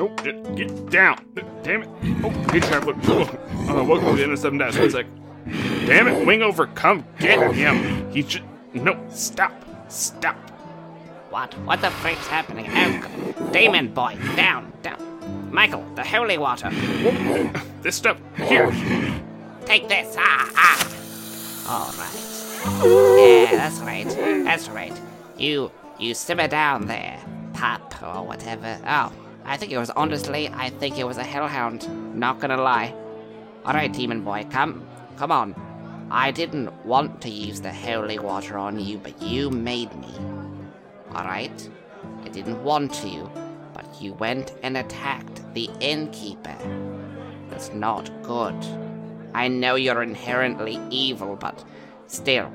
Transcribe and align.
Oh, 0.00 0.08
get, 0.22 0.54
get 0.54 0.90
down. 0.90 1.18
Damn 1.64 1.82
it. 1.82 1.88
Oh, 2.22 2.30
hey, 2.52 2.60
Traveler. 2.60 2.94
Uh, 2.94 3.84
welcome 3.84 4.10
to 4.10 4.16
the 4.16 4.22
end 4.22 4.32
of 4.32 4.38
7 4.38 4.56
dash. 4.56 4.78
One 4.78 4.90
sec. 4.90 5.06
Damn 5.86 6.06
it, 6.06 6.26
Wingover, 6.26 6.72
come 6.74 7.04
get 7.18 7.52
him. 7.52 8.10
He 8.12 8.22
should. 8.22 8.44
No, 8.74 8.96
stop. 9.10 9.52
Stop. 9.90 10.36
What? 11.30 11.52
What 11.64 11.80
the 11.80 11.90
freak's 11.90 12.26
happening? 12.28 12.66
Oh, 12.70 13.50
demon 13.52 13.92
boy, 13.92 14.16
down, 14.36 14.72
down. 14.82 15.50
Michael, 15.50 15.84
the 15.96 16.04
holy 16.04 16.38
water. 16.38 16.70
This 17.82 17.96
stuff. 17.96 18.18
Here. 18.36 18.70
Take 19.64 19.88
this. 19.88 20.14
Ah, 20.18 20.50
ah. 20.54 20.88
All 21.68 21.92
right. 21.98 22.38
Yeah, 23.18 23.56
that's 23.56 23.78
right. 23.80 24.08
That's 24.44 24.68
right. 24.68 25.00
You, 25.36 25.72
you 25.98 26.14
simmer 26.14 26.48
down 26.48 26.86
there, 26.86 27.18
pup 27.52 28.00
or 28.02 28.24
whatever. 28.26 28.78
Oh, 28.86 29.12
I 29.48 29.56
think 29.56 29.72
it 29.72 29.78
was 29.78 29.88
honestly, 29.88 30.50
I 30.50 30.68
think 30.68 30.98
it 30.98 31.04
was 31.04 31.16
a 31.16 31.24
hellhound. 31.24 31.88
Not 32.14 32.38
gonna 32.38 32.60
lie. 32.60 32.94
All 33.64 33.72
right, 33.72 33.90
demon 33.90 34.22
boy, 34.22 34.46
come, 34.50 34.86
come 35.16 35.32
on. 35.32 35.54
I 36.10 36.30
didn't 36.30 36.70
want 36.84 37.22
to 37.22 37.30
use 37.30 37.62
the 37.62 37.72
holy 37.72 38.18
water 38.18 38.58
on 38.58 38.78
you, 38.78 38.98
but 38.98 39.22
you 39.22 39.48
made 39.50 39.94
me. 39.98 40.12
All 41.14 41.24
right. 41.24 41.70
I 42.24 42.28
didn't 42.28 42.62
want 42.62 42.92
to, 42.96 43.30
but 43.72 43.86
you 43.98 44.12
went 44.12 44.52
and 44.62 44.76
attacked 44.76 45.42
the 45.54 45.70
innkeeper. 45.80 46.56
That's 47.48 47.72
not 47.72 48.10
good. 48.22 48.54
I 49.32 49.48
know 49.48 49.76
you're 49.76 50.02
inherently 50.02 50.78
evil, 50.90 51.36
but 51.36 51.64
still, 52.06 52.52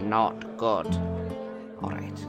not 0.00 0.56
good. 0.56 0.88
Alright. 1.80 2.26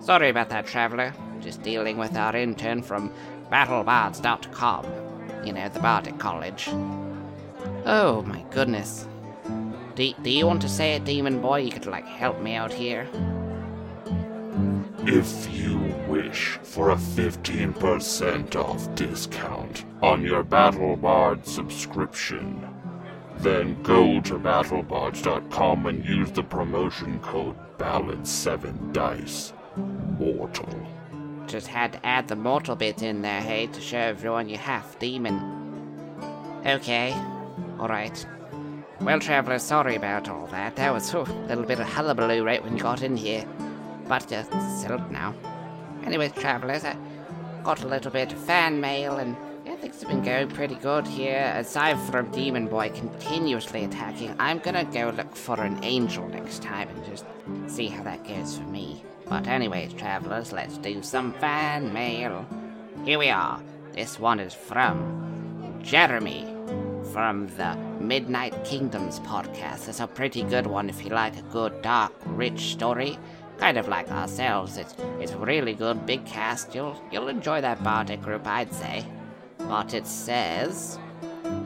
Sorry 0.00 0.28
about 0.28 0.48
that, 0.50 0.66
traveler. 0.66 1.12
Just 1.44 1.62
dealing 1.62 1.98
with 1.98 2.16
our 2.16 2.34
intern 2.34 2.82
from 2.82 3.12
battlebards.com. 3.52 4.86
You 5.44 5.52
know, 5.52 5.68
the 5.68 5.78
Bardic 5.78 6.18
College. 6.18 6.68
Oh 7.84 8.24
my 8.26 8.42
goodness. 8.50 9.06
Do, 9.94 10.10
do 10.22 10.30
you 10.30 10.46
want 10.46 10.62
to 10.62 10.70
say 10.70 10.94
it, 10.94 11.04
Demon 11.04 11.42
Boy? 11.42 11.58
You 11.58 11.70
could, 11.70 11.84
like, 11.84 12.06
help 12.06 12.40
me 12.40 12.54
out 12.54 12.72
here? 12.72 13.06
If 15.00 15.54
you 15.54 15.76
wish 16.08 16.58
for 16.62 16.92
a 16.92 16.96
15% 16.96 18.56
off 18.56 18.94
discount 18.94 19.84
on 20.02 20.22
your 20.22 20.42
BattleBard 20.42 21.44
subscription, 21.44 22.66
then 23.36 23.82
go 23.82 24.18
to 24.22 24.38
battlebards.com 24.38 25.86
and 25.86 26.02
use 26.06 26.30
the 26.32 26.42
promotion 26.42 27.20
code 27.20 27.56
BALLAD7DICE. 27.76 29.52
Mortal. 30.18 30.93
Just 31.46 31.66
had 31.66 31.92
to 31.92 32.06
add 32.06 32.28
the 32.28 32.36
mortal 32.36 32.74
bit 32.74 33.02
in 33.02 33.22
there, 33.22 33.40
hey, 33.40 33.66
to 33.68 33.80
show 33.80 33.98
everyone 33.98 34.48
you 34.48 34.56
half 34.56 34.98
demon. 34.98 35.38
Okay, 36.66 37.14
alright. 37.78 38.26
Well, 39.00 39.20
traveler, 39.20 39.58
sorry 39.58 39.96
about 39.96 40.28
all 40.28 40.46
that. 40.46 40.76
That 40.76 40.92
was 40.92 41.12
a 41.12 41.22
little 41.22 41.64
bit 41.64 41.80
of 41.80 41.86
hullabaloo 41.86 42.42
right 42.44 42.62
when 42.62 42.76
you 42.76 42.82
got 42.82 43.02
in 43.02 43.16
here. 43.16 43.46
But 44.08 44.26
just 44.28 44.50
settled 44.80 45.10
now. 45.10 45.34
Anyways, 46.04 46.32
travelers, 46.32 46.84
I 46.84 46.96
got 47.62 47.82
a 47.82 47.88
little 47.88 48.10
bit 48.10 48.32
of 48.32 48.38
fan 48.38 48.80
mail 48.80 49.18
and 49.18 49.36
yeah, 49.64 49.76
things 49.76 50.00
have 50.00 50.08
been 50.08 50.22
going 50.22 50.48
pretty 50.48 50.74
good 50.76 51.06
here. 51.06 51.52
Aside 51.56 51.98
from 52.10 52.30
Demon 52.30 52.68
Boy 52.68 52.90
continuously 52.90 53.84
attacking, 53.84 54.34
I'm 54.38 54.58
gonna 54.58 54.84
go 54.84 55.12
look 55.16 55.34
for 55.34 55.60
an 55.60 55.82
angel 55.82 56.28
next 56.28 56.62
time 56.62 56.88
and 56.88 57.04
just 57.04 57.24
see 57.66 57.88
how 57.88 58.02
that 58.04 58.26
goes 58.26 58.58
for 58.58 58.64
me. 58.64 59.02
But 59.28 59.46
anyways, 59.46 59.94
travelers, 59.94 60.52
let's 60.52 60.78
do 60.78 61.02
some 61.02 61.32
fan 61.34 61.92
mail. 61.92 62.46
Here 63.04 63.18
we 63.18 63.30
are. 63.30 63.62
This 63.92 64.18
one 64.18 64.40
is 64.40 64.54
from 64.54 65.80
Jeremy 65.82 66.54
from 67.12 67.46
the 67.56 67.76
Midnight 68.00 68.64
Kingdoms 68.64 69.20
podcast. 69.20 69.88
It's 69.88 70.00
a 70.00 70.06
pretty 70.06 70.42
good 70.42 70.66
one 70.66 70.88
if 70.88 71.04
you 71.04 71.10
like 71.10 71.36
a 71.36 71.42
good, 71.42 71.80
dark, 71.82 72.12
rich 72.26 72.72
story. 72.72 73.18
Kind 73.58 73.78
of 73.78 73.86
like 73.86 74.10
ourselves. 74.10 74.76
It's 74.76 74.96
it's 75.20 75.32
really 75.34 75.74
good, 75.74 76.06
big 76.06 76.24
cast. 76.26 76.74
You'll 76.74 77.00
you'll 77.12 77.28
enjoy 77.28 77.60
that 77.60 77.84
bardic 77.84 78.20
group, 78.20 78.46
I'd 78.46 78.72
say. 78.72 79.04
But 79.58 79.94
it 79.94 80.06
says 80.06 80.98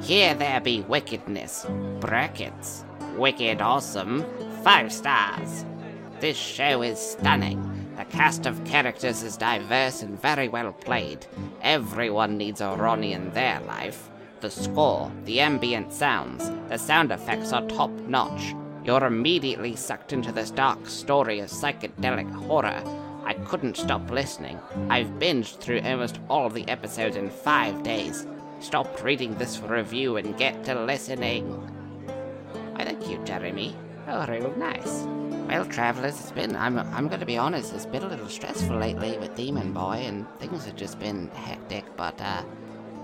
Here 0.02 0.34
there 0.34 0.60
be 0.60 0.82
wickedness. 0.82 1.66
Brackets. 2.00 2.84
Wicked 3.16 3.62
awesome. 3.62 4.24
Five 4.62 4.92
stars. 4.92 5.64
This 6.20 6.36
show 6.36 6.82
is 6.82 6.98
stunning. 6.98 7.94
The 7.96 8.04
cast 8.04 8.46
of 8.46 8.64
characters 8.64 9.22
is 9.22 9.36
diverse 9.36 10.02
and 10.02 10.20
very 10.20 10.48
well 10.48 10.72
played. 10.72 11.24
Everyone 11.62 12.36
needs 12.36 12.60
a 12.60 12.74
Ronnie 12.74 13.12
in 13.12 13.30
their 13.30 13.60
life. 13.60 14.10
The 14.40 14.50
score, 14.50 15.12
the 15.26 15.38
ambient 15.38 15.92
sounds, 15.92 16.50
the 16.68 16.76
sound 16.76 17.12
effects 17.12 17.52
are 17.52 17.64
top 17.68 17.92
notch. 18.08 18.56
You're 18.84 19.04
immediately 19.04 19.76
sucked 19.76 20.12
into 20.12 20.32
this 20.32 20.50
dark 20.50 20.88
story 20.88 21.38
of 21.38 21.50
psychedelic 21.50 22.32
horror. 22.32 22.82
I 23.24 23.34
couldn't 23.34 23.76
stop 23.76 24.10
listening. 24.10 24.58
I've 24.90 25.20
binged 25.20 25.60
through 25.60 25.82
almost 25.82 26.18
all 26.28 26.50
the 26.50 26.68
episodes 26.68 27.14
in 27.14 27.30
five 27.30 27.84
days. 27.84 28.26
Stop 28.58 29.04
reading 29.04 29.36
this 29.36 29.60
review 29.60 30.16
and 30.16 30.36
get 30.36 30.64
to 30.64 30.84
listening. 30.84 31.44
Why, 32.74 32.84
thank 32.84 33.08
you, 33.08 33.18
Jeremy. 33.24 33.76
Oh, 34.10 34.24
real 34.26 34.56
nice. 34.56 35.02
Well, 35.48 35.66
travelers, 35.66 36.18
it's 36.18 36.32
been, 36.32 36.56
I'm, 36.56 36.78
I'm 36.78 37.08
gonna 37.08 37.26
be 37.26 37.36
honest, 37.36 37.74
it's 37.74 37.84
been 37.84 38.02
a 38.02 38.08
little 38.08 38.28
stressful 38.28 38.74
lately 38.74 39.18
with 39.18 39.34
Demon 39.34 39.74
Boy, 39.74 40.02
and 40.06 40.26
things 40.38 40.64
have 40.64 40.76
just 40.76 40.98
been 40.98 41.28
hectic, 41.28 41.84
but, 41.94 42.18
uh, 42.18 42.42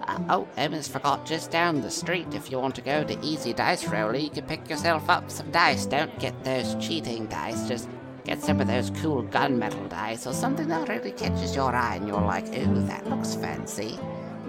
uh, 0.09 0.19
oh, 0.31 0.49
Emma's 0.57 0.89
forgot 0.89 1.27
just 1.27 1.51
down 1.51 1.83
the 1.83 1.91
street. 1.91 2.29
If 2.33 2.51
you 2.51 2.59
want 2.59 2.75
to 2.77 2.81
go 2.81 3.05
to 3.05 3.21
Easy 3.23 3.53
Dice 3.53 3.87
Roller, 3.87 4.17
you 4.17 4.31
can 4.31 4.47
pick 4.47 4.69
yourself 4.69 5.11
up 5.11 5.31
some 5.31 5.51
dice. 5.51 5.85
Don't 5.85 6.19
get 6.19 6.43
those 6.43 6.75
cheating 6.77 7.27
dice. 7.27 7.69
Just 7.69 7.89
get 8.25 8.43
some 8.43 8.61
of 8.61 8.67
those 8.67 8.91
cool 9.03 9.23
gunmetal 9.25 9.89
dice 9.91 10.27
or 10.27 10.33
something 10.33 10.69
that 10.69 10.89
really 10.89 11.13
catches 11.13 11.55
your 11.55 11.75
eye 11.75 11.97
and 11.97 12.09
you're 12.09 12.21
like, 12.21 12.47
ooh, 12.57 12.81
that 12.87 13.09
looks 13.09 13.35
fancy. 13.35 13.99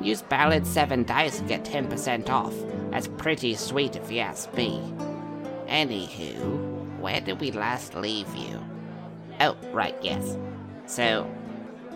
Use 0.01 0.21
Ballad 0.21 0.65
7 0.65 1.03
dice 1.03 1.39
and 1.39 1.47
get 1.47 1.63
10% 1.63 2.29
off. 2.29 2.53
That's 2.91 3.07
pretty 3.07 3.55
sweet 3.55 3.95
if 3.95 4.11
you 4.11 4.19
ask 4.19 4.53
me. 4.53 4.81
Anywho, 5.67 6.99
where 6.99 7.21
did 7.21 7.39
we 7.39 7.51
last 7.51 7.95
leave 7.95 8.33
you? 8.35 8.63
Oh, 9.39 9.57
right, 9.71 9.95
yes. 10.01 10.37
So, 10.85 11.29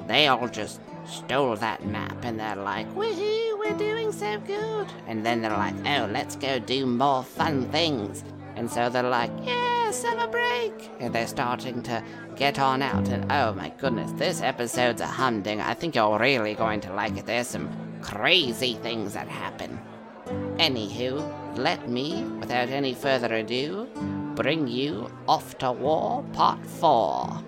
they 0.08 0.28
all 0.28 0.48
just 0.48 0.82
stole 1.06 1.56
that 1.56 1.86
map 1.86 2.24
and 2.24 2.40
they're 2.40 2.56
like, 2.56 2.88
woohoo, 2.96 3.60
we're 3.60 3.78
doing 3.78 4.12
so 4.12 4.40
good. 4.42 4.88
And 5.08 5.26
then 5.26 5.42
they're 5.42 5.52
like, 5.52 5.76
oh, 5.86 6.10
let's 6.12 6.36
go 6.36 6.60
do 6.60 6.86
more 6.86 7.24
fun 7.24 7.70
things. 7.70 8.24
And 8.56 8.70
so 8.70 8.90
they're 8.90 9.04
like, 9.04 9.32
yeah, 9.44 9.92
summer 9.92 10.28
break. 10.28 10.90
And 11.00 11.14
they're 11.14 11.28
starting 11.28 11.82
to 11.84 12.04
get 12.36 12.60
on 12.60 12.82
out. 12.82 13.08
And 13.08 13.32
oh 13.32 13.54
my 13.54 13.70
goodness, 13.78 14.12
this 14.14 14.42
episode's 14.42 15.02
a 15.02 15.08
humding. 15.08 15.62
I 15.62 15.74
think 15.74 15.96
you're 15.96 16.20
really 16.20 16.56
going 16.56 16.82
to 16.82 16.94
like 16.94 17.18
it. 17.18 17.26
There's 17.26 17.48
some 17.48 17.70
crazy 18.02 18.76
things 18.76 19.14
that 19.14 19.28
happen. 19.28 19.80
Anywho, 20.58 21.24
let 21.56 21.90
me, 21.90 22.24
without 22.40 22.70
any 22.70 22.94
further 22.94 23.34
ado, 23.34 23.88
bring 24.36 24.68
you 24.68 25.12
Off 25.28 25.58
to 25.60 25.72
War 25.72 26.24
Part 26.34 26.66
4. 26.66 27.44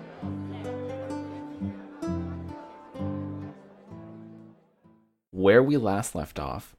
where 5.42 5.62
we 5.62 5.76
last 5.76 6.14
left 6.14 6.38
off, 6.38 6.76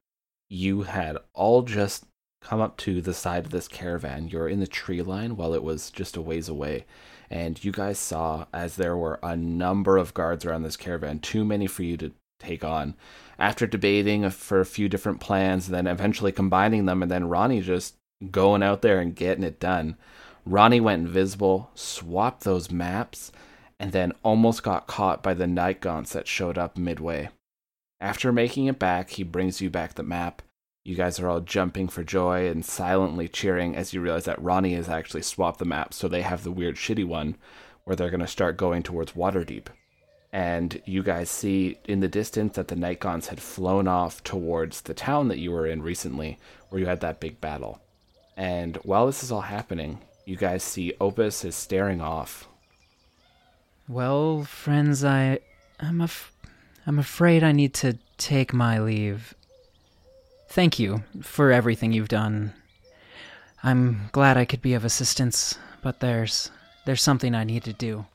you 0.50 0.84
had 0.84 1.18
all 1.34 1.64
just 1.64 2.06
come 2.42 2.62
up 2.62 2.78
to 2.78 3.02
the 3.02 3.14
side 3.14 3.46
of 3.46 3.52
this 3.52 3.68
caravan. 3.68 4.30
You're 4.30 4.48
in 4.48 4.62
the 4.62 4.68
tree 4.68 5.02
line 5.02 5.36
while 5.36 5.54
it 5.54 5.64
was 5.64 5.90
just 5.90 6.16
a 6.16 6.22
ways 6.22 6.48
away. 6.48 6.86
And 7.30 7.62
you 7.64 7.74
guys 7.74 8.00
saw 8.00 8.46
as 8.54 8.78
there 8.78 8.96
were 8.96 9.20
a 9.22 9.36
number 9.36 9.98
of 9.98 10.14
guards 10.14 10.46
around 10.46 10.64
this 10.64 10.78
caravan, 10.78 11.20
too 11.20 11.44
many 11.44 11.68
for 11.68 11.84
you 11.84 11.98
to 11.98 12.14
take 12.44 12.64
on. 12.64 12.96
After 13.40 13.66
debating 13.66 14.30
for 14.30 14.60
a 14.60 14.66
few 14.66 14.88
different 14.88 15.20
plans, 15.20 15.70
then 15.70 15.88
eventually 15.88 16.32
combining 16.32 16.86
them, 16.86 17.02
and 17.02 17.12
then 17.12 17.30
Ronnie 17.30 17.62
just 17.62 17.96
going 18.32 18.64
out 18.64 18.82
there 18.82 19.00
and 19.00 19.16
getting 19.16 19.44
it 19.44 19.60
done. 19.60 19.98
Ronnie 20.46 20.82
went 20.82 21.08
invisible, 21.08 21.72
swapped 21.74 22.44
those 22.44 22.72
maps, 22.72 23.32
and 23.80 23.92
then 23.92 24.14
almost 24.24 24.64
got 24.64 24.88
caught 24.88 25.24
by 25.24 25.34
the 25.34 25.48
night 25.48 25.82
gaunts 25.82 26.14
that 26.14 26.28
showed 26.28 26.58
up 26.58 26.78
midway. 26.78 27.30
After 28.00 28.32
making 28.32 28.66
it 28.66 28.80
back, 28.80 29.12
he 29.12 29.24
brings 29.24 29.62
you 29.62 29.70
back 29.70 29.96
the 29.96 30.04
map. 30.04 30.42
You 30.86 30.96
guys 30.96 31.20
are 31.20 31.30
all 31.30 31.40
jumping 31.40 31.88
for 31.88 32.04
joy 32.04 32.48
and 32.50 32.66
silently 32.66 33.30
cheering 33.30 33.76
as 33.76 33.94
you 33.94 34.02
realize 34.02 34.26
that 34.26 34.42
Ronnie 34.42 34.76
has 34.76 34.90
actually 34.90 35.22
swapped 35.22 35.60
the 35.60 35.66
map, 35.66 35.94
so 35.94 36.08
they 36.08 36.22
have 36.22 36.44
the 36.44 36.52
weird 36.52 36.76
shitty 36.76 37.06
one 37.06 37.38
where 37.86 37.96
they're 37.96 38.10
going 38.10 38.20
to 38.20 38.28
start 38.28 38.58
going 38.58 38.84
towards 38.84 39.14
Waterdeep. 39.14 39.68
And 40.34 40.82
you 40.86 41.04
guys 41.04 41.30
see 41.30 41.78
in 41.86 42.00
the 42.00 42.08
distance 42.08 42.56
that 42.56 42.68
the 42.68 42.76
Night 42.76 43.00
Gaunts 43.00 43.28
had 43.28 43.40
flown 43.40 43.88
off 43.88 44.24
towards 44.24 44.82
the 44.82 44.96
town 44.96 45.28
that 45.28 45.38
you 45.38 45.52
were 45.52 45.68
in 45.68 45.84
recently, 45.84 46.40
where 46.70 46.82
you 46.82 46.88
had 46.88 47.02
that 47.02 47.20
big 47.20 47.40
battle. 47.40 47.80
And 48.36 48.78
while 48.78 49.06
this 49.06 49.22
is 49.22 49.32
all 49.32 49.42
happening, 49.42 50.00
you 50.26 50.36
guys 50.36 50.64
see 50.64 50.94
Opus 51.00 51.46
is 51.46 51.56
staring 51.56 52.02
off. 52.02 52.48
Well, 53.88 54.44
friends, 54.44 55.04
I 55.04 55.40
am 55.80 56.02
af- 56.02 56.32
I'm 56.88 56.98
afraid 56.98 57.44
I 57.44 57.52
need 57.52 57.76
to 57.76 58.00
take 58.18 58.54
my 58.54 58.80
leave. 58.80 59.36
Thank 60.50 60.80
you 60.80 61.04
for 61.22 61.52
everything 61.52 61.92
you've 61.92 62.08
done. 62.08 62.54
I'm 63.62 64.10
glad 64.12 64.36
I 64.36 64.46
could 64.46 64.62
be 64.62 64.74
of 64.74 64.84
assistance, 64.84 65.58
but 65.84 66.00
there's 66.00 66.50
there's 66.86 67.02
something 67.02 67.36
I 67.36 67.44
need 67.44 67.64
to 67.66 67.74
do. 67.74 68.06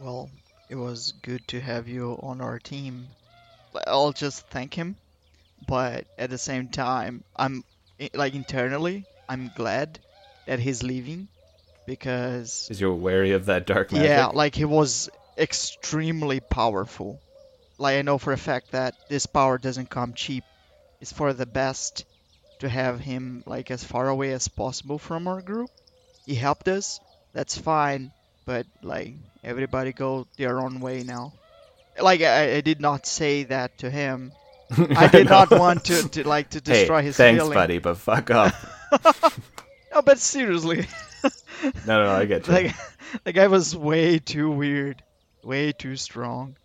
Well, 0.00 0.30
it 0.68 0.74
was 0.76 1.12
good 1.22 1.46
to 1.48 1.60
have 1.60 1.88
you 1.88 2.18
on 2.22 2.40
our 2.40 2.58
team. 2.58 3.08
I'll 3.86 4.12
just 4.12 4.46
thank 4.48 4.74
him, 4.74 4.96
but 5.66 6.04
at 6.18 6.30
the 6.30 6.38
same 6.38 6.68
time, 6.68 7.24
I'm 7.36 7.64
like 8.14 8.34
internally, 8.34 9.04
I'm 9.28 9.50
glad 9.54 9.98
that 10.46 10.58
he's 10.58 10.82
leaving 10.82 11.28
because 11.86 12.64
Because 12.64 12.80
you're 12.80 12.94
wary 12.94 13.32
of 13.32 13.46
that 13.46 13.66
dark 13.66 13.92
magic. 13.92 14.08
yeah, 14.08 14.26
like 14.26 14.54
he 14.54 14.64
was 14.64 15.10
extremely 15.36 16.40
powerful. 16.40 17.18
Like 17.78 17.98
I 17.98 18.02
know 18.02 18.18
for 18.18 18.32
a 18.32 18.38
fact 18.38 18.72
that 18.72 18.94
this 19.08 19.26
power 19.26 19.58
doesn't 19.58 19.90
come 19.90 20.12
cheap. 20.14 20.44
It's 21.00 21.12
for 21.12 21.32
the 21.32 21.46
best 21.46 22.04
to 22.58 22.68
have 22.68 23.00
him 23.00 23.42
like 23.46 23.70
as 23.70 23.84
far 23.84 24.08
away 24.08 24.32
as 24.32 24.48
possible 24.48 24.98
from 24.98 25.28
our 25.28 25.40
group. 25.40 25.70
He 26.26 26.34
helped 26.34 26.68
us, 26.68 27.00
that's 27.32 27.56
fine, 27.56 28.10
but 28.48 28.66
like 28.82 29.12
everybody 29.44 29.92
go 29.92 30.26
their 30.38 30.58
own 30.58 30.80
way 30.80 31.02
now. 31.02 31.34
Like 32.00 32.22
I, 32.22 32.56
I 32.56 32.60
did 32.62 32.80
not 32.80 33.06
say 33.06 33.44
that 33.44 33.76
to 33.78 33.90
him. 33.90 34.32
I 34.96 35.06
did 35.08 35.28
not 35.28 35.50
want 35.50 35.84
to, 35.84 36.08
to 36.08 36.26
like 36.26 36.48
to 36.50 36.58
Hey, 36.64 36.80
destroy 36.80 37.02
his 37.02 37.16
thanks, 37.18 37.42
feeling. 37.42 37.54
buddy, 37.54 37.78
but 37.78 37.98
fuck 37.98 38.30
off. 38.30 38.56
No, 39.94 40.02
but 40.02 40.18
seriously. 40.18 40.86
No, 41.86 42.04
no, 42.04 42.10
I 42.10 42.26
get 42.26 42.46
you. 42.46 42.52
like 42.52 42.74
the 43.24 43.32
guy 43.32 43.46
was 43.48 43.74
way 43.74 44.18
too 44.18 44.50
weird, 44.50 45.02
way 45.42 45.72
too 45.72 45.96
strong. 45.96 46.56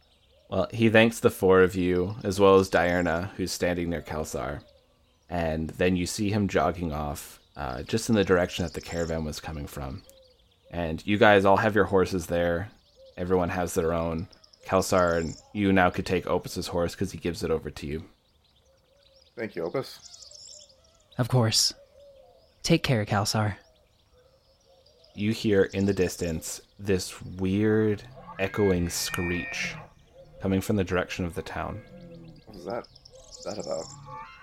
Well, 0.49 0.67
he 0.71 0.89
thanks 0.89 1.21
the 1.21 1.29
four 1.31 1.63
of 1.63 1.73
you, 1.73 2.15
as 2.23 2.37
well 2.39 2.57
as 2.59 2.69
Diurna, 2.69 3.29
who's 3.37 3.51
standing 3.53 3.89
near 3.89 4.01
Kelsar. 4.01 4.59
And 5.29 5.69
then 5.69 5.95
you 5.95 6.05
see 6.05 6.31
him 6.31 6.49
jogging 6.49 6.91
off, 6.91 7.39
uh, 7.55 7.83
just 7.83 8.09
in 8.09 8.15
the 8.15 8.25
direction 8.25 8.65
that 8.65 8.73
the 8.73 8.81
caravan 8.81 9.23
was 9.23 9.39
coming 9.39 9.67
from. 9.67 10.03
And 10.73 11.05
you 11.05 11.19
guys 11.19 11.45
all 11.45 11.57
have 11.57 11.75
your 11.75 11.85
horses 11.85 12.25
there. 12.25 12.69
Everyone 13.15 13.49
has 13.49 13.75
their 13.75 13.93
own. 13.93 14.27
Kelsar 14.65 15.19
and 15.19 15.35
you 15.53 15.71
now 15.71 15.91
could 15.91 16.05
take 16.05 16.25
Opus's 16.25 16.67
horse 16.67 16.95
because 16.95 17.11
he 17.11 17.19
gives 17.19 17.43
it 17.43 17.51
over 17.51 17.69
to 17.69 17.85
you. 17.85 18.03
Thank 19.37 19.55
you, 19.55 19.63
Opus. 19.63 20.67
Of 21.19 21.29
course. 21.29 21.75
Take 22.63 22.81
care, 22.81 23.05
Kelsar. 23.05 23.55
You 25.15 25.31
hear 25.31 25.63
in 25.73 25.85
the 25.85 25.93
distance 25.93 26.61
this 26.79 27.21
weird, 27.21 28.01
echoing 28.39 28.89
screech 28.89 29.75
coming 30.41 30.59
from 30.59 30.75
the 30.75 30.83
direction 30.83 31.23
of 31.23 31.35
the 31.35 31.43
town. 31.43 31.81
What 32.47 32.57
is 32.57 32.65
that? 32.65 32.87
What's 33.13 33.43
that 33.43 33.59
about? 33.59 33.85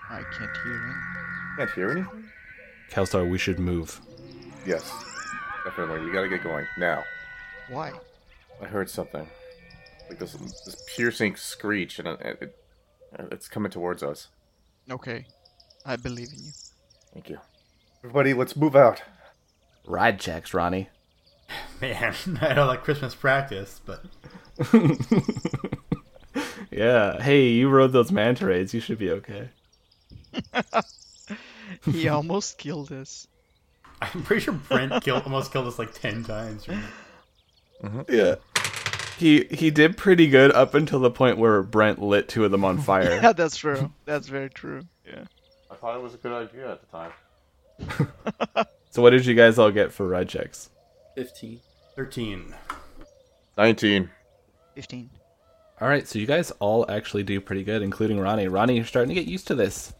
I 0.09 0.23
can't 0.37 0.57
hear 0.63 0.73
him. 0.73 1.03
Can't 1.57 1.71
hear 1.71 1.91
anything? 1.91 2.31
Kelsar, 2.89 3.29
we 3.29 3.37
should 3.37 3.59
move. 3.59 3.99
Yes. 4.65 5.10
Definitely. 5.63 6.01
We 6.01 6.11
gotta 6.11 6.27
get 6.29 6.43
going. 6.43 6.65
Now. 6.77 7.03
Why? 7.69 7.91
I 8.61 8.65
heard 8.65 8.89
something. 8.89 9.27
Like 10.09 10.19
this, 10.19 10.33
this 10.33 10.83
piercing 10.95 11.35
screech, 11.35 11.99
and 11.99 12.07
it, 12.07 12.37
it, 12.41 12.55
it's 13.31 13.47
coming 13.47 13.71
towards 13.71 14.03
us. 14.03 14.27
Okay, 14.89 15.25
I 15.85 15.95
believe 15.95 16.29
in 16.33 16.43
you. 16.43 16.51
Thank 17.13 17.29
you. 17.29 17.39
Everybody, 18.03 18.33
let's 18.33 18.55
move 18.55 18.75
out. 18.75 19.01
Ride 19.85 20.19
checks, 20.19 20.53
Ronnie. 20.53 20.89
Man, 21.81 22.13
I 22.41 22.53
don't 22.53 22.67
like 22.67 22.83
Christmas 22.83 23.15
practice, 23.15 23.79
but 23.85 24.03
Yeah. 26.71 27.21
Hey, 27.21 27.49
you 27.49 27.69
rode 27.69 27.91
those 27.91 28.11
manta 28.11 28.45
rays. 28.45 28.73
You 28.73 28.79
should 28.79 28.97
be 28.97 29.11
okay. 29.11 29.49
He 31.85 32.07
almost 32.07 32.57
killed 32.57 32.91
us. 32.91 33.27
I'm 34.01 34.23
pretty 34.23 34.41
sure 34.41 34.53
Brent 34.53 35.03
killed 35.03 35.23
almost 35.23 35.51
killed 35.51 35.67
us 35.67 35.77
like 35.79 35.93
ten 35.93 36.23
times. 36.23 36.67
Right? 36.67 36.83
Mm-hmm. 37.83 38.01
Yeah. 38.09 38.35
He 39.17 39.45
he 39.51 39.69
did 39.69 39.97
pretty 39.97 40.27
good 40.27 40.51
up 40.51 40.73
until 40.73 40.99
the 40.99 41.11
point 41.11 41.37
where 41.37 41.61
Brent 41.61 42.01
lit 42.01 42.27
two 42.27 42.43
of 42.43 42.51
them 42.51 42.65
on 42.65 42.79
fire. 42.79 43.11
Yeah, 43.21 43.33
that's 43.33 43.55
true. 43.57 43.91
That's 44.05 44.27
very 44.27 44.49
true. 44.49 44.81
Yeah. 45.05 45.25
I 45.69 45.75
thought 45.75 45.95
it 45.95 46.01
was 46.01 46.13
a 46.15 46.17
good 46.17 46.31
idea 46.33 46.71
at 46.71 46.81
the 46.81 46.87
time. 46.87 48.65
so 48.89 49.01
what 49.01 49.11
did 49.11 49.25
you 49.25 49.35
guys 49.35 49.57
all 49.59 49.71
get 49.71 49.91
for 49.91 50.07
ride 50.07 50.29
checks? 50.29 50.69
15. 51.15 51.59
Thirteen. 51.95 52.53
19. 53.57 54.09
15. 54.75 55.09
All 55.79 55.87
right, 55.87 56.07
so 56.07 56.19
you 56.19 56.27
guys 56.27 56.51
all 56.59 56.85
actually 56.89 57.23
do 57.23 57.41
pretty 57.41 57.63
good, 57.63 57.81
including 57.81 58.19
Ronnie. 58.19 58.47
Ronnie, 58.47 58.75
you're 58.75 58.85
starting 58.85 59.09
to 59.09 59.15
get 59.15 59.27
used 59.27 59.47
to 59.47 59.55
this. 59.55 59.93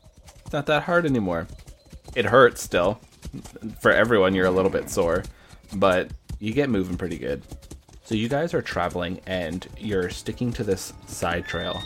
It's 0.44 0.54
not 0.54 0.68
that 0.68 0.84
hard 0.84 1.06
anymore. 1.06 1.48
It 2.16 2.26
hurts 2.26 2.62
still. 2.62 3.02
For 3.80 3.92
everyone, 3.92 4.36
you're 4.36 4.46
a 4.46 4.52
little 4.52 4.72
bit 4.72 4.90
sore, 4.90 5.24
but 5.76 6.12
you 6.40 6.54
get 6.54 6.70
moving 6.70 6.98
pretty 6.98 7.18
good. 7.18 7.44
So 8.04 8.16
you 8.16 8.28
guys 8.28 8.54
are 8.54 8.62
traveling 8.62 9.22
and 9.28 9.66
you're 9.78 10.10
sticking 10.10 10.52
to 10.54 10.64
this 10.64 10.94
side 11.08 11.46
trail 11.46 11.82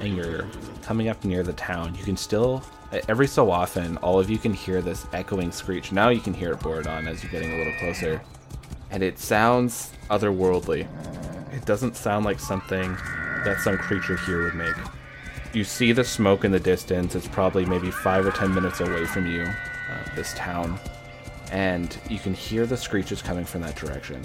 and 0.00 0.16
you're 0.16 0.46
coming 0.82 1.08
up 1.08 1.24
near 1.24 1.42
the 1.42 1.52
town. 1.54 1.94
You 1.94 2.04
can 2.04 2.16
still, 2.16 2.62
every 3.08 3.26
so 3.26 3.50
often, 3.50 3.96
all 3.98 4.18
of 4.18 4.28
you 4.28 4.38
can 4.38 4.52
hear 4.52 4.82
this 4.82 5.06
echoing 5.12 5.52
screech. 5.52 5.92
Now 5.92 6.08
you 6.08 6.20
can 6.20 6.34
hear 6.34 6.52
it 6.52 6.58
Borodon 6.58 7.06
as 7.06 7.22
you're 7.22 7.32
getting 7.32 7.54
a 7.54 7.58
little 7.58 7.74
closer. 7.78 8.20
And 8.90 9.02
it 9.02 9.18
sounds 9.18 9.92
otherworldly. 10.10 10.86
It 11.54 11.64
doesn't 11.64 11.96
sound 11.96 12.24
like 12.24 12.40
something 12.40 12.94
that 13.44 13.60
some 13.60 13.78
creature 13.78 14.16
here 14.16 14.42
would 14.44 14.54
make. 14.54 14.74
You 15.54 15.64
see 15.64 15.92
the 15.92 16.04
smoke 16.04 16.44
in 16.44 16.52
the 16.52 16.60
distance. 16.60 17.14
It's 17.14 17.28
probably 17.28 17.64
maybe 17.64 17.90
five 17.90 18.26
or 18.26 18.32
ten 18.32 18.54
minutes 18.54 18.80
away 18.80 19.04
from 19.06 19.26
you, 19.26 19.46
this 20.14 20.34
town. 20.34 20.78
And 21.50 21.96
you 22.08 22.18
can 22.18 22.34
hear 22.34 22.66
the 22.66 22.76
screeches 22.76 23.20
coming 23.20 23.44
from 23.44 23.60
that 23.62 23.76
direction. 23.76 24.24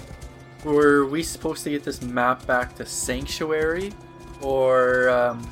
Were 0.64 1.06
we 1.06 1.22
supposed 1.22 1.62
to 1.64 1.70
get 1.70 1.84
this 1.84 2.02
map 2.02 2.46
back 2.46 2.74
to 2.76 2.86
Sanctuary 2.86 3.92
or 4.40 5.08
um, 5.10 5.48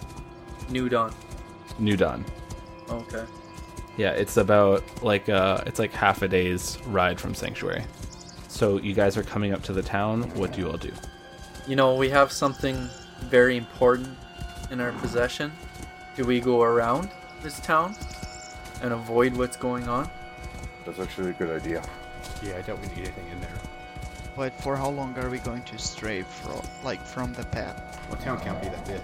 New 0.71 0.89
Dawn? 0.89 1.15
New 1.79 1.97
Dawn. 1.97 2.25
Okay. 2.89 3.25
Yeah, 3.97 4.11
it's 4.11 4.37
about 4.37 4.83
like 5.03 5.29
uh 5.29 5.63
it's 5.67 5.79
like 5.79 5.93
half 5.93 6.23
a 6.23 6.29
day's 6.29 6.79
ride 6.87 7.19
from 7.19 7.35
Sanctuary. 7.35 7.85
So 8.49 8.79
you 8.79 8.95
guys 8.95 9.17
are 9.17 9.23
coming 9.23 9.53
up 9.53 9.63
to 9.65 9.73
the 9.73 9.83
town. 9.83 10.23
What 10.35 10.53
do 10.53 10.61
you 10.61 10.71
all 10.71 10.77
do? 10.77 10.93
You 11.67 11.77
know, 11.77 11.95
we 11.95 12.09
have 12.11 12.31
something 12.31 12.89
very 13.25 13.57
important 13.57 14.17
in 14.71 14.81
our 14.81 14.93
possession. 14.93 15.53
Do 16.17 16.25
we 16.25 16.41
go 16.41 16.63
around 16.63 17.11
this 17.43 17.61
town 17.61 17.97
and 18.83 18.93
avoid 18.93 19.37
what's 19.37 19.57
going 19.57 19.89
on? 19.89 20.11
That's 20.87 21.01
actually 21.01 21.31
a 21.31 21.35
good 21.35 21.51
idea. 21.51 21.83
Yeah, 22.43 22.57
I 22.57 22.63
doubt 22.63 22.81
we 22.81 22.87
need 22.89 22.99
anything 22.99 23.29
in 23.33 23.41
there. 23.41 23.51
But 24.37 24.55
for 24.61 24.77
how 24.77 24.91
long 24.91 25.19
are 25.19 25.29
we 25.29 25.39
going 25.39 25.63
to 25.65 25.79
stray 25.79 26.23
from, 26.23 26.63
like, 26.85 27.05
from 27.05 27.33
the 27.33 27.45
path? 27.45 28.07
Well, 28.09 28.21
town 28.21 28.41
can't 28.41 28.61
be 28.63 28.69
that 28.69 28.87
big. 28.87 29.01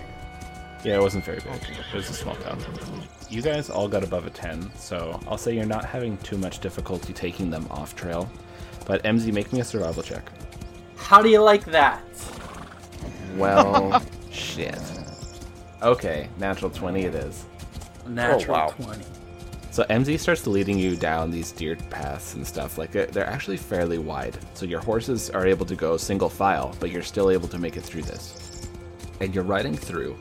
Yeah, 0.84 0.96
it 0.96 1.00
wasn't 1.00 1.24
very 1.24 1.38
big. 1.38 1.60
It 1.92 1.94
was 1.94 2.08
a 2.10 2.12
small 2.12 2.36
town. 2.36 2.62
You 3.30 3.40
guys 3.40 3.70
all 3.70 3.88
got 3.88 4.04
above 4.04 4.26
a 4.26 4.30
10, 4.30 4.70
so 4.76 5.20
I'll 5.26 5.38
say 5.38 5.54
you're 5.54 5.64
not 5.64 5.84
having 5.84 6.18
too 6.18 6.36
much 6.36 6.60
difficulty 6.60 7.12
taking 7.12 7.50
them 7.50 7.66
off 7.70 7.96
trail. 7.96 8.30
But 8.84 9.02
MZ, 9.04 9.32
make 9.32 9.52
me 9.52 9.60
a 9.60 9.64
survival 9.64 10.02
check. 10.02 10.30
How 10.96 11.22
do 11.22 11.28
you 11.28 11.40
like 11.40 11.64
that? 11.66 12.02
Well, 13.36 14.02
shit. 14.30 14.78
Okay, 15.82 16.28
natural 16.38 16.70
20 16.70 17.02
it 17.02 17.14
is. 17.14 17.44
Natural 18.06 18.56
oh, 18.56 18.58
wow. 18.58 18.68
20. 18.84 19.04
So 19.72 19.84
MZ 19.84 20.20
starts 20.20 20.46
leading 20.46 20.78
you 20.78 20.96
down 20.96 21.30
these 21.30 21.50
deer 21.50 21.76
paths 21.88 22.34
and 22.34 22.46
stuff. 22.46 22.76
Like 22.76 22.92
they're, 22.92 23.06
they're 23.06 23.26
actually 23.26 23.56
fairly 23.56 23.96
wide, 23.96 24.36
so 24.52 24.66
your 24.66 24.80
horses 24.80 25.30
are 25.30 25.46
able 25.46 25.64
to 25.64 25.74
go 25.74 25.96
single 25.96 26.28
file, 26.28 26.76
but 26.78 26.90
you're 26.90 27.02
still 27.02 27.30
able 27.30 27.48
to 27.48 27.56
make 27.56 27.78
it 27.78 27.80
through 27.80 28.02
this. 28.02 28.68
And 29.22 29.34
you're 29.34 29.44
riding 29.44 29.74
through, 29.74 30.14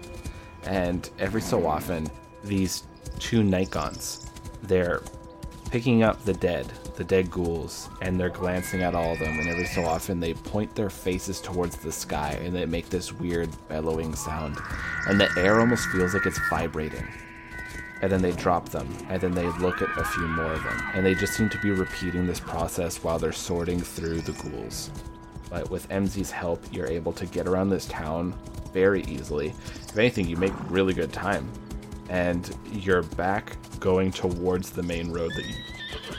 and 0.63 1.09
every 1.19 1.41
so 1.41 1.67
often, 1.67 2.07
these 2.45 2.83
two 3.19 3.43
night 3.43 3.71
gaunts, 3.71 4.29
they're 4.63 5.01
picking 5.69 6.01
up 6.01 6.23
the 6.23 6.33
dead, 6.35 6.67
the 6.95 7.03
dead 7.03 7.29
ghouls, 7.29 7.89
and 8.01 8.17
they're 8.17 8.29
glancing 8.29 8.83
at 8.83 8.95
all 8.95 9.11
of 9.11 9.19
them. 9.19 9.37
And 9.37 9.49
every 9.49 9.65
so 9.65 9.83
often, 9.83 10.21
they 10.21 10.33
point 10.33 10.73
their 10.75 10.89
faces 10.89 11.41
towards 11.41 11.75
the 11.75 11.91
sky, 11.91 12.39
and 12.41 12.55
they 12.55 12.65
make 12.65 12.87
this 12.87 13.11
weird 13.11 13.49
bellowing 13.67 14.15
sound, 14.15 14.59
and 15.09 15.19
the 15.19 15.27
air 15.37 15.59
almost 15.59 15.89
feels 15.89 16.13
like 16.13 16.25
it's 16.25 16.39
vibrating 16.49 17.05
and 18.01 18.11
then 18.11 18.21
they 18.21 18.31
drop 18.31 18.69
them, 18.69 18.87
and 19.09 19.21
then 19.21 19.31
they 19.31 19.47
look 19.59 19.81
at 19.81 19.89
a 19.97 20.03
few 20.03 20.27
more 20.27 20.53
of 20.53 20.63
them, 20.63 20.81
and 20.93 21.05
they 21.05 21.13
just 21.13 21.33
seem 21.33 21.49
to 21.49 21.57
be 21.59 21.71
repeating 21.71 22.25
this 22.25 22.39
process 22.39 23.03
while 23.03 23.19
they're 23.19 23.31
sorting 23.31 23.79
through 23.79 24.21
the 24.21 24.33
ghouls. 24.33 24.89
But 25.49 25.69
with 25.69 25.87
MZ's 25.89 26.31
help, 26.31 26.63
you're 26.71 26.87
able 26.87 27.13
to 27.13 27.25
get 27.25 27.47
around 27.47 27.69
this 27.69 27.85
town 27.85 28.33
very 28.73 29.03
easily. 29.03 29.47
If 29.47 29.97
anything, 29.97 30.27
you 30.27 30.37
make 30.37 30.53
really 30.69 30.93
good 30.93 31.13
time, 31.13 31.51
and 32.09 32.55
you're 32.71 33.03
back 33.03 33.57
going 33.79 34.11
towards 34.11 34.71
the 34.71 34.83
main 34.83 35.11
road 35.11 35.31
that 35.35 35.45
you, 35.45 35.55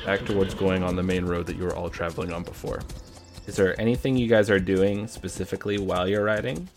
back 0.04 0.24
towards 0.24 0.54
going 0.54 0.82
on 0.82 0.96
the 0.96 1.02
main 1.02 1.24
road 1.24 1.46
that 1.46 1.56
you 1.56 1.64
were 1.64 1.74
all 1.74 1.90
traveling 1.90 2.32
on 2.32 2.42
before. 2.42 2.80
Is 3.46 3.56
there 3.56 3.78
anything 3.80 4.16
you 4.16 4.28
guys 4.28 4.50
are 4.50 4.60
doing 4.60 5.08
specifically 5.08 5.78
while 5.78 6.08
you're 6.08 6.24
riding? 6.24 6.68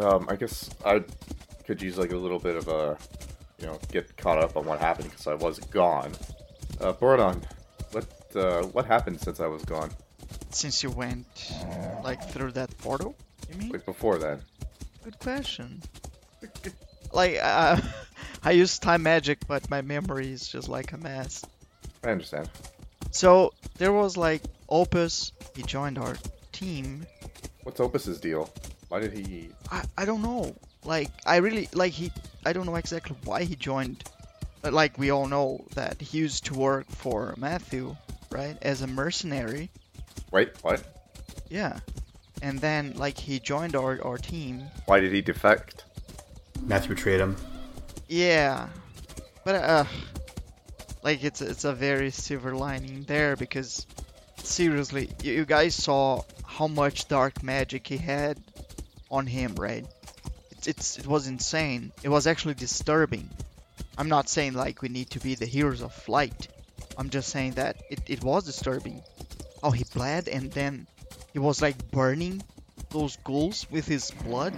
Um, 0.00 0.26
I 0.28 0.36
guess 0.36 0.70
I 0.84 1.02
could 1.66 1.82
use 1.82 1.98
like 1.98 2.12
a 2.12 2.16
little 2.16 2.38
bit 2.38 2.56
of 2.56 2.68
a, 2.68 2.96
you 3.58 3.66
know, 3.66 3.78
get 3.90 4.16
caught 4.16 4.38
up 4.38 4.56
on 4.56 4.64
what 4.66 4.80
happened 4.80 5.10
because 5.10 5.26
I 5.26 5.34
was 5.34 5.58
gone. 5.58 6.12
Uh, 6.80 6.92
Borodon, 6.92 7.42
what 7.92 8.06
uh, 8.36 8.62
what 8.66 8.84
happened 8.86 9.20
since 9.20 9.40
I 9.40 9.46
was 9.46 9.64
gone? 9.64 9.90
Since 10.50 10.82
you 10.82 10.90
went 10.90 11.26
like 12.02 12.22
through 12.30 12.52
that 12.52 12.76
portal, 12.78 13.16
you 13.50 13.58
mean? 13.58 13.70
Like 13.70 13.84
before 13.84 14.18
then? 14.18 14.40
Good 15.04 15.18
question. 15.18 15.82
Like 17.12 17.38
uh, 17.42 17.80
I 18.42 18.50
use 18.50 18.78
time 18.78 19.02
magic, 19.02 19.46
but 19.46 19.68
my 19.70 19.82
memory 19.82 20.32
is 20.32 20.46
just 20.48 20.68
like 20.68 20.92
a 20.92 20.98
mess. 20.98 21.44
I 22.04 22.10
understand. 22.10 22.50
So 23.10 23.54
there 23.78 23.92
was 23.92 24.16
like 24.16 24.42
Opus. 24.68 25.32
He 25.54 25.62
joined 25.62 25.98
our 25.98 26.16
team. 26.52 27.06
What's 27.62 27.80
Opus's 27.80 28.20
deal? 28.20 28.50
Why 28.88 29.00
did 29.00 29.12
he? 29.12 29.48
I, 29.70 29.82
I 29.96 30.04
don't 30.04 30.22
know. 30.22 30.54
Like 30.86 31.10
I 31.26 31.36
really 31.36 31.68
like 31.74 31.92
he. 31.92 32.12
I 32.44 32.52
don't 32.52 32.66
know 32.66 32.76
exactly 32.76 33.16
why 33.24 33.44
he 33.44 33.56
joined. 33.56 34.04
But 34.62 34.72
like 34.72 34.98
we 34.98 35.10
all 35.10 35.26
know 35.26 35.64
that 35.74 36.00
he 36.00 36.18
used 36.18 36.46
to 36.46 36.54
work 36.54 36.86
for 36.88 37.34
Matthew, 37.36 37.96
right, 38.30 38.56
as 38.62 38.82
a 38.82 38.86
mercenary. 38.86 39.70
Wait, 40.30 40.52
what? 40.62 40.82
Yeah. 41.50 41.80
And 42.42 42.58
then 42.60 42.94
like 42.96 43.18
he 43.18 43.38
joined 43.40 43.74
our 43.76 44.00
our 44.04 44.18
team. 44.18 44.64
Why 44.86 45.00
did 45.00 45.12
he 45.12 45.22
defect? 45.22 45.84
Matthew 46.62 46.94
betrayed 46.94 47.20
him. 47.20 47.36
Yeah. 48.08 48.68
But 49.44 49.54
uh 49.56 49.84
like 51.02 51.22
it's 51.22 51.40
it's 51.40 51.64
a 51.64 51.72
very 51.72 52.10
silver 52.10 52.54
lining 52.54 53.04
there 53.04 53.36
because 53.36 53.86
seriously, 54.42 55.10
you, 55.22 55.32
you 55.32 55.44
guys 55.44 55.74
saw 55.74 56.22
how 56.44 56.66
much 56.66 57.08
dark 57.08 57.42
magic 57.42 57.86
he 57.86 57.96
had 57.96 58.38
on 59.10 59.26
him, 59.26 59.54
right? 59.56 59.86
It's, 60.66 60.96
it's 60.96 60.98
it 60.98 61.06
was 61.06 61.26
insane. 61.26 61.92
It 62.02 62.08
was 62.08 62.26
actually 62.26 62.54
disturbing. 62.54 63.30
I'm 63.98 64.08
not 64.08 64.28
saying 64.28 64.54
like 64.54 64.82
we 64.82 64.88
need 64.88 65.10
to 65.10 65.20
be 65.20 65.34
the 65.34 65.46
heroes 65.46 65.82
of 65.82 65.92
flight. 65.92 66.48
I'm 66.98 67.10
just 67.10 67.28
saying 67.28 67.52
that 67.52 67.76
it, 67.90 68.00
it 68.06 68.22
was 68.22 68.44
disturbing. 68.44 69.02
How 69.62 69.70
he 69.70 69.84
bled 69.94 70.28
and 70.28 70.50
then 70.52 70.86
he 71.32 71.38
was 71.38 71.62
like 71.62 71.90
burning 71.90 72.42
those 72.90 73.16
ghouls 73.24 73.66
with 73.70 73.86
his 73.86 74.10
blood 74.10 74.54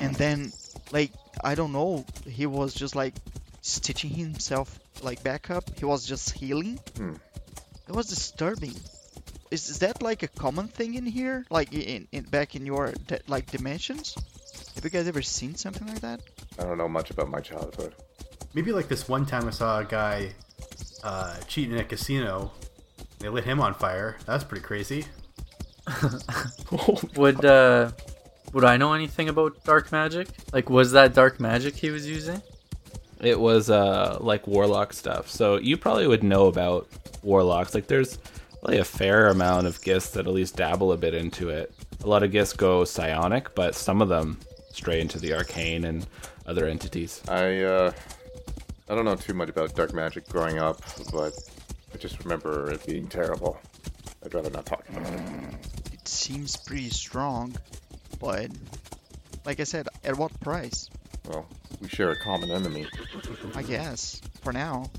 and 0.00 0.14
then 0.16 0.52
like 0.90 1.12
I 1.42 1.54
don't 1.54 1.72
know, 1.72 2.04
he 2.26 2.46
was 2.46 2.74
just 2.74 2.94
like 2.96 3.14
stitching 3.60 4.10
himself 4.10 4.78
like 5.02 5.22
back 5.22 5.50
up. 5.50 5.64
He 5.78 5.84
was 5.84 6.04
just 6.06 6.32
healing. 6.32 6.78
Hmm. 6.96 7.14
It 7.88 7.94
was 7.94 8.06
disturbing. 8.06 8.74
Is, 9.50 9.68
is 9.68 9.78
that 9.80 10.02
like 10.02 10.22
a 10.22 10.28
common 10.28 10.68
thing 10.68 10.94
in 10.94 11.04
here? 11.06 11.44
Like 11.50 11.72
in, 11.72 12.08
in 12.12 12.24
back 12.24 12.56
in 12.56 12.64
your 12.66 12.92
like 13.28 13.50
dimensions? 13.50 14.16
Have 14.74 14.84
you 14.84 14.90
guys 14.90 15.06
ever 15.06 15.22
seen 15.22 15.54
something 15.54 15.86
like 15.86 16.00
that? 16.00 16.20
I 16.58 16.64
don't 16.64 16.78
know 16.78 16.88
much 16.88 17.10
about 17.10 17.30
my 17.30 17.40
childhood. 17.40 17.94
Maybe 18.54 18.72
like 18.72 18.88
this 18.88 19.08
one 19.08 19.26
time 19.26 19.46
I 19.46 19.50
saw 19.50 19.80
a 19.80 19.84
guy 19.84 20.32
uh, 21.04 21.36
cheating 21.46 21.72
in 21.72 21.78
a 21.78 21.84
casino. 21.84 22.52
They 23.18 23.28
lit 23.28 23.44
him 23.44 23.60
on 23.60 23.74
fire. 23.74 24.18
That's 24.26 24.44
pretty 24.44 24.64
crazy. 24.64 25.06
Would 27.16 27.44
uh, 27.44 27.90
would 28.52 28.64
I 28.64 28.76
know 28.76 28.92
anything 28.92 29.28
about 29.28 29.64
dark 29.64 29.90
magic? 29.92 30.28
Like, 30.52 30.68
was 30.70 30.92
that 30.92 31.14
dark 31.14 31.40
magic 31.40 31.74
he 31.74 31.90
was 31.90 32.06
using? 32.06 32.40
It 33.20 33.38
was 33.38 33.70
uh 33.70 34.18
like 34.20 34.46
warlock 34.46 34.92
stuff. 34.92 35.30
So 35.30 35.56
you 35.56 35.76
probably 35.76 36.06
would 36.06 36.22
know 36.24 36.46
about 36.46 36.88
warlocks. 37.22 37.74
Like 37.74 37.86
there's 37.86 38.18
really 38.62 38.78
a 38.78 38.84
fair 38.84 39.28
amount 39.28 39.66
of 39.68 39.80
gifts 39.82 40.10
that 40.10 40.26
at 40.26 40.32
least 40.32 40.56
dabble 40.56 40.92
a 40.92 40.96
bit 40.96 41.14
into 41.14 41.48
it. 41.48 41.72
A 42.02 42.06
lot 42.08 42.24
of 42.24 42.32
gifts 42.32 42.52
go 42.52 42.84
psionic, 42.84 43.54
but 43.54 43.74
some 43.74 44.02
of 44.02 44.08
them 44.08 44.38
stray 44.72 45.00
into 45.00 45.18
the 45.18 45.34
arcane 45.34 45.84
and 45.84 46.06
other 46.46 46.66
entities. 46.66 47.22
I 47.28 47.62
uh, 47.62 47.92
I 48.88 48.94
don't 48.94 49.04
know 49.04 49.14
too 49.14 49.34
much 49.34 49.48
about 49.48 49.74
dark 49.74 49.94
magic 49.94 50.28
growing 50.28 50.58
up, 50.58 50.80
but 51.12 51.32
I 51.94 51.98
just 51.98 52.22
remember 52.24 52.70
it 52.70 52.84
being 52.86 53.06
terrible. 53.06 53.60
I'd 54.24 54.34
rather 54.34 54.50
not 54.50 54.66
talk 54.66 54.88
about 54.88 55.06
it. 55.12 55.20
It 55.92 56.08
seems 56.08 56.56
pretty 56.56 56.90
strong, 56.90 57.54
but 58.20 58.50
like 59.44 59.60
I 59.60 59.64
said, 59.64 59.88
at 60.04 60.16
what 60.16 60.38
price? 60.40 60.88
Well, 61.28 61.46
we 61.80 61.88
share 61.88 62.10
a 62.10 62.18
common 62.20 62.50
enemy. 62.50 62.86
I 63.54 63.62
guess 63.62 64.20
for 64.42 64.52
now. 64.52 64.90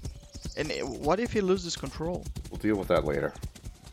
And 0.56 0.72
uh, 0.72 0.86
what 0.86 1.20
if 1.20 1.34
he 1.34 1.42
loses 1.42 1.76
control? 1.76 2.26
We'll 2.52 2.60
deal 2.60 2.76
with 2.76 2.90
that 2.90 3.06
later. 3.06 3.34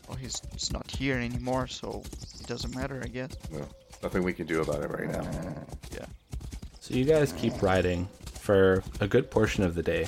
Well, 0.07 0.17
he's, 0.17 0.41
he's 0.53 0.71
not 0.71 0.89
here 0.91 1.17
anymore, 1.17 1.67
so 1.67 2.03
it 2.39 2.47
doesn't 2.47 2.75
matter, 2.75 3.01
I 3.03 3.07
guess. 3.07 3.31
No, 3.51 3.65
nothing 4.03 4.23
we 4.23 4.33
can 4.33 4.47
do 4.47 4.61
about 4.61 4.81
it 4.83 4.89
right 4.89 5.09
now. 5.09 5.23
Yeah. 5.91 6.05
So 6.79 6.95
you 6.95 7.05
guys 7.05 7.33
keep 7.33 7.61
riding 7.61 8.07
for 8.25 8.83
a 8.99 9.07
good 9.07 9.29
portion 9.29 9.63
of 9.63 9.75
the 9.75 9.83
day, 9.83 10.07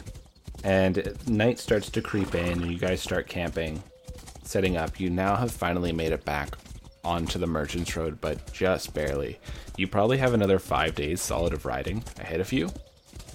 and 0.64 1.16
night 1.28 1.60
starts 1.60 1.90
to 1.92 2.02
creep 2.02 2.36
in, 2.36 2.62
and 2.64 2.72
you 2.72 2.80
guys 2.80 3.02
start 3.02 3.28
camping, 3.28 3.82
setting 4.44 4.78
up. 4.78 5.00
You 5.00 5.10
now 5.10 5.36
have 5.36 5.52
finally 5.52 5.92
made 5.92 6.12
it 6.12 6.26
back 6.26 6.56
onto 7.04 7.38
the 7.38 7.48
Merchants 7.48 7.96
Road, 7.96 8.20
but 8.22 8.52
just 8.54 8.94
barely. 8.94 9.40
You 9.78 9.88
probably 9.88 10.18
have 10.18 10.34
another 10.34 10.60
five 10.60 10.96
days 10.96 11.22
solid 11.22 11.54
of 11.54 11.66
riding 11.66 12.04
ahead 12.20 12.40
of 12.40 12.52
you, 12.52 12.70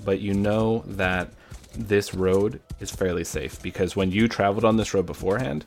but 0.04 0.20
you 0.20 0.34
know 0.34 0.82
that 0.86 1.30
this 1.76 2.14
road 2.14 2.60
is 2.80 2.90
fairly 2.90 3.24
safe 3.24 3.60
because 3.62 3.94
when 3.94 4.10
you 4.10 4.26
traveled 4.26 4.64
on 4.64 4.76
this 4.76 4.94
road 4.94 5.06
beforehand, 5.06 5.64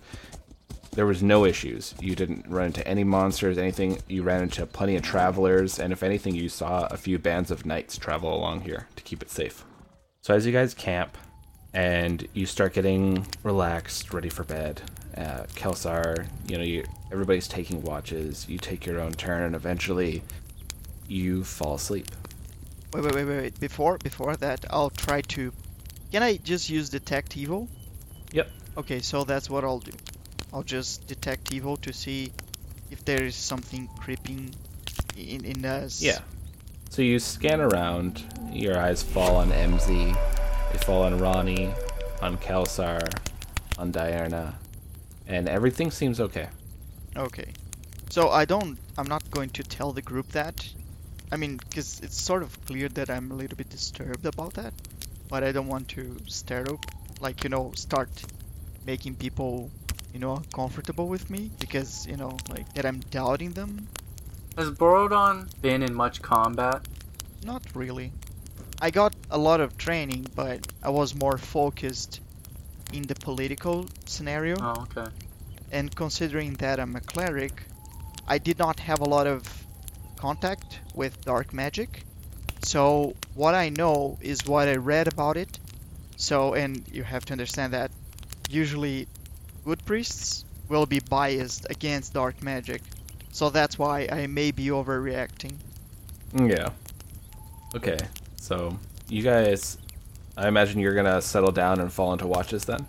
there 0.94 1.06
was 1.06 1.24
no 1.24 1.46
issues. 1.46 1.96
You 2.02 2.16
didn't 2.16 2.46
run 2.48 2.68
into 2.68 2.86
any 2.86 3.04
monsters, 3.04 3.58
anything. 3.58 4.00
You 4.08 4.24
ran 4.24 4.44
into 4.44 4.66
plenty 4.66 4.96
of 4.96 5.04
travelers, 5.04 5.80
and 5.80 5.94
if 5.94 6.04
anything, 6.04 6.36
you 6.36 6.50
saw 6.50 6.88
a 6.88 6.98
few 6.98 7.18
bands 7.18 7.50
of 7.50 7.66
knights 7.66 7.98
travel 7.98 8.36
along 8.36 8.62
here 8.62 8.88
to 8.98 9.04
keep 9.04 9.22
it 9.22 9.30
safe. 9.30 9.64
So 10.22 10.34
as 10.34 10.46
you 10.46 10.52
guys 10.52 10.74
camp 10.74 11.18
and 11.74 12.28
you 12.34 12.46
start 12.46 12.74
getting 12.74 13.26
relaxed, 13.44 14.14
ready 14.14 14.30
for 14.30 14.44
bed, 14.44 14.82
uh, 15.16 15.44
Kelsar, 15.56 16.28
you 16.48 16.58
know, 16.58 16.64
you, 16.64 16.84
everybody's 17.12 17.48
taking 17.48 17.82
watches. 17.84 18.48
You 18.50 18.58
take 18.58 18.86
your 18.86 19.00
own 19.00 19.14
turn, 19.14 19.44
and 19.44 19.56
eventually, 19.56 20.22
you 21.08 21.46
fall 21.46 21.76
asleep. 21.76 22.08
Wait, 22.94 23.04
wait, 23.06 23.16
wait, 23.16 23.26
wait, 23.26 23.42
wait. 23.42 23.60
Before, 23.62 23.98
before 23.98 24.36
that, 24.38 24.66
I'll 24.70 24.90
try 24.90 25.22
to. 25.22 25.54
Can 26.12 26.22
I 26.22 26.36
just 26.36 26.70
use 26.70 26.90
detect 26.90 27.38
evil? 27.38 27.70
Yep. 28.34 28.50
Okay, 28.78 29.00
so 29.00 29.24
that's 29.24 29.50
what 29.50 29.64
I'll 29.64 29.80
do. 29.80 29.92
I'll 30.54 30.64
just 30.64 31.08
detect 31.08 31.54
evil 31.54 31.78
to 31.78 31.94
see 31.94 32.32
if 32.90 33.04
there 33.06 33.24
is 33.24 33.36
something 33.36 33.88
creeping 34.00 34.54
in 35.18 35.46
in 35.46 35.66
us. 35.66 36.02
Yeah. 36.02 36.20
So 36.90 37.02
you 37.02 37.20
scan 37.20 37.62
around. 37.62 38.24
Your 38.52 38.78
eyes 38.78 39.02
fall 39.02 39.38
on 39.38 39.50
MZ. 39.52 39.88
They 40.72 40.78
fall 40.80 41.04
on 41.04 41.18
Ronnie, 41.18 41.74
on 42.22 42.38
Kelsar, 42.38 43.02
on 43.78 43.92
Diana, 43.92 44.56
and 45.28 45.48
everything 45.48 45.90
seems 45.90 46.20
okay. 46.20 46.50
Okay. 47.16 47.54
So 48.10 48.30
I 48.30 48.44
don't. 48.44 48.78
I'm 48.98 49.08
not 49.08 49.30
going 49.32 49.50
to 49.52 49.64
tell 49.64 49.94
the 49.94 50.02
group 50.02 50.30
that. 50.34 50.68
I 51.32 51.38
mean, 51.38 51.58
because 51.58 52.02
it's 52.02 52.22
sort 52.22 52.44
of 52.44 52.66
clear 52.66 52.90
that 52.90 53.10
I'm 53.10 53.32
a 53.32 53.36
little 53.36 53.56
bit 53.56 53.70
disturbed 53.70 54.26
about 54.26 54.54
that, 54.56 54.74
but 55.30 55.46
I 55.46 55.54
don't 55.54 55.68
want 55.68 55.88
to 55.90 56.18
stir 56.28 56.66
up, 56.68 56.86
like 57.22 57.46
you 57.46 57.50
know, 57.50 57.72
start 57.76 58.10
making 58.86 59.16
people, 59.16 59.72
you 60.14 60.20
know, 60.20 60.42
comfortable 60.54 61.08
with 61.08 61.30
me 61.30 61.52
because 61.60 62.06
you 62.08 62.18
know, 62.18 62.38
like 62.50 62.74
that 62.74 62.86
I'm 62.86 63.00
doubting 63.12 63.52
them. 63.54 63.88
Has 64.58 64.70
Borodon 64.72 65.50
been 65.62 65.84
in 65.84 65.94
much 65.94 66.22
combat? 66.22 66.88
Not 67.44 67.64
really. 67.76 68.12
I 68.82 68.92
got 68.92 69.16
a 69.30 69.38
lot 69.38 69.62
of 69.62 69.78
training, 69.78 70.28
but 70.36 70.68
I 70.84 70.90
was 70.90 71.16
more 71.16 71.38
focused 71.38 72.20
in 72.94 73.04
the 73.04 73.16
political 73.16 73.88
scenario. 74.06 74.58
Oh, 74.60 74.86
okay. 74.98 75.10
and 75.72 75.94
considering 75.96 76.54
that 76.56 76.80
I'm 76.80 76.96
a 76.96 77.02
cleric, 77.02 77.64
I 78.28 78.38
did 78.38 78.60
not 78.60 78.80
have 78.82 79.00
a 79.02 79.06
lot 79.06 79.28
of 79.28 79.44
contact 80.18 80.80
with 80.94 81.24
dark 81.26 81.54
magic. 81.54 82.04
So 82.64 83.16
what 83.34 83.56
I 83.56 83.70
know 83.70 84.18
is 84.22 84.46
what 84.46 84.68
I 84.68 84.76
read 84.76 85.08
about 85.08 85.38
it. 85.38 85.60
So 86.18 86.54
and 86.54 86.86
you 86.92 87.04
have 87.04 87.26
to 87.26 87.34
understand 87.34 87.74
that 87.74 87.92
usually 88.50 89.08
good 89.66 89.84
priests 89.86 90.46
will 90.70 90.86
be 90.86 91.00
biased 91.00 91.68
against 91.70 92.14
dark 92.14 92.42
magic. 92.42 92.82
So 93.32 93.50
that's 93.50 93.78
why 93.78 94.08
I 94.12 94.28
may 94.28 94.52
be 94.52 94.68
overreacting. 94.68 95.54
Yeah. 96.34 96.70
Okay. 97.76 97.98
So 98.38 98.78
you 99.08 99.22
guys, 99.22 99.78
I 100.38 100.48
imagine 100.48 100.80
you're 100.80 100.96
gonna 100.96 101.22
settle 101.22 101.52
down 101.52 101.80
and 101.80 101.92
fall 101.92 102.14
into 102.14 102.28
watches 102.28 102.66
then. 102.66 102.86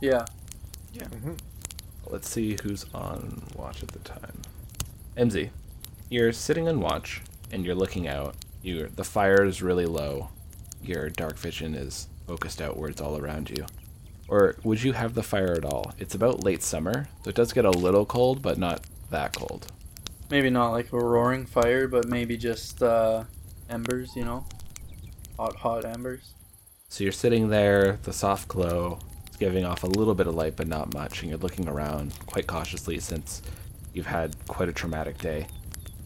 Yeah. 0.00 0.24
Yeah. 0.92 1.04
Mm-hmm. 1.04 1.34
Let's 2.06 2.28
see 2.28 2.56
who's 2.62 2.84
on 2.94 3.42
watch 3.56 3.82
at 3.82 3.88
the 3.88 3.98
time. 4.00 4.42
MZ, 5.16 5.50
you're 6.10 6.32
sitting 6.32 6.68
on 6.68 6.80
watch 6.80 7.22
and 7.50 7.64
you're 7.64 7.74
looking 7.74 8.06
out. 8.06 8.34
You 8.62 8.88
the 8.94 9.04
fire 9.04 9.44
is 9.44 9.62
really 9.62 9.86
low. 9.86 10.28
Your 10.82 11.08
dark 11.10 11.38
vision 11.38 11.74
is 11.74 12.08
focused 12.26 12.60
outwards 12.60 13.00
all 13.00 13.18
around 13.18 13.50
you. 13.50 13.66
Or 14.32 14.56
would 14.64 14.82
you 14.82 14.94
have 14.94 15.12
the 15.12 15.22
fire 15.22 15.52
at 15.52 15.66
all? 15.66 15.92
It's 15.98 16.14
about 16.14 16.42
late 16.42 16.62
summer, 16.62 17.06
so 17.22 17.28
it 17.28 17.36
does 17.36 17.52
get 17.52 17.66
a 17.66 17.70
little 17.70 18.06
cold, 18.06 18.40
but 18.40 18.56
not 18.56 18.80
that 19.10 19.36
cold. 19.36 19.70
Maybe 20.30 20.48
not 20.48 20.70
like 20.70 20.90
a 20.90 20.96
roaring 20.96 21.44
fire, 21.44 21.86
but 21.86 22.08
maybe 22.08 22.38
just 22.38 22.82
uh, 22.82 23.24
embers, 23.68 24.16
you 24.16 24.24
know? 24.24 24.46
Hot, 25.36 25.54
hot 25.56 25.84
embers. 25.84 26.32
So 26.88 27.04
you're 27.04 27.12
sitting 27.12 27.50
there, 27.50 27.98
the 28.04 28.12
soft 28.14 28.48
glow 28.48 29.00
is 29.28 29.36
giving 29.36 29.66
off 29.66 29.84
a 29.84 29.86
little 29.86 30.14
bit 30.14 30.26
of 30.26 30.34
light, 30.34 30.56
but 30.56 30.66
not 30.66 30.94
much, 30.94 31.20
and 31.20 31.28
you're 31.28 31.38
looking 31.38 31.68
around 31.68 32.14
quite 32.24 32.46
cautiously 32.46 33.00
since 33.00 33.42
you've 33.92 34.06
had 34.06 34.34
quite 34.48 34.70
a 34.70 34.72
traumatic 34.72 35.18
day. 35.18 35.46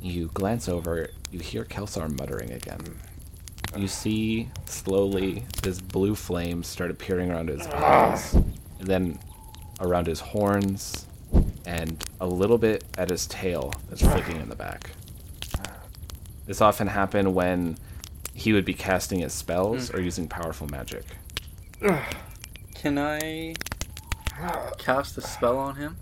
You 0.02 0.32
glance 0.34 0.68
over, 0.68 1.10
you 1.30 1.38
hear 1.38 1.64
Kelsar 1.64 2.08
muttering 2.18 2.50
again. 2.50 2.80
You 3.74 3.88
see 3.88 4.48
slowly 4.66 5.44
this 5.62 5.80
blue 5.80 6.14
flame 6.14 6.62
start 6.62 6.90
appearing 6.90 7.30
around 7.30 7.48
his 7.48 7.66
ah. 7.72 8.10
eyes, 8.10 8.34
and 8.34 8.86
then 8.86 9.18
around 9.80 10.06
his 10.06 10.20
horns, 10.20 11.06
and 11.66 12.02
a 12.20 12.26
little 12.26 12.58
bit 12.58 12.84
at 12.96 13.10
his 13.10 13.26
tail 13.26 13.72
that's 13.88 14.02
ah. 14.02 14.10
flicking 14.10 14.40
in 14.40 14.48
the 14.48 14.56
back. 14.56 14.90
This 16.46 16.60
often 16.60 16.86
happened 16.86 17.34
when 17.34 17.76
he 18.32 18.52
would 18.52 18.64
be 18.64 18.74
casting 18.74 19.20
his 19.20 19.32
spells 19.32 19.90
mm. 19.90 19.94
or 19.94 20.00
using 20.00 20.28
powerful 20.28 20.68
magic. 20.68 21.04
Can 22.74 22.98
I 22.98 23.54
cast 24.78 25.18
a 25.18 25.20
spell 25.20 25.58
on 25.58 25.76
him? 25.76 25.96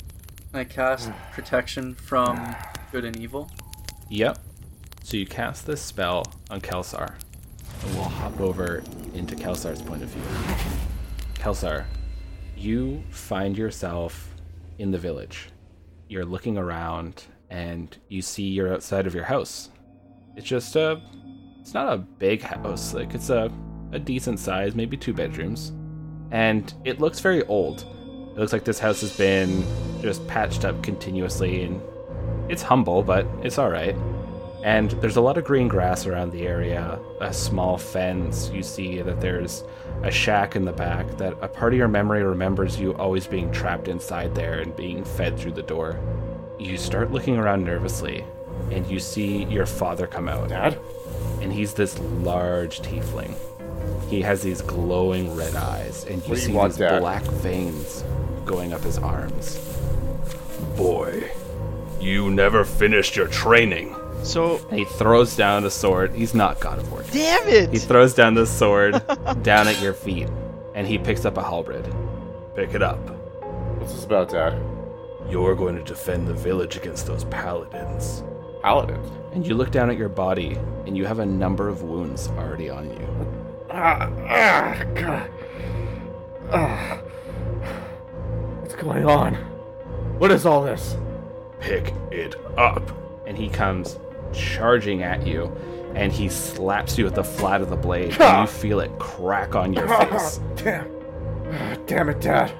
Can 0.50 0.60
I 0.60 0.64
cast 0.64 1.10
protection 1.32 1.94
from 1.94 2.54
good 2.92 3.04
and 3.04 3.16
evil? 3.16 3.50
Yep. 4.10 4.38
So 5.02 5.16
you 5.16 5.26
cast 5.26 5.66
this 5.66 5.80
spell 5.80 6.24
on 6.50 6.60
Kelsar. 6.60 7.14
And 7.84 7.94
we'll 7.94 8.04
hop 8.04 8.40
over 8.40 8.82
into 9.12 9.36
Kelsar's 9.36 9.82
point 9.82 10.02
of 10.02 10.08
view. 10.08 10.22
Kelsar, 11.34 11.84
you 12.56 13.02
find 13.10 13.56
yourself 13.56 14.34
in 14.78 14.90
the 14.90 14.98
village. 14.98 15.50
You're 16.08 16.24
looking 16.24 16.56
around 16.56 17.24
and 17.50 17.96
you 18.08 18.22
see 18.22 18.44
you're 18.44 18.72
outside 18.72 19.06
of 19.06 19.14
your 19.14 19.24
house. 19.24 19.70
It's 20.36 20.46
just 20.46 20.76
a 20.76 21.00
it's 21.60 21.74
not 21.74 21.92
a 21.92 21.98
big 21.98 22.42
house, 22.42 22.94
like 22.94 23.14
it's 23.14 23.30
a 23.30 23.52
a 23.92 23.98
decent 23.98 24.38
size, 24.38 24.74
maybe 24.74 24.96
two 24.96 25.12
bedrooms. 25.12 25.72
And 26.30 26.72
it 26.84 27.00
looks 27.00 27.20
very 27.20 27.44
old. 27.44 27.82
It 28.34 28.38
looks 28.38 28.52
like 28.52 28.64
this 28.64 28.78
house 28.78 29.00
has 29.02 29.16
been 29.16 29.64
just 30.02 30.26
patched 30.26 30.64
up 30.64 30.82
continuously 30.82 31.62
and 31.62 31.80
it's 32.48 32.62
humble, 32.62 33.02
but 33.02 33.26
it's 33.42 33.58
all 33.58 33.70
right. 33.70 33.94
And 34.64 34.92
there's 34.92 35.16
a 35.16 35.20
lot 35.20 35.36
of 35.36 35.44
green 35.44 35.68
grass 35.68 36.06
around 36.06 36.32
the 36.32 36.46
area, 36.46 36.98
a 37.20 37.34
small 37.34 37.76
fence. 37.76 38.50
You 38.50 38.62
see 38.62 39.02
that 39.02 39.20
there's 39.20 39.62
a 40.02 40.10
shack 40.10 40.56
in 40.56 40.64
the 40.64 40.72
back 40.72 41.06
that 41.18 41.36
a 41.42 41.48
part 41.48 41.74
of 41.74 41.78
your 41.78 41.86
memory 41.86 42.22
remembers 42.22 42.80
you 42.80 42.94
always 42.94 43.26
being 43.26 43.52
trapped 43.52 43.88
inside 43.88 44.34
there 44.34 44.60
and 44.60 44.74
being 44.74 45.04
fed 45.04 45.38
through 45.38 45.52
the 45.52 45.62
door. 45.62 46.00
You 46.58 46.78
start 46.78 47.12
looking 47.12 47.36
around 47.36 47.62
nervously, 47.62 48.24
and 48.70 48.86
you 48.86 49.00
see 49.00 49.44
your 49.44 49.66
father 49.66 50.06
come 50.06 50.30
out. 50.30 50.48
Dad? 50.48 50.80
And 51.42 51.52
he's 51.52 51.74
this 51.74 51.98
large 52.22 52.80
tiefling. 52.80 53.34
He 54.08 54.22
has 54.22 54.40
these 54.42 54.62
glowing 54.62 55.36
red 55.36 55.54
eyes, 55.56 56.06
and 56.06 56.22
you 56.22 56.30
you 56.30 56.36
see 56.36 56.52
want, 56.52 56.72
these 56.72 56.78
black 56.78 57.22
veins 57.22 58.02
going 58.46 58.72
up 58.72 58.80
his 58.80 58.96
arms. 58.96 59.58
Boy, 60.74 61.30
you 62.00 62.30
never 62.30 62.64
finished 62.64 63.14
your 63.14 63.28
training. 63.28 63.94
So, 64.24 64.58
And 64.70 64.78
he 64.78 64.84
throws 64.86 65.36
down 65.36 65.62
the 65.62 65.70
sword. 65.70 66.14
He's 66.14 66.34
not 66.34 66.58
God 66.58 66.78
of 66.78 66.90
War. 66.90 67.04
damn 67.12 67.46
it! 67.46 67.70
He 67.70 67.78
throws 67.78 68.14
down 68.14 68.34
the 68.34 68.46
sword 68.46 68.92
down 69.42 69.68
at 69.68 69.80
your 69.82 69.92
feet, 69.92 70.28
and 70.74 70.86
he 70.86 70.98
picks 70.98 71.24
up 71.24 71.36
a 71.36 71.42
halberd. 71.42 71.86
Pick 72.56 72.74
it 72.74 72.82
up. 72.82 72.98
What's 73.78 73.92
this 73.92 74.04
about, 74.04 74.30
Dad? 74.30 74.58
You're 75.28 75.54
going 75.54 75.76
to 75.76 75.82
defend 75.82 76.26
the 76.26 76.34
village 76.34 76.76
against 76.76 77.06
those 77.06 77.24
paladins. 77.24 78.22
Paladins. 78.62 79.10
And 79.34 79.46
you 79.46 79.54
look 79.54 79.70
down 79.70 79.90
at 79.90 79.98
your 79.98 80.08
body, 80.08 80.56
and 80.86 80.96
you 80.96 81.04
have 81.04 81.18
a 81.18 81.26
number 81.26 81.68
of 81.68 81.82
wounds 81.82 82.28
already 82.28 82.70
on 82.70 82.88
you. 82.90 83.08
Ah, 83.70 84.10
ah, 84.28 84.84
God. 84.94 85.30
Ah. 86.50 86.98
What's 88.60 88.74
going 88.74 89.04
on? 89.04 89.34
What 90.18 90.30
is 90.30 90.46
all 90.46 90.62
this? 90.62 90.96
Pick 91.60 91.92
it 92.10 92.36
up. 92.56 92.90
And 93.26 93.36
he 93.36 93.48
comes 93.48 93.98
charging 94.34 95.02
at 95.02 95.26
you, 95.26 95.50
and 95.94 96.12
he 96.12 96.28
slaps 96.28 96.98
you 96.98 97.04
with 97.04 97.14
the 97.14 97.24
flat 97.24 97.60
of 97.60 97.70
the 97.70 97.76
blade, 97.76 98.20
and 98.20 98.40
you 98.42 98.46
feel 98.46 98.80
it 98.80 98.90
crack 98.98 99.54
on 99.54 99.72
your 99.72 99.88
face. 99.88 100.40
Damn. 100.56 100.90
Damn 101.86 102.08
it, 102.08 102.20
Dad. 102.20 102.52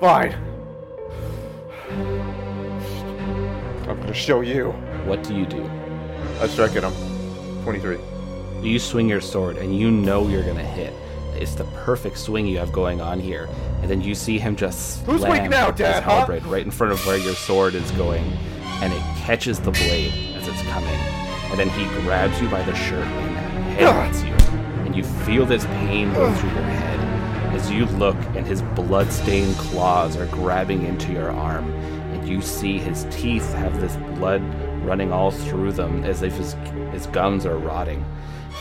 Fine. 0.00 0.34
I'm 3.88 4.00
gonna 4.00 4.14
show 4.14 4.40
you. 4.40 4.70
What 5.04 5.22
do 5.22 5.34
you 5.34 5.46
do? 5.46 5.62
I 6.40 6.48
strike 6.48 6.76
at 6.76 6.84
him. 6.84 6.92
23. 7.62 7.98
You 8.62 8.78
swing 8.78 9.08
your 9.08 9.20
sword, 9.20 9.56
and 9.56 9.76
you 9.76 9.90
know 9.90 10.28
you're 10.28 10.44
gonna 10.44 10.62
hit. 10.64 10.92
It's 11.34 11.54
the 11.54 11.64
perfect 11.64 12.18
swing 12.18 12.46
you 12.46 12.58
have 12.58 12.72
going 12.72 13.00
on 13.00 13.20
here. 13.20 13.48
And 13.82 13.90
then 13.90 14.00
you 14.00 14.14
see 14.14 14.38
him 14.38 14.56
just 14.56 15.04
Who's 15.04 15.20
slam 15.20 15.42
weak 15.42 15.50
now, 15.50 15.70
his 15.70 15.78
Dad, 15.78 16.02
huh? 16.02 16.18
halberd 16.18 16.44
right 16.46 16.64
in 16.64 16.70
front 16.70 16.92
of 16.92 17.06
where 17.06 17.18
your 17.18 17.34
sword 17.34 17.74
is 17.74 17.90
going, 17.92 18.24
and 18.82 18.92
it 18.92 19.02
catches 19.18 19.60
the 19.60 19.70
blade 19.70 20.12
as 20.46 20.60
it's 20.60 20.68
coming. 20.70 20.98
And 21.50 21.58
then 21.58 21.68
he 21.70 21.84
grabs 22.02 22.40
you 22.40 22.48
by 22.48 22.62
the 22.62 22.74
shirt 22.74 23.06
and 23.06 23.76
headbutts 23.76 24.24
you. 24.26 24.34
And 24.84 24.94
you 24.94 25.02
feel 25.02 25.46
this 25.46 25.64
pain 25.66 26.12
go 26.12 26.32
through 26.34 26.50
your 26.50 26.62
head 26.62 27.54
as 27.54 27.70
you 27.70 27.86
look, 27.86 28.16
and 28.34 28.46
his 28.46 28.62
blood-stained 28.62 29.56
claws 29.56 30.16
are 30.16 30.26
grabbing 30.26 30.84
into 30.84 31.12
your 31.12 31.30
arm, 31.30 31.72
and 32.12 32.28
you 32.28 32.42
see 32.42 32.78
his 32.78 33.06
teeth 33.10 33.50
have 33.54 33.80
this 33.80 33.96
blood 34.18 34.42
running 34.84 35.10
all 35.10 35.30
through 35.30 35.72
them 35.72 36.04
as 36.04 36.22
if 36.22 36.34
his 36.34 36.52
his 36.92 37.06
gums 37.06 37.46
are 37.46 37.56
rotting. 37.56 38.04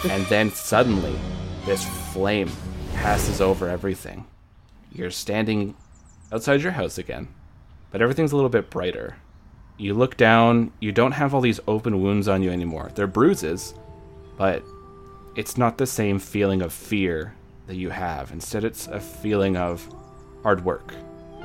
And 0.09 0.25
then 0.27 0.49
suddenly, 0.49 1.19
this 1.65 1.83
flame 2.13 2.49
passes 2.93 3.41
over 3.41 3.67
everything. 3.67 4.25
You're 4.91 5.11
standing 5.11 5.75
outside 6.31 6.61
your 6.61 6.71
house 6.71 6.97
again, 6.97 7.27
but 7.91 8.01
everything's 8.01 8.31
a 8.31 8.35
little 8.35 8.49
bit 8.49 8.69
brighter. 8.69 9.17
You 9.77 9.93
look 9.93 10.15
down, 10.15 10.71
you 10.79 10.91
don't 10.91 11.11
have 11.11 11.33
all 11.33 11.41
these 11.41 11.59
open 11.67 12.01
wounds 12.01 12.27
on 12.27 12.41
you 12.41 12.49
anymore. 12.49 12.91
They're 12.95 13.07
bruises, 13.07 13.73
but 14.37 14.63
it's 15.35 15.57
not 15.57 15.77
the 15.77 15.85
same 15.85 16.17
feeling 16.19 16.61
of 16.61 16.71
fear 16.71 17.35
that 17.67 17.75
you 17.75 17.89
have. 17.89 18.31
Instead, 18.31 18.63
it's 18.63 18.87
a 18.87 18.99
feeling 18.99 19.57
of 19.57 19.87
hard 20.43 20.63
work. 20.63 20.93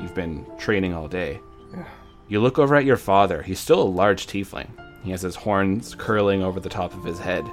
You've 0.00 0.14
been 0.14 0.46
training 0.58 0.94
all 0.94 1.08
day. 1.08 1.40
Yeah. 1.72 1.84
You 2.28 2.40
look 2.40 2.58
over 2.58 2.76
at 2.76 2.84
your 2.84 2.96
father. 2.96 3.42
He's 3.42 3.58
still 3.58 3.82
a 3.82 3.84
large 3.84 4.26
tiefling. 4.26 4.68
He 5.02 5.10
has 5.10 5.22
his 5.22 5.34
horns 5.34 5.94
curling 5.94 6.42
over 6.42 6.60
the 6.60 6.68
top 6.68 6.94
of 6.94 7.04
his 7.04 7.18
head. 7.18 7.44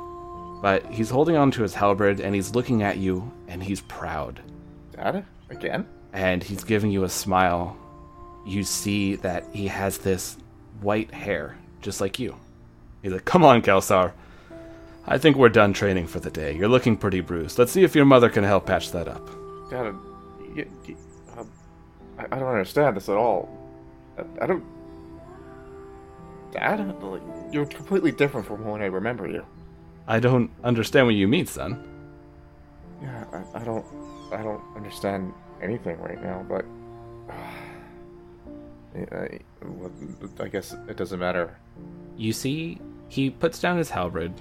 But 0.62 0.86
he's 0.92 1.10
holding 1.10 1.36
on 1.36 1.50
to 1.52 1.64
his 1.64 1.74
halberd 1.74 2.20
and 2.20 2.36
he's 2.36 2.54
looking 2.54 2.84
at 2.84 2.98
you 2.98 3.32
and 3.48 3.64
he's 3.64 3.82
proud. 3.82 4.42
Dad? 4.92 5.26
Again? 5.50 5.88
And 6.14 6.44
he's 6.44 6.64
giving 6.64 6.92
you 6.92 7.04
a 7.04 7.10
smile. 7.10 7.78
You 8.46 8.64
see 8.64 9.16
that 9.18 9.46
he 9.54 9.68
has 9.68 9.98
this 9.98 10.38
white 10.82 11.12
hair, 11.14 11.58
just 11.82 12.02
like 12.02 12.20
you. 12.20 12.36
He's 13.02 13.12
like, 13.12 13.26
Come 13.26 13.44
on, 13.44 13.62
Kelsar. 13.62 14.12
I 15.06 15.18
think 15.18 15.38
we're 15.38 15.50
done 15.50 15.72
training 15.72 16.08
for 16.08 16.20
the 16.20 16.30
day. 16.30 16.54
You're 16.56 16.68
looking 16.68 16.98
pretty 16.98 17.22
bruised. 17.22 17.58
Let's 17.58 17.72
see 17.72 17.84
if 17.84 17.96
your 17.96 18.04
mother 18.06 18.30
can 18.30 18.44
help 18.44 18.66
patch 18.66 18.92
that 18.92 19.08
up. 19.08 19.26
Dad, 19.70 19.96
you, 20.54 20.68
um, 21.38 21.50
I, 22.20 22.26
I 22.26 22.40
don't 22.40 22.50
understand 22.50 22.98
this 22.98 23.08
at 23.08 23.16
all. 23.16 23.48
I, 24.18 24.44
I 24.44 24.48
don't. 24.48 24.64
Dad? 26.52 27.02
Like, 27.02 27.22
You're 27.52 27.66
completely 27.66 28.12
different 28.12 28.46
from 28.46 28.66
when 28.66 28.82
I 28.82 28.86
remember 28.86 29.28
you. 29.30 29.46
I 30.08 30.20
don't 30.20 30.52
understand 30.64 31.06
what 31.08 31.16
you 31.16 31.28
mean, 31.28 31.46
son. 31.46 31.82
Yeah, 33.02 33.24
I, 33.32 33.62
I 33.62 33.64
don't. 33.64 33.86
I 34.34 34.44
don't 34.44 34.64
understand 34.76 35.34
anything 35.62 35.98
right 36.00 36.22
now, 36.22 36.46
but. 36.50 36.66
I, 39.12 39.40
I 40.40 40.48
guess 40.48 40.74
it 40.88 40.98
doesn't 40.98 41.20
matter. 41.20 41.56
You 42.16 42.34
see, 42.34 42.80
he 43.10 43.30
puts 43.30 43.60
down 43.60 43.78
his 43.78 43.90
halberd, 43.90 44.34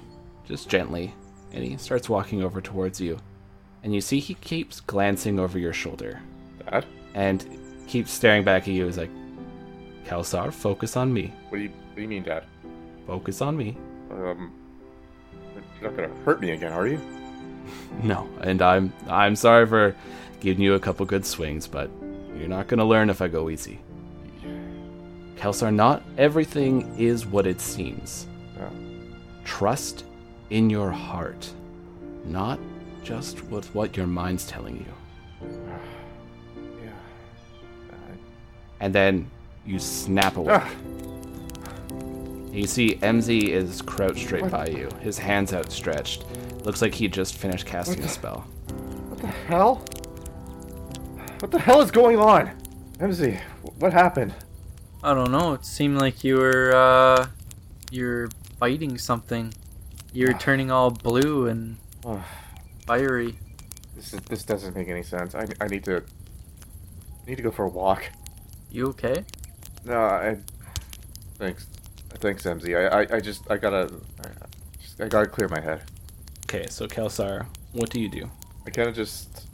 just 0.45 0.69
gently, 0.69 1.15
and 1.53 1.65
he 1.65 1.77
starts 1.77 2.09
walking 2.09 2.43
over 2.43 2.61
towards 2.61 3.01
you. 3.01 3.19
And 3.83 3.95
you 3.95 4.01
see 4.01 4.19
he 4.19 4.35
keeps 4.35 4.81
glancing 4.81 5.39
over 5.39 5.59
your 5.59 5.73
shoulder 5.73 6.21
Dad? 6.69 6.87
and 7.15 7.47
keeps 7.87 8.11
staring 8.11 8.45
back 8.45 8.63
at 8.63 8.75
you. 8.75 8.87
He's 8.87 8.99
like, 8.99 9.11
Kelsar, 10.05 10.53
focus 10.53 10.97
on 10.97 11.13
me. 11.13 11.33
What 11.49 11.59
do 11.59 11.65
you, 11.65 11.71
what 11.71 11.97
do 11.97 12.03
you 12.03 12.09
mean, 12.09 12.23
Dad? 12.23 12.45
Focus 13.07 13.41
on 13.41 13.57
me. 13.57 13.77
Um, 14.11 14.53
you're 15.81 15.91
not 15.91 15.97
gonna 15.97 16.15
hurt 16.25 16.41
me 16.41 16.51
again, 16.51 16.73
are 16.73 16.87
you? 16.87 17.01
No, 18.05 18.29
and 18.43 18.63
I'm 18.63 18.93
I'm 19.09 19.35
sorry 19.35 19.67
for 19.67 19.97
giving 20.39 20.63
you 20.63 20.75
a 20.75 20.81
couple 20.81 21.05
good 21.05 21.27
swings, 21.27 21.67
but 21.67 21.91
you're 22.39 22.47
not 22.47 22.69
gonna 22.69 22.85
learn 22.85 23.11
if 23.11 23.21
I 23.21 23.27
go 23.27 23.51
easy. 23.51 23.81
Kelsar, 25.37 25.75
not 25.75 26.03
everything 26.19 26.95
is 26.99 27.27
what 27.27 27.47
it 27.47 27.61
seems. 27.61 28.27
No. 28.59 28.71
Trust 29.45 30.05
in 30.51 30.71
your 30.71 30.91
heart, 30.91 31.51
not 32.25 32.59
just 33.03 33.45
with 33.45 33.73
what 33.75 33.97
your 33.97 34.07
mind's 34.07 34.47
telling 34.47 34.77
you. 34.77 35.49
Yeah. 36.83 36.93
And 38.81 38.95
then 38.95 39.31
you 39.65 39.79
snap 39.79 40.37
away. 40.37 40.61
Ah. 40.61 40.71
You 42.53 42.67
see, 42.67 42.95
MZ 42.97 43.49
is 43.49 43.83
crouched 43.83 44.25
straight 44.27 44.51
by 44.51 44.69
you, 44.69 44.89
his 45.03 45.19
hands 45.19 45.53
outstretched, 45.53 46.25
Looks 46.67 46.83
like 46.83 46.95
he 46.95 47.07
just 47.07 47.37
finished 47.37 47.65
casting 47.65 48.03
a 48.03 48.09
spell. 48.09 48.41
What 49.09 49.21
the 49.21 49.29
hell? 49.29 49.77
What 51.39 51.53
the 51.53 51.61
hell 51.61 51.81
is 51.81 51.93
going 51.93 52.19
on? 52.19 52.51
MZ, 52.99 53.39
what 53.79 53.93
happened? 53.93 54.35
I 55.03 55.15
don't 55.15 55.31
know. 55.31 55.53
It 55.55 55.65
seemed 55.65 56.01
like 56.01 56.25
you 56.25 56.37
were 56.37 56.75
uh, 56.75 57.27
you're 57.91 58.29
fighting 58.59 58.99
something. 58.99 59.53
You're 60.13 60.33
turning 60.39 60.71
all 60.71 60.91
blue 60.91 61.47
and 61.47 61.77
Oh, 62.05 62.25
fiery. 62.87 63.39
this 63.95 64.15
is, 64.15 64.21
this 64.23 64.43
doesn't 64.45 64.75
make 64.77 64.89
any 64.89 65.03
sense. 65.03 65.35
I, 65.35 65.47
I 65.61 65.67
need 65.69 65.85
to 65.85 65.97
I 65.99 67.31
need 67.31 67.37
to 67.37 67.43
go 67.43 67.51
for 67.51 67.65
a 67.65 67.69
walk. 67.69 68.05
You 68.71 68.89
okay? 68.89 69.25
No, 69.85 70.01
I 70.01 70.39
thanks 71.39 71.67
thanks 72.19 72.45
MZ. 72.45 72.75
I 72.93 73.03
I, 73.03 73.17
I 73.17 73.21
just 73.21 73.49
I 73.51 73.57
gotta 73.59 73.93
I, 74.25 74.29
just, 74.81 75.01
I 75.01 75.09
gotta 75.09 75.27
clear 75.29 75.49
my 75.49 75.61
head. 75.61 75.83
Okay, 76.47 76.67
so 76.69 76.87
Kelsar, 76.87 77.47
what 77.73 77.91
do 77.91 78.01
you 78.01 78.09
do? 78.09 78.31
I 78.67 78.71
kind 78.71 78.89
of 78.89 78.95
just 78.95 79.47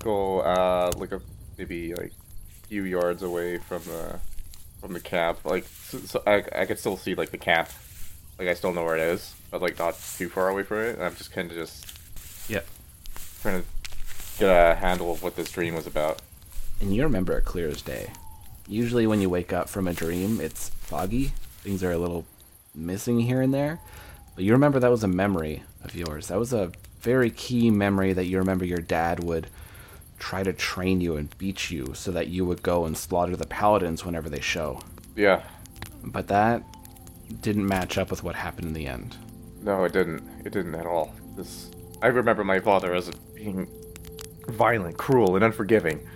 go 0.00 0.40
uh 0.40 0.90
like 0.96 1.12
a 1.12 1.20
maybe 1.56 1.94
like 1.94 2.12
few 2.68 2.84
yards 2.84 3.22
away 3.22 3.58
from 3.58 3.82
the 3.84 4.18
from 4.82 4.92
the 4.92 5.00
camp. 5.00 5.44
Like 5.44 5.64
so, 5.64 5.98
so 5.98 6.22
I 6.26 6.44
I 6.54 6.66
could 6.66 6.78
still 6.78 6.98
see 6.98 7.14
like 7.14 7.30
the 7.30 7.38
camp. 7.38 7.70
Like 8.38 8.48
I 8.48 8.54
still 8.54 8.72
know 8.72 8.84
where 8.84 8.96
it 8.96 9.02
is, 9.02 9.34
but 9.50 9.62
like 9.62 9.78
not 9.78 9.94
too 10.18 10.28
far 10.28 10.48
away 10.48 10.64
from 10.64 10.78
it. 10.78 10.96
And 10.96 11.04
I'm 11.04 11.14
just 11.14 11.32
kind 11.32 11.50
of 11.50 11.56
just 11.56 11.86
yeah, 12.50 12.60
trying 13.40 13.62
to 13.62 13.68
get 14.38 14.48
a 14.50 14.74
handle 14.74 15.12
of 15.12 15.22
what 15.22 15.36
this 15.36 15.50
dream 15.50 15.74
was 15.74 15.86
about. 15.86 16.20
And 16.80 16.94
you 16.94 17.04
remember 17.04 17.38
it 17.38 17.44
clear 17.44 17.68
as 17.68 17.80
day. 17.80 18.10
Usually, 18.66 19.06
when 19.06 19.20
you 19.20 19.30
wake 19.30 19.52
up 19.52 19.68
from 19.68 19.86
a 19.86 19.94
dream, 19.94 20.40
it's 20.40 20.70
foggy. 20.70 21.32
Things 21.62 21.82
are 21.84 21.92
a 21.92 21.98
little 21.98 22.26
missing 22.74 23.20
here 23.20 23.40
and 23.40 23.54
there. 23.54 23.80
But 24.34 24.44
you 24.44 24.52
remember 24.52 24.80
that 24.80 24.90
was 24.90 25.04
a 25.04 25.08
memory 25.08 25.62
of 25.84 25.94
yours. 25.94 26.28
That 26.28 26.38
was 26.38 26.52
a 26.52 26.72
very 27.00 27.30
key 27.30 27.70
memory 27.70 28.12
that 28.12 28.24
you 28.24 28.38
remember 28.38 28.64
your 28.64 28.78
dad 28.78 29.22
would 29.22 29.48
try 30.22 30.40
to 30.44 30.52
train 30.52 31.00
you 31.00 31.16
and 31.16 31.36
beat 31.36 31.68
you 31.68 31.92
so 31.94 32.12
that 32.12 32.28
you 32.28 32.44
would 32.44 32.62
go 32.62 32.84
and 32.84 32.96
slaughter 32.96 33.34
the 33.34 33.46
paladins 33.46 34.04
whenever 34.04 34.28
they 34.28 34.40
show. 34.40 34.80
Yeah. 35.16 35.42
But 36.04 36.28
that 36.28 36.62
didn't 37.40 37.66
match 37.66 37.98
up 37.98 38.08
with 38.08 38.22
what 38.22 38.36
happened 38.36 38.68
in 38.68 38.72
the 38.72 38.86
end. 38.86 39.16
No, 39.62 39.82
it 39.82 39.92
didn't. 39.92 40.22
It 40.46 40.52
didn't 40.52 40.76
at 40.76 40.86
all. 40.86 41.12
This 41.36 41.72
I 42.02 42.06
remember 42.06 42.44
my 42.44 42.60
father 42.60 42.94
as 42.94 43.10
being 43.34 43.66
violent, 44.46 44.96
cruel, 44.96 45.34
and 45.34 45.44
unforgiving. 45.44 46.06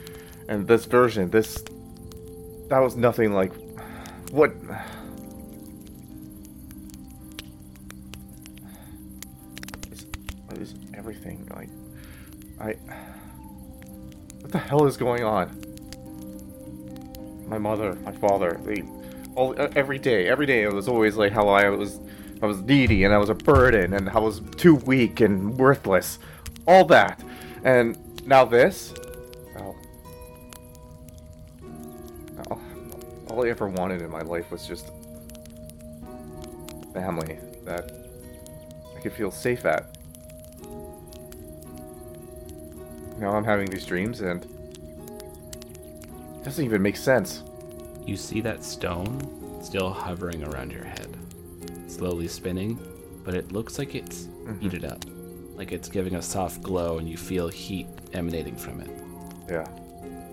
And 0.49 0.69
this 0.69 0.85
version, 0.85 1.31
this 1.31 1.65
that 2.69 2.79
was 2.79 2.95
nothing 2.95 3.33
like 3.33 3.53
what 4.31 4.53
is, 9.91 10.07
what 10.47 10.59
is 10.59 10.75
everything 10.95 11.49
like 11.57 11.71
I 12.61 12.77
what 14.47 14.53
the 14.53 14.59
hell 14.61 14.87
is 14.87 14.97
going 14.97 15.25
on? 15.25 15.61
My 17.49 17.59
mother, 17.59 17.97
my 18.05 18.13
father, 18.13 18.61
they 18.65 18.85
all 19.35 19.61
uh, 19.61 19.69
every 19.75 19.99
day, 19.99 20.29
every 20.29 20.47
day 20.47 20.63
it 20.63 20.73
was 20.73 20.87
always 20.87 21.17
like 21.17 21.33
how 21.33 21.49
I 21.49 21.69
was 21.69 21.99
I 22.41 22.47
was 22.47 22.61
needy 22.61 23.03
and 23.03 23.13
I 23.13 23.19
was 23.19 23.29
a 23.29 23.35
burden 23.35 23.93
and 23.93 24.09
I 24.09 24.21
was 24.21 24.41
too 24.57 24.77
weak 24.77 25.21
and 25.21 25.59
worthless. 25.59 26.21
All 26.65 26.85
that. 26.85 27.21
And 27.65 27.99
now 28.25 28.45
this? 28.45 28.95
Oh. 29.59 29.75
All 33.29 33.45
I 33.45 33.49
ever 33.49 33.67
wanted 33.67 34.01
in 34.01 34.11
my 34.11 34.23
life 34.23 34.53
was 34.53 34.65
just 34.65 34.93
family 36.95 37.37
that 37.65 37.91
I 38.97 39.01
could 39.01 39.13
feel 39.13 39.33
safe 39.33 39.67
at. 39.67 39.96
Now 43.19 43.33
I'm 43.33 43.45
having 43.45 43.71
these 43.71 43.87
dreams 43.87 44.21
and 44.21 44.45
it 44.45 46.45
doesn't 46.45 46.65
even 46.65 46.83
make 46.83 46.97
sense. 46.97 47.43
You 48.05 48.17
see 48.17 48.41
that 48.43 48.63
stone 48.63 49.63
still 49.63 49.91
hovering 49.91 50.45
around 50.45 50.73
your 50.73 50.85
head, 50.85 51.17
slowly 51.89 52.29
spinning, 52.29 52.79
but 53.25 53.35
it 53.35 53.53
looks 53.53 53.79
like 53.79 53.95
it's 53.95 54.25
mm-hmm. 54.25 54.61
heated 54.61 54.85
up. 54.85 55.05
Like 55.57 55.73
it's 55.73 55.89
giving 55.89 56.17
a 56.17 56.23
soft 56.23 56.63
glow 56.63 56.99
and 56.99 57.09
you 57.09 57.17
feel 57.17 57.49
heat 57.49 57.87
emanating 58.13 58.57
from 58.57 58.81
it. 58.81 58.91
Yeah. 59.49 59.67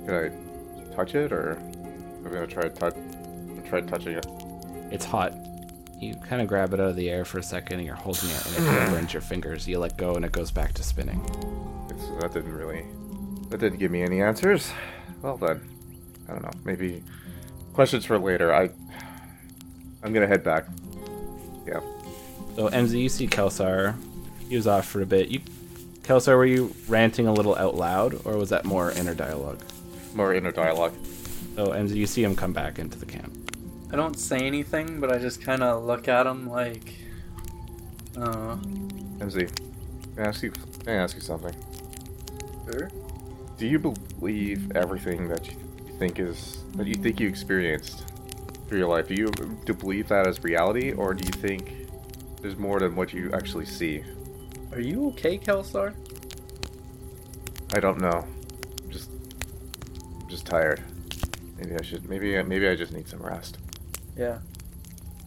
Can 0.05 0.13
I 0.13 0.95
touch 0.95 1.15
it 1.15 1.31
or 1.31 1.57
I'm 2.25 2.31
gonna 2.31 2.47
try 2.47 2.63
to 2.63 2.69
touch 2.69 2.95
try 3.73 3.81
touching 3.81 4.13
it. 4.13 4.25
It's 4.91 5.05
hot. 5.05 5.33
You 5.99 6.15
kind 6.27 6.41
of 6.41 6.47
grab 6.47 6.73
it 6.73 6.79
out 6.79 6.89
of 6.89 6.95
the 6.95 7.09
air 7.09 7.23
for 7.23 7.39
a 7.39 7.43
second 7.43 7.77
and 7.77 7.85
you're 7.85 7.95
holding 7.95 8.29
it 8.29 8.45
and 8.45 8.55
it 8.55 8.89
burns 8.89 9.13
your 9.13 9.21
fingers. 9.21 9.67
You 9.67 9.79
let 9.79 9.97
go 9.97 10.15
and 10.15 10.25
it 10.25 10.31
goes 10.31 10.51
back 10.51 10.73
to 10.73 10.83
spinning. 10.83 11.21
It's, 11.89 12.07
that 12.21 12.33
didn't 12.33 12.53
really 12.53 12.85
that 13.49 13.59
didn't 13.59 13.79
give 13.79 13.91
me 13.91 14.01
any 14.01 14.21
answers. 14.21 14.71
Well 15.21 15.37
then. 15.37 15.61
I 16.27 16.31
don't 16.31 16.41
know. 16.41 16.51
Maybe 16.63 17.03
questions 17.73 18.05
for 18.05 18.17
later. 18.17 18.53
I 18.53 18.69
I'm 20.03 20.11
gonna 20.13 20.27
head 20.27 20.43
back. 20.43 20.65
Yeah. 21.65 21.79
So 22.55 22.69
MZ, 22.69 22.99
you 23.01 23.09
see 23.09 23.27
Kelsar. 23.27 23.95
He 24.49 24.55
was 24.55 24.67
off 24.67 24.85
for 24.85 25.01
a 25.01 25.05
bit. 25.05 25.29
You, 25.29 25.39
Kelsar, 26.03 26.35
were 26.35 26.45
you 26.45 26.75
ranting 26.87 27.27
a 27.27 27.33
little 27.33 27.55
out 27.55 27.75
loud, 27.75 28.19
or 28.25 28.37
was 28.37 28.49
that 28.49 28.65
more 28.65 28.91
inner 28.91 29.15
dialogue? 29.15 29.63
More 30.13 30.33
inner 30.33 30.51
dialogue. 30.51 30.93
So 31.55 31.67
MZ, 31.67 31.95
you 31.95 32.05
see 32.05 32.23
him 32.23 32.35
come 32.35 32.51
back 32.51 32.77
into 32.77 32.99
the 32.99 33.05
camp. 33.05 33.31
I 33.93 33.95
don't 33.95 34.19
say 34.19 34.39
anything, 34.39 34.99
but 34.99 35.11
I 35.11 35.19
just 35.19 35.43
kind 35.43 35.61
of 35.61 35.83
look 35.83 36.07
at 36.07 36.25
him 36.25 36.49
like, 36.49 36.95
uh, 38.17 38.55
MZ. 39.19 39.55
Can 40.15 40.25
I 40.25 40.27
ask 40.27 40.41
you 40.41 40.49
can 40.49 40.89
I 40.89 40.93
ask 40.93 41.15
you 41.15 41.21
something? 41.21 41.55
sure. 42.65 42.89
Do 43.59 43.67
you 43.67 43.77
believe 43.77 44.75
everything 44.75 45.27
that 45.29 45.45
you 45.47 45.57
think 45.99 46.17
is 46.17 46.63
that 46.75 46.87
you 46.87 46.95
think 46.95 47.19
you 47.19 47.27
experienced 47.27 48.05
through 48.67 48.79
your 48.79 48.87
life? 48.87 49.07
Do 49.07 49.13
you 49.13 49.27
do 49.65 49.75
believe 49.75 50.07
that 50.07 50.25
as 50.25 50.43
reality, 50.43 50.93
or 50.93 51.13
do 51.13 51.23
you 51.23 51.31
think 51.31 51.87
there's 52.41 52.57
more 52.57 52.79
than 52.79 52.95
what 52.95 53.13
you 53.13 53.31
actually 53.33 53.65
see? 53.65 54.03
Are 54.71 54.79
you 54.79 55.07
okay, 55.09 55.37
Kelsar? 55.37 55.93
I 57.75 57.79
don't 57.79 58.01
know. 58.01 58.25
I'm 58.83 58.89
just 58.89 59.11
I'm 60.19 60.29
just 60.29 60.47
tired. 60.47 60.81
Maybe 61.57 61.75
I 61.75 61.83
should 61.83 62.09
maybe 62.09 62.41
maybe 62.41 62.67
I 62.67 62.75
just 62.75 62.91
need 62.91 63.07
some 63.07 63.21
rest. 63.21 63.59
Yeah. 64.15 64.39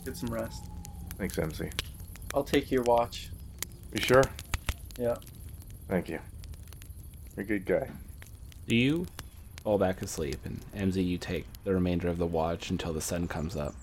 Get 0.05 0.17
some 0.17 0.33
rest. 0.33 0.65
Thanks, 1.19 1.37
MZ. 1.37 1.73
I'll 2.35 2.45
take 2.45 2.71
your 2.71 2.83
watch. 2.83 3.31
You 3.93 4.01
sure? 4.01 4.23
Yeah. 4.99 5.17
Thank 5.89 6.09
you. 6.09 6.19
You're 7.37 7.45
a 7.45 7.47
good 7.47 7.65
guy. 7.65 7.89
Do 8.69 8.77
you 8.77 9.07
fall 9.63 9.79
back 9.79 10.03
asleep, 10.03 10.39
and 10.45 10.61
MZ, 10.75 11.05
you 11.05 11.19
take 11.19 11.47
the 11.65 11.75
remainder 11.75 12.09
of 12.09 12.19
the 12.19 12.27
watch 12.27 12.71
until 12.71 12.93
the 12.93 13.01
sun 13.01 13.27
comes 13.27 13.57
up. 13.57 13.75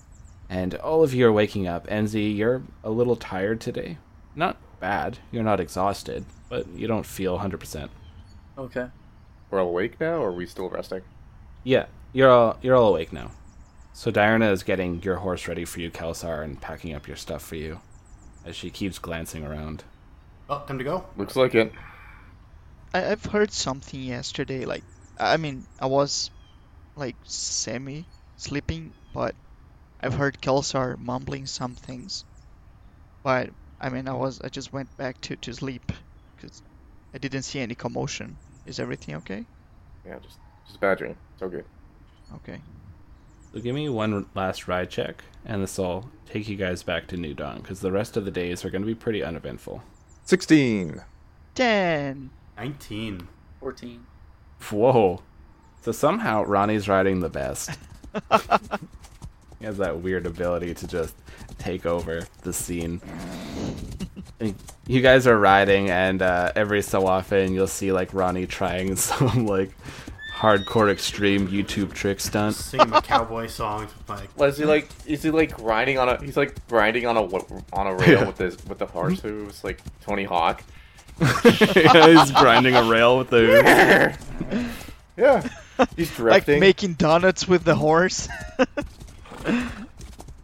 And 0.48 0.74
all 0.76 1.02
of 1.02 1.14
you 1.14 1.26
are 1.26 1.32
waking 1.32 1.66
up. 1.66 1.86
MZ, 1.88 2.36
you're 2.36 2.62
a 2.82 2.90
little 2.90 3.16
tired 3.16 3.60
today. 3.60 3.98
Not 4.34 4.56
bad. 4.80 5.18
You're 5.30 5.42
not 5.42 5.60
exhausted, 5.60 6.24
but 6.48 6.66
you 6.74 6.86
don't 6.86 7.06
feel 7.06 7.38
100%. 7.38 7.88
Okay. 8.56 8.86
We're 9.50 9.60
all 9.60 9.68
awake 9.68 10.00
now, 10.00 10.16
or 10.16 10.28
are 10.28 10.32
we 10.32 10.46
still 10.46 10.68
resting? 10.68 11.02
Yeah, 11.62 11.86
you're 12.12 12.30
all 12.30 12.58
you're 12.60 12.76
all 12.76 12.88
awake 12.88 13.12
now. 13.12 13.30
So 13.96 14.10
Diana 14.10 14.50
is 14.50 14.64
getting 14.64 15.00
your 15.02 15.16
horse 15.16 15.46
ready 15.46 15.64
for 15.64 15.78
you, 15.80 15.88
Kelsar, 15.88 16.42
and 16.42 16.60
packing 16.60 16.94
up 16.94 17.06
your 17.06 17.16
stuff 17.16 17.42
for 17.42 17.54
you, 17.54 17.80
as 18.44 18.56
she 18.56 18.68
keeps 18.68 18.98
glancing 18.98 19.46
around. 19.46 19.84
Oh, 20.50 20.64
time 20.66 20.78
to 20.78 20.84
go. 20.84 21.06
Looks 21.16 21.36
like 21.36 21.54
it. 21.54 21.72
I, 22.92 23.12
I've 23.12 23.24
heard 23.24 23.52
something 23.52 24.02
yesterday. 24.02 24.64
Like, 24.64 24.82
I 25.18 25.36
mean, 25.36 25.64
I 25.78 25.86
was 25.86 26.28
like 26.96 27.14
semi 27.22 28.04
sleeping, 28.36 28.92
but 29.14 29.36
I've 30.00 30.14
heard 30.14 30.42
Kelsar 30.42 30.98
mumbling 30.98 31.46
some 31.46 31.76
things. 31.76 32.24
But 33.22 33.50
I 33.80 33.90
mean, 33.90 34.08
I 34.08 34.14
was 34.14 34.40
I 34.40 34.48
just 34.48 34.72
went 34.72 34.94
back 34.96 35.20
to 35.22 35.36
to 35.36 35.54
sleep 35.54 35.92
because 36.34 36.62
I 37.14 37.18
didn't 37.18 37.42
see 37.42 37.60
any 37.60 37.76
commotion. 37.76 38.36
Is 38.66 38.80
everything 38.80 39.14
okay? 39.16 39.44
Yeah, 40.04 40.18
just 40.18 40.38
just 40.66 40.78
a 40.78 40.80
bad 40.80 40.98
dream. 40.98 41.16
It's 41.34 41.42
okay. 41.44 41.62
Okay. 42.34 42.60
So 43.54 43.60
give 43.60 43.76
me 43.76 43.88
one 43.88 44.26
last 44.34 44.66
ride 44.66 44.90
check, 44.90 45.22
and 45.46 45.62
this 45.62 45.78
will 45.78 46.10
take 46.28 46.48
you 46.48 46.56
guys 46.56 46.82
back 46.82 47.06
to 47.06 47.16
New 47.16 47.34
Dawn, 47.34 47.60
because 47.60 47.78
the 47.78 47.92
rest 47.92 48.16
of 48.16 48.24
the 48.24 48.32
days 48.32 48.64
are 48.64 48.70
going 48.70 48.82
to 48.82 48.86
be 48.86 48.96
pretty 48.96 49.22
uneventful. 49.22 49.80
Sixteen. 50.24 51.02
Ten. 51.54 52.30
19. 52.56 53.28
14. 53.60 54.06
Whoa. 54.70 55.22
So 55.82 55.92
somehow 55.92 56.42
Ronnie's 56.42 56.88
riding 56.88 57.20
the 57.20 57.28
best. 57.28 57.70
he 59.60 59.64
has 59.64 59.78
that 59.78 60.00
weird 60.00 60.26
ability 60.26 60.74
to 60.74 60.88
just 60.88 61.14
take 61.58 61.86
over 61.86 62.26
the 62.42 62.52
scene. 62.52 63.00
You 64.88 65.00
guys 65.00 65.28
are 65.28 65.38
riding, 65.38 65.90
and 65.90 66.22
uh, 66.22 66.50
every 66.56 66.82
so 66.82 67.06
often 67.06 67.54
you'll 67.54 67.68
see 67.68 67.92
like 67.92 68.12
Ronnie 68.12 68.48
trying 68.48 68.96
some 68.96 69.46
like 69.46 69.70
hardcore 70.44 70.90
extreme 70.90 71.48
YouTube 71.48 71.92
trick 71.94 72.20
stunt. 72.20 72.54
Singing 72.56 72.90
my 72.90 73.00
cowboy 73.00 73.46
songs 73.46 73.90
with 73.96 74.08
my. 74.08 74.26
Well, 74.36 74.48
is 74.50 74.58
he 74.58 74.64
like? 74.64 74.88
Is 75.06 75.22
he 75.22 75.30
like 75.30 75.56
grinding 75.56 75.98
on 75.98 76.08
a? 76.08 76.22
He's 76.22 76.36
like 76.36 76.54
grinding 76.68 77.06
on 77.06 77.16
a 77.16 77.22
on 77.72 77.86
a 77.86 77.94
rail 77.94 78.20
Yeah. 78.20 78.26
with 78.26 78.38
his 78.38 78.64
with 78.66 78.78
the 78.78 78.86
horse 78.86 79.20
hooves, 79.20 79.64
like 79.64 79.80
Tony 80.02 80.24
Hawk. 80.24 80.62
He's 81.42 82.30
grinding 82.32 82.74
a 82.74 82.82
rail 82.84 83.18
with 83.18 83.30
the. 83.30 84.16
Yeah. 85.16 85.48
He's 85.96 86.18
Like 86.18 86.48
making 86.48 86.94
donuts 86.94 87.46
with 87.46 87.62
the 87.64 87.76
horse. 87.76 88.28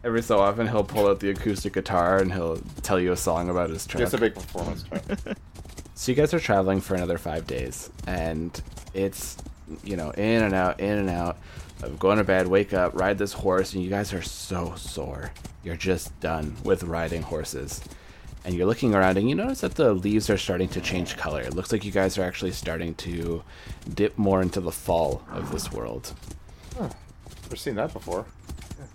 Every 0.03 0.21
so 0.21 0.39
often, 0.39 0.67
he'll 0.67 0.83
pull 0.83 1.07
out 1.07 1.19
the 1.19 1.29
acoustic 1.29 1.73
guitar 1.73 2.17
and 2.19 2.31
he'll 2.33 2.57
tell 2.81 2.99
you 2.99 3.11
a 3.11 3.17
song 3.17 3.49
about 3.49 3.69
his 3.69 3.85
truck. 3.85 3.99
Just 4.01 4.13
a 4.13 4.17
big 4.17 4.33
performance. 4.33 4.83
So 5.93 6.11
you 6.11 6.15
guys 6.15 6.33
are 6.33 6.39
traveling 6.39 6.81
for 6.81 6.95
another 6.95 7.17
five 7.19 7.45
days, 7.45 7.89
and 8.07 8.59
it's 8.95 9.37
you 9.83 9.95
know 9.95 10.11
in 10.11 10.43
and 10.43 10.53
out, 10.53 10.79
in 10.79 10.97
and 10.97 11.09
out. 11.09 11.37
Of 11.83 11.97
going 11.97 12.19
to 12.19 12.23
bed, 12.23 12.47
wake 12.47 12.73
up, 12.73 12.93
ride 12.93 13.17
this 13.17 13.33
horse, 13.33 13.73
and 13.73 13.83
you 13.83 13.89
guys 13.89 14.13
are 14.13 14.21
so 14.21 14.75
sore. 14.75 15.31
You're 15.63 15.75
just 15.75 16.19
done 16.19 16.55
with 16.63 16.83
riding 16.83 17.23
horses, 17.23 17.81
and 18.45 18.53
you're 18.53 18.67
looking 18.67 18.93
around, 18.93 19.17
and 19.17 19.27
you 19.27 19.33
notice 19.33 19.61
that 19.61 19.73
the 19.73 19.91
leaves 19.91 20.29
are 20.29 20.37
starting 20.37 20.69
to 20.69 20.81
change 20.81 21.17
color. 21.17 21.41
It 21.41 21.55
looks 21.55 21.71
like 21.71 21.83
you 21.83 21.91
guys 21.91 22.19
are 22.19 22.23
actually 22.23 22.51
starting 22.51 22.93
to 22.95 23.43
dip 23.95 24.15
more 24.17 24.43
into 24.43 24.61
the 24.61 24.71
fall 24.71 25.23
of 25.31 25.51
this 25.51 25.71
world. 25.71 26.13
Never 27.51 27.55
seen 27.55 27.75
that 27.75 27.91
before. 27.91 28.25
Yeah. 28.79 28.85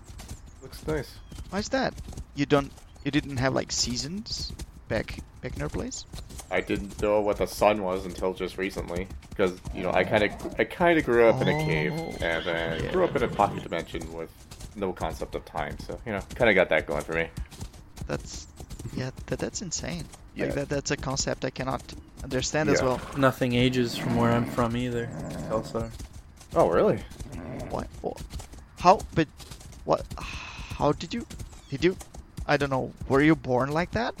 Looks 0.63 0.87
nice. 0.87 1.13
Why's 1.51 1.69
that? 1.69 1.93
You 2.33 2.45
don't. 2.47 2.71
You 3.03 3.11
didn't 3.11 3.37
have 3.37 3.53
like 3.53 3.71
seasons 3.71 4.51
back 4.87 5.19
back 5.41 5.53
in 5.53 5.59
your 5.59 5.69
place. 5.69 6.05
I 6.49 6.61
didn't 6.61 6.99
know 7.01 7.21
what 7.21 7.37
the 7.37 7.45
sun 7.45 7.83
was 7.83 8.05
until 8.05 8.33
just 8.33 8.57
recently, 8.57 9.07
because 9.37 9.59
you 9.73 9.83
know 9.83 9.91
I 9.91 10.03
kind 10.03 10.23
of 10.23 10.55
I 10.59 10.63
kind 10.63 10.97
of 10.97 11.05
grew 11.05 11.27
up 11.29 11.41
in 11.41 11.47
a 11.47 11.65
cave 11.65 11.93
Oh. 11.95 12.15
and 12.21 12.45
then 12.45 12.91
grew 12.91 13.03
up 13.03 13.15
in 13.15 13.23
a 13.23 13.27
pocket 13.27 13.63
dimension 13.63 14.11
with 14.13 14.31
no 14.75 14.91
concept 14.91 15.35
of 15.35 15.45
time, 15.45 15.77
so 15.79 15.99
you 16.05 16.11
know 16.11 16.21
kind 16.35 16.49
of 16.49 16.55
got 16.55 16.69
that 16.69 16.87
going 16.87 17.03
for 17.03 17.13
me. 17.13 17.29
That's 18.07 18.47
yeah. 18.95 19.11
That, 19.27 19.39
that's 19.39 19.61
insane. 19.61 20.05
Yeah. 20.35 20.45
Like 20.45 20.55
that. 20.55 20.69
That's 20.69 20.91
a 20.91 20.97
concept 20.97 21.45
I 21.45 21.49
cannot 21.51 21.81
understand 22.23 22.69
as 22.69 22.81
well. 22.81 22.99
Nothing 23.17 23.53
ages 23.53 23.95
from 23.95 24.15
where 24.17 24.31
I'm 24.31 24.45
from 24.45 24.75
either, 24.75 25.07
Kelsar. 25.49 25.91
Oh 26.55 26.69
really? 26.69 26.99
What? 27.69 27.87
what? 28.01 28.21
How? 28.79 29.01
But 29.13 29.27
what? 29.85 30.05
How 30.17 30.91
did 30.93 31.13
you? 31.13 31.25
Did 31.69 31.83
you? 31.83 31.97
I 32.47 32.57
don't 32.57 32.69
know. 32.69 32.91
Were 33.07 33.21
you 33.21 33.35
born 33.35 33.71
like 33.71 33.91
that? 33.91 34.15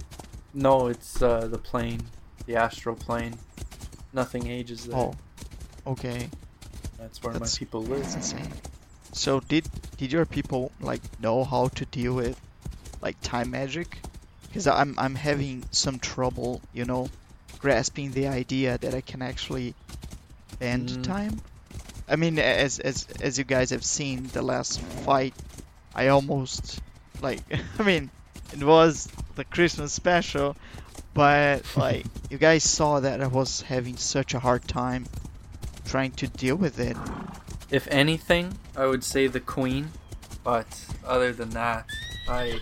No, 0.53 0.87
it's 0.87 1.21
uh, 1.21 1.47
the 1.47 1.57
plane, 1.57 2.01
the 2.45 2.55
astral 2.55 2.95
plane. 2.95 3.35
Nothing 4.17 4.47
ages 4.47 4.85
there. 4.87 4.97
Oh. 4.97 5.13
Okay. 5.85 6.29
That's 6.97 7.21
where 7.23 7.33
that's- 7.33 7.53
my 7.55 7.59
people 7.59 7.81
That's 7.83 8.13
live. 8.13 8.15
insane. 8.15 8.51
So 9.13 9.39
did 9.39 9.65
did 9.97 10.11
your 10.11 10.25
people 10.25 10.71
like 10.81 11.01
know 11.21 11.43
how 11.43 11.69
to 11.79 11.85
deal 11.85 12.13
with 12.13 12.35
like 13.01 13.15
time 13.21 13.49
magic? 13.51 13.99
Because 14.47 14.67
I'm 14.67 14.95
I'm 14.97 15.15
having 15.15 15.63
some 15.71 15.99
trouble, 15.99 16.61
you 16.73 16.85
know, 16.85 17.09
grasping 17.59 18.11
the 18.11 18.27
idea 18.27 18.77
that 18.79 18.93
I 18.93 19.01
can 19.01 19.21
actually 19.21 19.73
end 20.59 20.89
Mm. 20.89 21.03
time. 21.03 21.41
I 22.09 22.15
mean, 22.15 22.39
as 22.39 22.79
as 22.79 23.07
as 23.21 23.37
you 23.37 23.43
guys 23.43 23.69
have 23.69 23.83
seen, 23.83 24.27
the 24.33 24.41
last 24.41 24.79
fight, 25.05 25.33
I 25.95 26.07
almost 26.07 26.79
like. 27.21 27.41
I 27.79 27.83
mean, 27.83 28.09
it 28.53 28.63
was 28.63 29.07
the 29.35 29.45
Christmas 29.45 29.93
special, 29.93 30.55
but 31.17 31.65
like 31.75 32.05
you 32.29 32.37
guys 32.37 32.63
saw 32.63 32.99
that 32.99 33.21
I 33.21 33.27
was 33.27 33.61
having 33.61 33.97
such 33.97 34.35
a 34.35 34.39
hard 34.39 34.67
time 34.67 35.07
trying 35.83 36.11
to 36.11 36.27
deal 36.27 36.55
with 36.55 36.79
it. 36.79 36.95
If 37.71 37.87
anything, 37.89 38.53
I 38.77 38.85
would 38.85 39.03
say 39.03 39.25
the 39.25 39.39
queen, 39.39 39.89
but 40.43 40.67
other 41.03 41.33
than 41.33 41.49
that, 41.49 41.89
I 42.29 42.59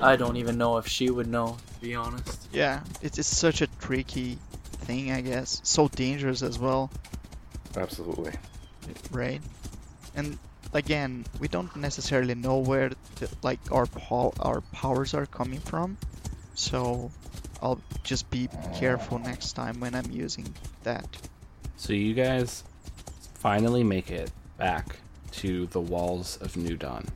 I 0.00 0.16
don't 0.16 0.36
even 0.36 0.56
know 0.56 0.78
if 0.78 0.88
she 0.88 1.10
would 1.10 1.28
know. 1.28 1.58
To 1.74 1.80
be 1.80 1.94
honest. 1.94 2.48
Yeah, 2.50 2.80
it's, 3.02 3.18
it's 3.18 3.28
such 3.28 3.60
a 3.60 3.66
tricky 3.78 4.38
thing, 4.86 5.12
I 5.12 5.20
guess. 5.20 5.60
So 5.62 5.88
dangerous 5.88 6.42
as 6.42 6.58
well, 6.58 6.90
Absolutely. 7.76 8.32
right? 9.10 9.42
And 10.14 10.38
again, 10.72 11.26
we 11.38 11.48
don't 11.48 11.76
necessarily 11.76 12.34
know 12.34 12.58
where 12.58 12.90
the, 13.16 13.28
like 13.42 13.60
our 13.70 13.84
po- 13.84 14.32
our 14.40 14.62
powers 14.72 15.12
are 15.12 15.26
coming 15.26 15.60
from, 15.60 15.98
so 16.54 17.10
I'll 17.62 17.80
just 18.04 18.30
be 18.30 18.48
careful 18.74 19.18
next 19.18 19.54
time 19.54 19.80
when 19.80 19.94
I'm 19.94 20.10
using 20.10 20.52
that. 20.82 21.06
So 21.76 21.92
you 21.92 22.14
guys 22.14 22.64
finally 23.34 23.84
make 23.84 24.10
it 24.10 24.30
back 24.58 24.96
to 25.32 25.66
the 25.66 25.80
walls 25.80 26.38
of 26.40 26.56
New 26.56 26.76
Dawn. 26.76 27.06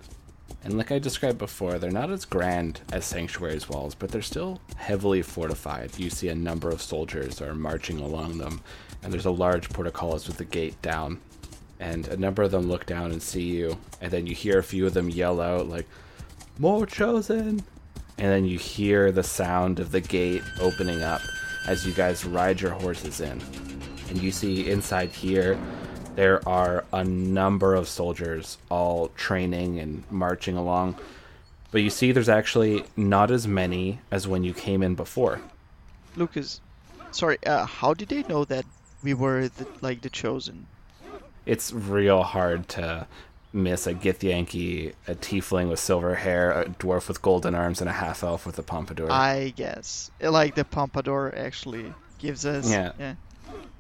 And 0.62 0.76
like 0.76 0.92
I 0.92 0.98
described 0.98 1.38
before, 1.38 1.79
they're 1.79 1.90
not 1.90 2.11
as 2.11 2.26
grand 2.26 2.81
as 2.92 3.07
Sanctuary's 3.07 3.68
walls, 3.68 3.94
but 3.94 4.11
they're 4.11 4.20
still 4.20 4.61
heavily 4.76 5.22
fortified. 5.22 5.98
You 5.98 6.11
see 6.11 6.29
a 6.29 6.35
number 6.35 6.68
of 6.68 6.83
soldiers 6.83 7.40
are 7.40 7.55
marching 7.55 7.98
along 7.98 8.38
them, 8.38 8.61
and 9.03 9.12
there's 9.12 9.24
a 9.24 9.31
large 9.31 9.70
portcullis 9.70 10.26
with 10.26 10.37
the 10.37 10.44
gate 10.44 10.81
down. 10.83 11.20
And 11.79 12.09
a 12.09 12.16
number 12.18 12.42
of 12.42 12.50
them 12.50 12.68
look 12.68 12.85
down 12.85 13.11
and 13.11 13.22
see 13.22 13.44
you, 13.44 13.79
and 14.03 14.12
then 14.12 14.26
you 14.26 14.35
hear 14.35 14.59
a 14.59 14.62
few 14.62 14.87
of 14.87 14.92
them 14.92 15.09
yell 15.09 15.40
out 15.40 15.66
like, 15.66 15.88
"More 16.59 16.85
chosen!" 16.85 17.62
And 18.20 18.30
then 18.30 18.44
you 18.44 18.59
hear 18.59 19.11
the 19.11 19.22
sound 19.22 19.80
of 19.80 19.90
the 19.90 20.00
gate 20.00 20.42
opening 20.61 21.02
up 21.02 21.22
as 21.66 21.87
you 21.87 21.92
guys 21.92 22.24
ride 22.24 22.61
your 22.61 22.70
horses 22.70 23.20
in. 23.20 23.40
And 24.09 24.22
you 24.22 24.30
see 24.30 24.70
inside 24.70 25.11
here 25.11 25.59
there 26.16 26.46
are 26.48 26.85
a 26.92 27.02
number 27.02 27.74
of 27.74 27.88
soldiers 27.88 28.59
all 28.68 29.09
training 29.16 29.78
and 29.78 30.04
marching 30.11 30.56
along. 30.56 30.96
But 31.70 31.83
you 31.83 31.90
see 31.90 32.12
there's 32.12 32.28
actually 32.28 32.85
not 32.96 33.30
as 33.30 33.48
many 33.48 34.00
as 34.11 34.28
when 34.28 34.44
you 34.44 34.52
came 34.52 34.83
in 34.83 34.94
before. 34.94 35.40
Lucas, 36.14 36.61
sorry, 37.11 37.38
uh, 37.46 37.64
how 37.64 37.94
did 37.94 38.11
they 38.11 38.22
know 38.24 38.44
that 38.44 38.66
we 39.02 39.14
were 39.14 39.48
the, 39.48 39.66
like 39.80 40.02
the 40.02 40.11
chosen? 40.11 40.66
it's 41.46 41.72
real 41.72 42.22
hard 42.22 42.68
to 42.68 43.06
miss 43.52 43.86
a 43.86 43.94
Githyanki, 43.94 44.94
a 45.08 45.14
tiefling 45.14 45.68
with 45.68 45.80
silver 45.80 46.14
hair, 46.14 46.52
a 46.52 46.66
dwarf 46.66 47.08
with 47.08 47.22
golden 47.22 47.54
arms, 47.54 47.80
and 47.80 47.90
a 47.90 47.92
half 47.92 48.22
elf 48.22 48.46
with 48.46 48.58
a 48.58 48.62
pompadour. 48.62 49.10
I 49.10 49.52
guess, 49.56 50.10
like 50.20 50.54
the 50.54 50.64
pompadour 50.64 51.34
actually 51.36 51.92
gives 52.18 52.46
us. 52.46 52.70
Yeah. 52.70 52.92
yeah. 52.98 53.14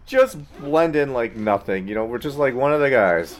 Just 0.06 0.38
blend 0.60 0.96
in 0.96 1.12
like 1.12 1.36
nothing. 1.36 1.86
You 1.86 1.94
know, 1.94 2.04
we're 2.04 2.18
just 2.18 2.36
like 2.36 2.54
one 2.54 2.72
of 2.72 2.80
the 2.80 2.90
guys. 2.90 3.38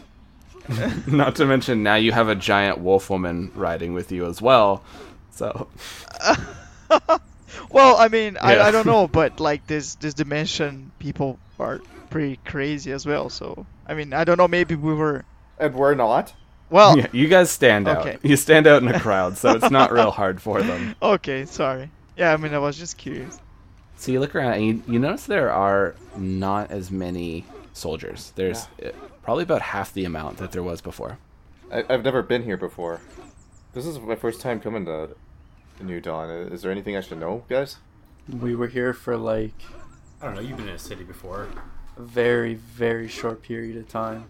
Not 1.07 1.37
to 1.37 1.47
mention 1.47 1.83
now 1.83 1.97
you 1.97 2.12
have 2.12 2.29
a 2.29 2.35
giant 2.35 2.79
wolf 2.79 3.11
woman 3.11 3.51
riding 3.55 3.93
with 3.95 4.12
you 4.12 4.27
as 4.27 4.40
well. 4.40 4.85
So 5.33 5.69
Well, 7.71 7.97
I 7.97 8.09
mean, 8.09 8.37
I, 8.40 8.59
I 8.59 8.71
don't 8.71 8.87
know, 8.87 9.07
but 9.21 9.40
like 9.40 9.66
this 9.66 9.95
this 9.97 10.14
dimension, 10.14 10.93
people 10.99 11.38
are 11.59 11.81
pretty 12.11 12.38
crazy 12.45 12.93
as 12.93 13.07
well. 13.07 13.31
So 13.31 13.66
I 13.87 13.95
mean, 13.95 14.12
I 14.12 14.25
don't 14.25 14.38
know. 14.38 14.49
Maybe 14.49 14.75
we 14.75 14.95
were. 14.95 15.25
And 15.61 15.75
we're 15.75 15.94
not. 15.94 16.35
Well, 16.70 16.96
yeah, 16.99 17.07
you 17.12 17.29
guys 17.29 17.51
stand 17.51 17.87
Okay. 17.88 18.14
out. 18.14 18.25
You 18.25 18.37
stand 18.37 18.66
out 18.66 18.83
in 18.83 18.88
a 18.88 18.99
crowd, 18.99 19.37
so 19.37 19.53
it's 19.55 19.70
not 19.70 19.92
real 19.92 20.11
hard 20.11 20.40
for 20.40 20.62
them. 20.62 20.94
okay, 21.03 21.44
sorry. 21.44 21.90
Yeah, 22.16 22.33
I 22.33 22.37
mean, 22.37 22.55
I 22.55 22.59
was 22.59 22.79
just 22.79 22.96
curious. 22.96 23.38
So 23.96 24.12
you 24.12 24.20
look 24.20 24.35
around 24.35 24.55
and 24.55 24.64
you, 24.64 24.83
you 24.87 24.99
notice 24.99 25.27
there 25.27 25.53
are 25.53 25.94
not 26.16 26.70
as 26.70 26.90
many 26.90 27.44
soldiers. 27.73 28.33
There's 28.37 28.66
uh, 28.85 28.90
probably 29.23 29.42
about 29.42 29.62
half 29.62 29.92
the 29.92 30.05
amount 30.05 30.38
that 30.38 30.53
there 30.53 30.62
was 30.62 30.81
before. 30.81 31.18
I, 31.73 31.85
I've 31.88 32.05
never 32.05 32.23
been 32.23 32.44
here 32.44 32.57
before. 32.57 33.01
This 33.75 33.85
is 33.85 33.99
my 33.99 34.16
first 34.16 34.40
time 34.40 34.61
coming 34.61 34.85
to, 34.87 35.11
to 35.79 35.85
New 35.85 36.01
Dawn. 36.01 36.31
Is 36.31 36.62
there 36.62 36.70
anything 36.73 36.96
I 36.96 37.01
should 37.01 37.18
know, 37.20 37.44
guys? 37.49 37.77
We 38.29 38.55
were 38.55 38.68
here 38.68 38.92
for 38.94 39.16
like 39.16 39.55
I 40.23 40.27
don't 40.27 40.35
know. 40.35 40.40
You've 40.40 40.57
been 40.57 40.68
in 40.68 40.75
a 40.75 40.79
city 40.79 41.03
before. 41.05 41.49
a 41.96 42.01
very 42.03 42.55
very 42.55 43.09
short 43.09 43.42
period 43.42 43.77
of 43.77 43.88
time. 43.88 44.27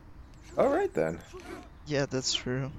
All 0.59 0.69
right 0.69 0.93
then. 0.93 1.19
Yeah, 1.87 2.07
that's 2.07 2.35
true. 2.35 2.71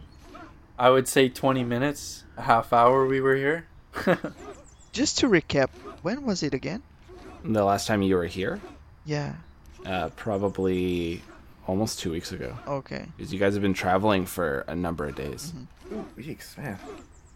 I 0.78 0.90
would 0.90 1.08
say 1.08 1.30
20 1.30 1.64
minutes, 1.64 2.24
a 2.38 2.42
half 2.42 2.74
hour 2.74 3.06
we 3.06 3.22
were 3.22 3.36
here. 3.36 3.66
Just 4.92 5.20
to 5.20 5.28
recap, 5.28 5.70
when 6.02 6.26
was 6.26 6.44
it 6.44 6.54
again? 6.54 6.82
The 7.44 7.64
last 7.64 7.88
time 7.88 8.02
you 8.02 8.16
were 8.16 8.26
here, 8.26 8.60
Yeah. 9.06 9.34
uh, 9.86 10.10
probably 10.16 11.22
almost 11.68 12.00
two 12.00 12.12
weeks 12.12 12.32
ago, 12.32 12.58
Okay. 12.68 13.06
because 13.18 13.32
you 13.34 13.40
guys 13.40 13.54
have 13.54 13.62
been 13.62 13.74
traveling 13.74 14.26
for 14.26 14.66
a 14.68 14.76
number 14.76 15.06
of 15.06 15.16
days. 15.16 15.54
Ooh, 15.92 16.06
weeks, 16.18 16.58
man. 16.58 16.78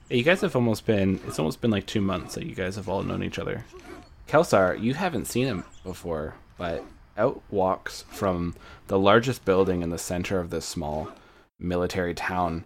You 0.10 0.24
guys 0.24 0.42
have 0.42 0.56
almost 0.56 0.86
been. 0.86 1.20
It's 1.28 1.40
almost 1.40 1.62
been 1.62 1.72
like 1.72 1.88
two 1.88 2.02
months 2.02 2.36
that 2.36 2.46
you 2.46 2.54
guys 2.54 2.76
have 2.76 2.88
all 2.88 3.02
known 3.04 3.24
each 3.24 3.40
other. 3.40 3.66
Kelsar, 4.28 4.80
you 4.80 4.94
haven't 4.94 5.26
seen 5.26 5.48
him 5.48 5.64
before, 5.84 6.36
but 6.58 6.84
out 7.18 7.42
walks 7.50 8.04
from 8.10 8.56
the 8.88 9.00
largest 9.00 9.46
building 9.46 9.82
in 9.82 9.90
the 9.90 9.98
center 9.98 10.40
of 10.40 10.50
this 10.50 10.66
small 10.66 11.10
military 11.60 12.14
town. 12.14 12.66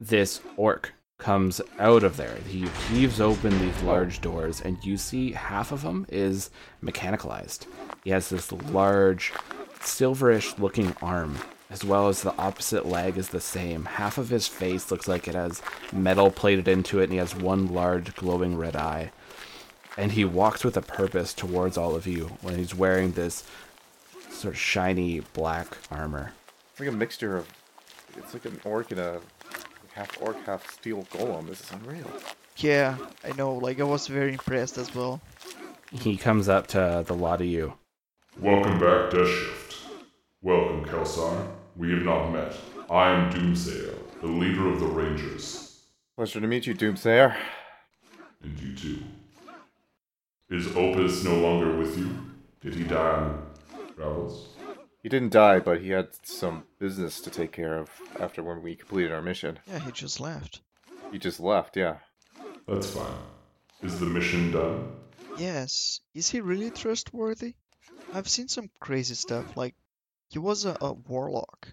This 0.00 0.40
orc 0.56 0.92
comes 1.18 1.60
out 1.78 2.04
of 2.04 2.16
there. 2.16 2.36
He 2.48 2.68
heaves 2.88 3.20
open 3.20 3.58
these 3.58 3.82
large 3.82 4.20
doors, 4.20 4.60
and 4.60 4.78
you 4.84 4.96
see 4.96 5.32
half 5.32 5.72
of 5.72 5.82
him 5.82 6.06
is 6.08 6.50
mechanicalized. 6.82 7.66
He 8.04 8.10
has 8.10 8.28
this 8.28 8.52
large, 8.52 9.32
silverish 9.80 10.58
looking 10.58 10.94
arm, 11.02 11.38
as 11.70 11.84
well 11.84 12.08
as 12.08 12.22
the 12.22 12.36
opposite 12.36 12.86
leg 12.86 13.18
is 13.18 13.30
the 13.30 13.40
same. 13.40 13.84
Half 13.84 14.16
of 14.18 14.28
his 14.28 14.46
face 14.46 14.90
looks 14.92 15.08
like 15.08 15.26
it 15.26 15.34
has 15.34 15.60
metal 15.92 16.30
plated 16.30 16.68
into 16.68 17.00
it, 17.00 17.04
and 17.04 17.12
he 17.12 17.18
has 17.18 17.34
one 17.34 17.66
large 17.66 18.14
glowing 18.14 18.56
red 18.56 18.76
eye. 18.76 19.10
and 19.98 20.12
he 20.12 20.24
walks 20.24 20.64
with 20.64 20.76
a 20.76 20.82
purpose 20.82 21.34
towards 21.34 21.76
all 21.76 21.96
of 21.96 22.06
you 22.06 22.26
when 22.40 22.56
he's 22.56 22.74
wearing 22.74 23.12
this 23.12 23.42
sort 24.38 24.54
of 24.54 24.60
shiny 24.60 25.20
black 25.32 25.76
armor. 25.90 26.32
It's 26.70 26.80
like 26.80 26.88
a 26.88 26.92
mixture 26.92 27.36
of. 27.36 27.48
It's 28.16 28.32
like 28.32 28.44
an 28.44 28.60
orc 28.64 28.90
and 28.92 29.00
a 29.00 29.20
half 29.92 30.20
orc, 30.22 30.36
half 30.46 30.70
steel 30.70 31.06
golem. 31.10 31.48
This 31.48 31.60
is 31.60 31.72
unreal. 31.72 32.10
Yeah, 32.56 32.96
I 33.24 33.32
know. 33.32 33.54
Like 33.54 33.80
I 33.80 33.84
was 33.84 34.06
very 34.06 34.32
impressed 34.32 34.78
as 34.78 34.94
well. 34.94 35.20
He 35.90 36.16
comes 36.16 36.48
up 36.48 36.68
to 36.68 37.04
the 37.06 37.14
lot 37.14 37.40
of 37.40 37.46
you. 37.46 37.74
Welcome 38.40 38.78
back, 38.78 39.10
Death 39.10 39.26
Shift. 39.26 39.76
Welcome, 40.42 40.84
Kelsar. 40.84 41.48
We 41.76 41.90
have 41.90 42.02
not 42.02 42.30
met. 42.30 42.54
I 42.88 43.10
am 43.10 43.32
Doomsayer, 43.32 43.94
the 44.20 44.28
leader 44.28 44.68
of 44.68 44.78
the 44.80 44.86
Rangers. 44.86 45.82
Pleasure 46.16 46.40
to 46.40 46.46
meet 46.46 46.66
you, 46.66 46.74
Doomsayer. 46.74 47.36
And 48.42 48.58
you 48.60 48.74
too. 48.74 49.02
Is 50.50 50.68
Opus 50.76 51.24
no 51.24 51.34
longer 51.36 51.76
with 51.76 51.98
you? 51.98 52.16
Did 52.60 52.74
he 52.74 52.84
die 52.84 52.96
on 52.96 53.47
travels? 53.98 54.48
He 55.02 55.08
didn't 55.08 55.32
die, 55.32 55.58
but 55.60 55.80
he 55.80 55.90
had 55.90 56.08
some 56.22 56.64
business 56.78 57.20
to 57.20 57.30
take 57.30 57.52
care 57.52 57.78
of 57.78 57.90
after 58.20 58.42
when 58.42 58.62
we 58.62 58.76
completed 58.76 59.12
our 59.12 59.22
mission. 59.22 59.58
Yeah, 59.66 59.78
he 59.78 59.92
just 59.92 60.20
left. 60.20 60.60
He 61.12 61.18
just 61.18 61.40
left, 61.40 61.76
yeah. 61.76 61.96
That's 62.66 62.90
fine. 62.90 63.12
Is 63.82 63.98
the 63.98 64.06
mission 64.06 64.50
done? 64.50 64.92
Yes. 65.38 66.00
Is 66.14 66.28
he 66.28 66.40
really 66.40 66.70
trustworthy? 66.70 67.54
I've 68.12 68.28
seen 68.28 68.48
some 68.48 68.70
crazy 68.80 69.14
stuff. 69.14 69.56
Like 69.56 69.74
he 70.30 70.38
was 70.38 70.64
a, 70.64 70.76
a 70.80 70.92
warlock. 70.92 71.68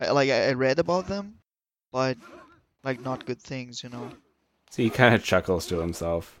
I, 0.00 0.10
like 0.10 0.30
I 0.30 0.48
I 0.48 0.52
read 0.52 0.78
about 0.78 1.06
them, 1.06 1.36
but 1.92 2.18
like 2.84 3.00
not 3.00 3.26
good 3.26 3.40
things, 3.40 3.82
you 3.82 3.90
know. 3.90 4.10
So 4.70 4.82
he 4.82 4.90
kind 4.90 5.14
of 5.14 5.22
chuckles 5.22 5.66
to 5.68 5.78
himself. 5.78 6.38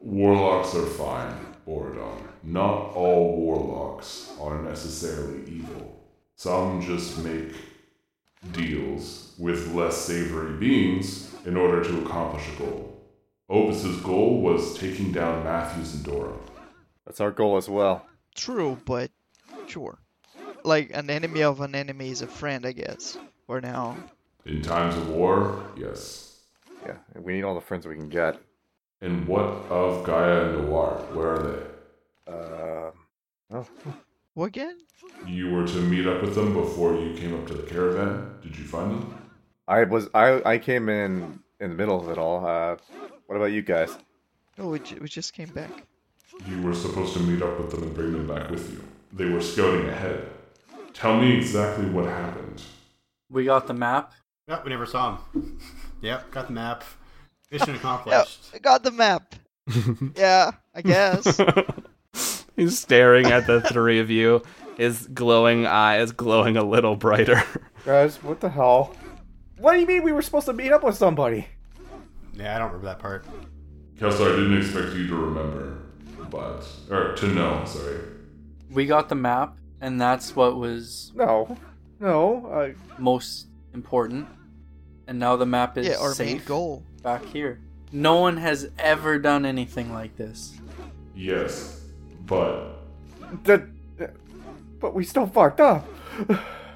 Warlocks 0.00 0.74
are 0.74 0.86
fine, 0.86 1.34
Borodon. 1.66 2.22
Not 2.42 2.94
all 2.94 3.36
warlocks 3.36 4.32
are 4.40 4.62
necessarily 4.62 5.42
evil. 5.50 6.00
Some 6.36 6.80
just 6.80 7.18
make 7.18 7.52
deals 8.52 9.34
with 9.38 9.74
less 9.74 9.96
savory 9.96 10.56
beings 10.56 11.34
in 11.44 11.56
order 11.56 11.82
to 11.82 12.04
accomplish 12.04 12.44
a 12.54 12.62
goal. 12.62 13.02
Opus's 13.50 14.00
goal 14.02 14.40
was 14.40 14.78
taking 14.78 15.10
down 15.10 15.42
Matthews 15.42 15.94
and 15.94 16.04
Dora. 16.04 16.36
That's 17.04 17.20
our 17.20 17.32
goal 17.32 17.56
as 17.56 17.68
well. 17.68 18.06
True, 18.34 18.78
but 18.84 19.10
sure. 19.66 19.98
Like 20.64 20.90
an 20.94 21.10
enemy 21.10 21.42
of 21.42 21.60
an 21.60 21.74
enemy 21.74 22.10
is 22.10 22.22
a 22.22 22.26
friend, 22.26 22.64
I 22.64 22.72
guess. 22.72 23.18
For 23.46 23.60
now. 23.60 23.96
In 24.44 24.62
times 24.62 24.96
of 24.96 25.08
war, 25.08 25.64
yes. 25.76 26.36
Yeah, 26.86 26.98
we 27.20 27.32
need 27.32 27.42
all 27.42 27.54
the 27.54 27.60
friends 27.60 27.86
we 27.86 27.96
can 27.96 28.08
get. 28.08 28.38
And 29.00 29.26
what 29.28 29.44
of 29.70 30.04
Gaia 30.04 30.48
and 30.50 30.66
Noir? 30.66 31.00
Where 31.12 31.28
are 31.34 31.42
they? 31.42 32.32
Uh, 32.32 32.90
oh, 33.58 33.66
What 34.34 34.46
again? 34.46 34.78
You 35.26 35.50
were 35.50 35.66
to 35.66 35.80
meet 35.80 36.06
up 36.06 36.22
with 36.22 36.34
them 36.36 36.52
before 36.52 36.94
you 36.94 37.12
came 37.14 37.34
up 37.34 37.46
to 37.48 37.54
the 37.54 37.64
caravan. 37.64 38.34
Did 38.42 38.56
you 38.56 38.64
find 38.64 38.92
them? 38.92 39.18
I 39.66 39.82
was 39.84 40.08
I 40.14 40.40
I 40.44 40.58
came 40.58 40.88
in 40.88 41.40
in 41.60 41.70
the 41.70 41.74
middle 41.76 42.00
of 42.00 42.08
it 42.08 42.18
all. 42.18 42.46
Uh, 42.46 42.76
what 43.26 43.36
about 43.36 43.46
you 43.52 43.62
guys? 43.62 43.98
No, 44.56 44.68
we, 44.68 44.78
ju- 44.78 44.98
we 45.00 45.08
just 45.08 45.32
came 45.34 45.48
back. 45.48 45.70
You 46.46 46.62
were 46.62 46.74
supposed 46.74 47.14
to 47.14 47.20
meet 47.20 47.42
up 47.42 47.58
with 47.58 47.70
them 47.70 47.82
and 47.82 47.94
bring 47.94 48.12
them 48.12 48.26
back 48.28 48.48
with 48.50 48.70
you. 48.70 48.82
They 49.12 49.24
were 49.26 49.40
scouting 49.40 49.88
ahead. 49.88 50.28
Tell 50.94 51.20
me 51.20 51.36
exactly 51.36 51.86
what 51.86 52.04
happened. 52.06 52.62
We 53.30 53.44
got 53.44 53.66
the 53.66 53.74
map. 53.74 54.12
Yep, 54.48 54.64
we 54.64 54.70
never 54.70 54.86
saw 54.86 55.16
him. 55.32 55.58
yep, 56.00 56.30
got 56.30 56.46
the 56.46 56.52
map. 56.52 56.84
Mission 57.50 57.68
Yeah, 57.74 57.76
accomplished. 57.76 58.50
I 58.54 58.58
got 58.58 58.82
the 58.82 58.90
map. 58.90 59.34
yeah, 60.16 60.52
I 60.74 60.82
guess. 60.82 61.40
He's 62.56 62.78
staring 62.78 63.26
at 63.26 63.46
the 63.46 63.60
three 63.60 64.00
of 64.00 64.10
you, 64.10 64.42
his 64.76 65.06
glowing 65.08 65.66
eyes 65.66 66.12
glowing 66.12 66.56
a 66.56 66.64
little 66.64 66.96
brighter. 66.96 67.42
Guys, 67.84 68.22
what 68.22 68.40
the 68.40 68.48
hell? 68.48 68.96
What 69.58 69.74
do 69.74 69.80
you 69.80 69.86
mean 69.86 70.02
we 70.02 70.12
were 70.12 70.22
supposed 70.22 70.46
to 70.46 70.52
meet 70.52 70.72
up 70.72 70.82
with 70.82 70.96
somebody? 70.96 71.46
Yeah, 72.34 72.54
I 72.54 72.58
don't 72.58 72.68
remember 72.68 72.86
that 72.86 72.98
part. 72.98 73.26
Kelsar, 73.96 74.32
I 74.32 74.36
didn't 74.36 74.58
expect 74.58 74.94
you 74.94 75.06
to 75.08 75.14
remember, 75.14 75.78
but. 76.30 76.64
or 76.90 77.14
to 77.16 77.26
know, 77.28 77.64
sorry. 77.64 77.98
We 78.70 78.86
got 78.86 79.08
the 79.08 79.14
map, 79.14 79.56
and 79.80 80.00
that's 80.00 80.36
what 80.36 80.56
was 80.56 81.12
No, 81.14 81.56
no. 82.00 82.46
I 82.52 82.74
most 83.00 83.48
important. 83.74 84.28
And 85.06 85.18
now 85.18 85.36
the 85.36 85.46
map 85.46 85.78
is 85.78 85.88
yeah, 85.88 85.96
our 85.96 86.08
main 86.10 86.14
safe 86.14 86.46
goal. 86.46 86.84
Back 87.02 87.24
here. 87.24 87.60
No 87.92 88.16
one 88.20 88.36
has 88.36 88.70
ever 88.78 89.18
done 89.18 89.46
anything 89.46 89.92
like 89.92 90.16
this. 90.16 90.56
Yes, 91.14 91.80
but. 92.26 92.80
the, 93.44 93.68
but 94.78 94.94
we 94.94 95.04
still 95.04 95.26
fucked 95.26 95.60
up. 95.60 95.86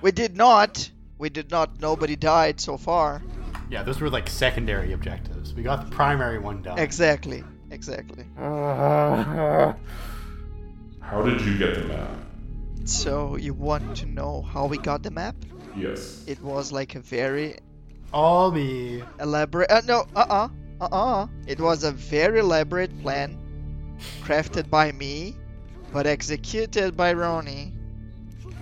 We 0.00 0.11
did 0.11 0.37
not. 0.37 0.90
We 1.18 1.28
did 1.28 1.50
not. 1.50 1.80
Nobody 1.80 2.16
died 2.16 2.61
so 2.61 2.76
far. 2.76 3.22
Yeah, 3.70 3.82
those 3.82 4.00
were 4.00 4.11
like 4.11 4.28
secondary 4.28 4.92
objectives. 4.92 5.54
We 5.54 5.62
got 5.62 5.85
the 5.88 5.94
primary 5.94 6.38
one 6.38 6.62
done. 6.62 6.78
Exactly. 6.78 7.44
Exactly. 7.70 8.24
Uh, 8.38 9.72
How 11.00 11.22
did 11.22 11.40
you 11.42 11.56
get 11.56 11.74
the 11.74 11.85
map? 11.85 12.11
So 12.85 13.37
you 13.37 13.54
want 13.54 13.96
to 13.98 14.06
know 14.06 14.42
how 14.42 14.66
we 14.66 14.76
got 14.76 15.02
the 15.02 15.11
map? 15.11 15.37
Yes. 15.76 16.24
It 16.26 16.42
was 16.42 16.72
like 16.72 16.96
a 16.96 17.00
very 17.00 17.58
All 18.12 18.51
me. 18.51 19.03
elaborate. 19.20 19.70
Uh, 19.70 19.83
no, 19.87 20.07
uh, 20.14 20.27
uh, 20.29 20.48
uh, 20.81 20.88
uh. 20.90 21.27
It 21.46 21.61
was 21.61 21.85
a 21.85 21.92
very 21.92 22.40
elaborate 22.40 23.01
plan, 23.03 23.38
crafted 24.22 24.68
by 24.68 24.92
me, 24.92 25.37
but 25.92 26.07
executed 26.07 26.96
by 26.96 27.12
Ronnie. 27.12 27.72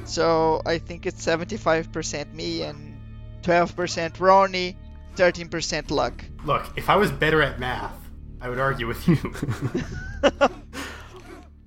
So 0.04 0.62
I 0.66 0.78
think 0.78 1.06
it's 1.06 1.24
75% 1.24 2.32
me 2.34 2.62
and 2.62 2.98
12% 3.42 4.20
Ronnie, 4.20 4.76
13% 5.16 5.90
luck. 5.90 6.24
Look, 6.44 6.64
if 6.76 6.88
I 6.88 6.96
was 6.96 7.10
better 7.10 7.42
at 7.42 7.58
math, 7.60 7.94
I 8.40 8.48
would 8.48 8.58
argue 8.58 8.86
with 8.86 9.06
you. 9.06 9.16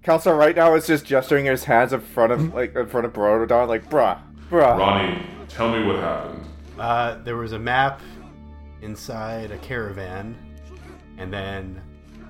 Kelsar 0.04 0.38
right 0.38 0.56
now 0.56 0.76
is 0.76 0.86
just 0.86 1.06
gesturing 1.06 1.46
his 1.46 1.64
hands 1.64 1.94
in 1.94 2.02
front 2.02 2.34
of 2.34 2.54
like 2.54 2.76
in 2.76 2.88
front 2.88 3.06
of 3.06 3.14
Borodon, 3.14 3.68
like 3.70 3.90
bruh, 3.90 4.20
bruh. 4.50 4.78
Ronnie, 4.78 5.22
tell 5.48 5.72
me 5.72 5.86
what 5.86 5.96
happened. 5.98 6.44
Uh, 6.78 7.22
there 7.24 7.36
was 7.36 7.52
a 7.52 7.60
map 7.60 8.02
inside 8.82 9.52
a 9.52 9.58
caravan, 9.60 10.36
and 11.18 11.32
then 11.32 11.82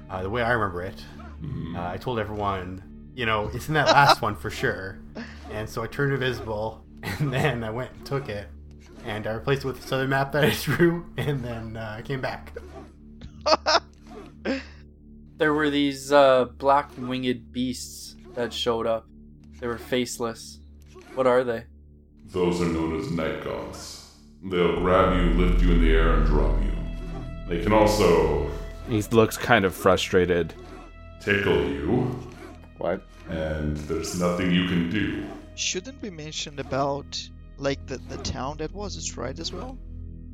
uh, 0.10 0.22
the 0.22 0.30
way 0.30 0.42
I 0.42 0.52
remember 0.52 0.84
it, 0.84 1.04
uh, 1.76 1.88
I 1.88 1.98
told 1.98 2.20
everyone, 2.20 2.84
you 3.16 3.26
know, 3.26 3.50
it's 3.54 3.68
in 3.68 3.74
that 3.76 3.88
last 3.88 4.22
one 4.22 4.36
for 4.36 4.50
sure. 4.50 5.00
And 5.52 5.70
so 5.70 5.84
I 5.84 5.88
turned 5.88 6.14
invisible, 6.14 6.86
and 7.04 7.32
then 7.34 7.64
I 7.64 7.70
went 7.70 7.92
and 7.94 8.06
took 8.06 8.30
it, 8.30 8.48
and 9.06 9.26
I 9.28 9.32
replaced 9.32 9.64
it 9.64 9.68
with 9.68 9.82
this 9.82 9.92
other 9.92 10.08
map 10.08 10.32
that 10.34 10.44
I 10.44 10.50
drew, 10.62 11.06
and 11.18 11.44
then 11.44 11.78
uh, 11.78 11.96
I 11.98 12.02
came 12.02 12.22
back. 12.22 12.54
There 15.38 15.54
were 15.54 15.70
these 15.70 16.12
uh, 16.12 16.46
black 16.58 16.92
winged 16.98 17.52
beasts 17.52 18.16
that 18.36 18.54
showed 18.54 18.86
up. 18.86 19.08
They 19.60 19.68
were 19.68 19.78
faceless. 19.80 20.60
What 21.16 21.28
are 21.28 21.44
they? 21.44 21.66
Those 22.28 22.62
are 22.62 22.66
known 22.66 23.00
as 23.00 23.12
night 23.12 23.44
gaunts. 23.44 24.03
They'll 24.44 24.80
grab 24.82 25.16
you, 25.18 25.34
lift 25.42 25.62
you 25.62 25.72
in 25.72 25.82
the 25.82 25.92
air, 25.92 26.14
and 26.16 26.26
drop 26.26 26.62
you. 26.62 26.72
They 27.48 27.64
can 27.64 27.72
also 27.74 28.50
He 28.90 29.02
looks 29.04 29.38
kind 29.38 29.64
of 29.66 29.74
frustrated. 29.74 30.54
tickle 31.22 31.66
you, 31.70 32.20
What? 32.78 33.02
and 33.30 33.78
there's 33.78 34.20
nothing 34.20 34.52
you 34.52 34.68
can 34.68 34.90
do. 34.90 35.26
Shouldn't 35.56 36.02
we 36.02 36.10
mention 36.10 36.60
about 36.60 37.30
like 37.58 37.86
the, 37.86 37.98
the 38.10 38.18
town 38.18 38.58
that 38.58 38.74
was 38.74 38.96
destroyed 38.96 39.40
as 39.40 39.54
well? 39.54 39.78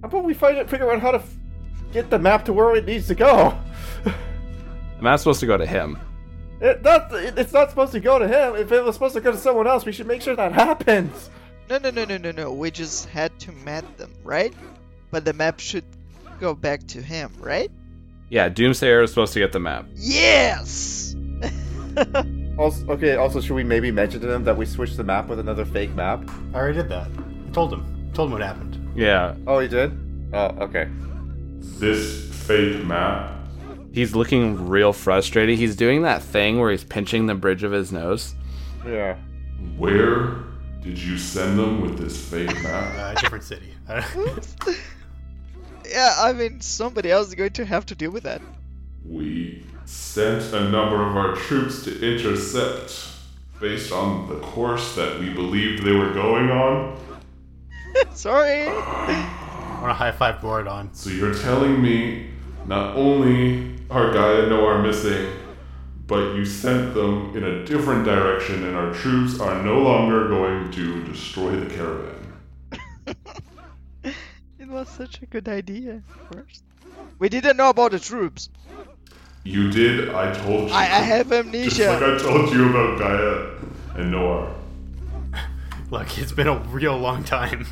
How 0.01 0.07
about 0.07 0.23
we 0.23 0.33
find 0.33 0.57
it, 0.57 0.69
figure 0.69 0.89
out 0.91 0.99
how 1.01 1.11
to 1.11 1.17
f- 1.19 1.35
get 1.91 2.09
the 2.09 2.17
map 2.17 2.45
to 2.45 2.53
where 2.53 2.75
it 2.75 2.85
needs 2.85 3.07
to 3.09 3.15
go? 3.15 3.55
The 4.03 4.13
map's 5.03 5.21
supposed 5.23 5.39
to 5.41 5.45
go 5.45 5.57
to 5.57 5.65
him. 5.65 5.99
It, 6.61 6.81
not, 6.81 7.13
it, 7.13 7.37
it's 7.37 7.53
not 7.53 7.69
supposed 7.69 7.91
to 7.91 7.99
go 7.99 8.17
to 8.17 8.27
him. 8.27 8.55
If 8.55 8.71
it 8.71 8.83
was 8.83 8.95
supposed 8.95 9.13
to 9.15 9.21
go 9.21 9.31
to 9.31 9.37
someone 9.37 9.67
else, 9.67 9.85
we 9.85 9.91
should 9.91 10.07
make 10.07 10.21
sure 10.21 10.35
that 10.35 10.51
happens. 10.53 11.29
No, 11.69 11.77
no, 11.77 11.89
no, 11.91 12.05
no, 12.05 12.17
no, 12.17 12.31
no. 12.31 12.51
We 12.53 12.71
just 12.71 13.07
had 13.09 13.37
to 13.41 13.51
map 13.51 13.85
them, 13.97 14.11
right? 14.23 14.53
But 15.11 15.25
the 15.25 15.33
map 15.33 15.59
should 15.59 15.83
go 16.39 16.53
back 16.55 16.85
to 16.87 17.01
him, 17.01 17.31
right? 17.39 17.69
Yeah, 18.29 18.49
Doomsayer 18.49 19.03
is 19.03 19.11
supposed 19.11 19.33
to 19.33 19.39
get 19.39 19.51
the 19.51 19.59
map. 19.59 19.85
Yes! 19.95 21.15
Also, 22.59 22.85
okay. 22.89 23.15
Also, 23.15 23.39
should 23.39 23.53
we 23.55 23.63
maybe 23.63 23.89
mention 23.89 24.19
to 24.19 24.27
them 24.27 24.43
that 24.43 24.57
we 24.57 24.65
switched 24.65 24.97
the 24.97 25.03
map 25.03 25.29
with 25.29 25.39
another 25.39 25.63
fake 25.63 25.91
map? 25.95 26.29
I 26.53 26.57
already 26.57 26.77
did 26.79 26.89
that. 26.89 27.07
I 27.07 27.51
told 27.53 27.71
him. 27.71 28.11
told 28.13 28.27
him 28.27 28.33
what 28.33 28.41
happened. 28.41 28.91
Yeah, 28.97 29.35
Oh, 29.47 29.59
you 29.59 29.69
did? 29.69 29.97
Oh, 30.33 30.47
okay. 30.65 30.89
This 31.59 32.25
fake 32.45 32.83
map, 32.83 33.33
he's 33.93 34.13
looking 34.13 34.67
real 34.67 34.91
frustrated. 34.91 35.57
He's 35.57 35.77
doing 35.77 36.01
that 36.01 36.21
thing 36.21 36.59
where 36.59 36.69
he's 36.69 36.83
pinching 36.83 37.27
the 37.27 37.35
bridge 37.35 37.63
of 37.63 37.71
his 37.71 37.93
nose. 37.93 38.35
Yeah. 38.85 39.15
where 39.77 40.35
did 40.81 40.97
you 40.97 41.17
send 41.17 41.59
them 41.59 41.81
with 41.81 41.97
this 41.97 42.17
fake 42.29 42.53
map? 42.63 42.95
Uh, 42.97 43.19
different 43.19 43.43
city. 43.43 43.73
yeah, 45.89 46.15
I 46.19 46.33
mean, 46.33 46.61
somebody 46.61 47.11
else 47.11 47.27
is 47.27 47.35
going 47.35 47.51
to 47.53 47.65
have 47.65 47.85
to 47.87 47.95
deal 47.95 48.11
with 48.11 48.23
that. 48.23 48.41
We 49.05 49.63
sent 49.85 50.53
a 50.53 50.69
number 50.69 51.03
of 51.03 51.17
our 51.17 51.35
troops 51.35 51.83
to 51.83 52.13
intercept 52.15 53.09
based 53.59 53.91
on 53.91 54.27
the 54.29 54.39
course 54.39 54.95
that 54.95 55.19
we 55.19 55.29
believed 55.33 55.83
they 55.83 55.91
were 55.91 56.13
going 56.13 56.49
on. 56.51 56.97
Sorry. 58.13 58.67
I 58.67 59.79
want 59.81 59.89
to 59.89 59.93
high 59.93 60.11
five 60.11 60.41
Borodon. 60.41 60.95
So 60.95 61.09
you're 61.09 61.33
telling 61.33 61.81
me 61.81 62.29
not 62.67 62.95
only 62.95 63.75
are 63.89 64.11
Gaia 64.13 64.41
and 64.41 64.49
Noah 64.49 64.75
are 64.75 64.81
missing, 64.81 65.31
but 66.09 66.33
you 66.35 66.43
sent 66.43 66.93
them 66.93 67.31
in 67.37 67.43
a 67.45 67.63
different 67.65 68.03
direction, 68.03 68.65
and 68.65 68.75
our 68.75 68.91
troops 68.93 69.39
are 69.39 69.63
no 69.63 69.79
longer 69.79 70.27
going 70.27 70.69
to 70.71 71.03
destroy 71.05 71.51
the 71.55 71.73
caravan. 71.73 72.15
It 74.61 74.67
was 74.67 74.89
such 74.89 75.21
a 75.23 75.25
good 75.25 75.47
idea 75.47 76.03
first. 76.31 76.63
We 77.17 77.27
didn't 77.29 77.57
know 77.57 77.69
about 77.69 77.91
the 77.91 77.99
troops. 77.99 78.49
You 79.43 79.71
did, 79.71 80.09
I 80.09 80.31
told 80.33 80.69
you. 80.69 80.75
I, 80.75 80.81
I 80.83 81.01
have 81.13 81.29
Just 81.29 81.39
amnesia. 81.47 81.91
like 81.91 82.03
I 82.03 82.17
told 82.19 82.53
you 82.53 82.69
about 82.69 82.99
Gaia 82.99 83.99
and 83.99 84.11
Noah. 84.11 84.53
Look, 85.91 86.19
it's 86.19 86.31
been 86.33 86.47
a 86.47 86.57
real 86.69 86.97
long 86.97 87.23
time. 87.23 87.65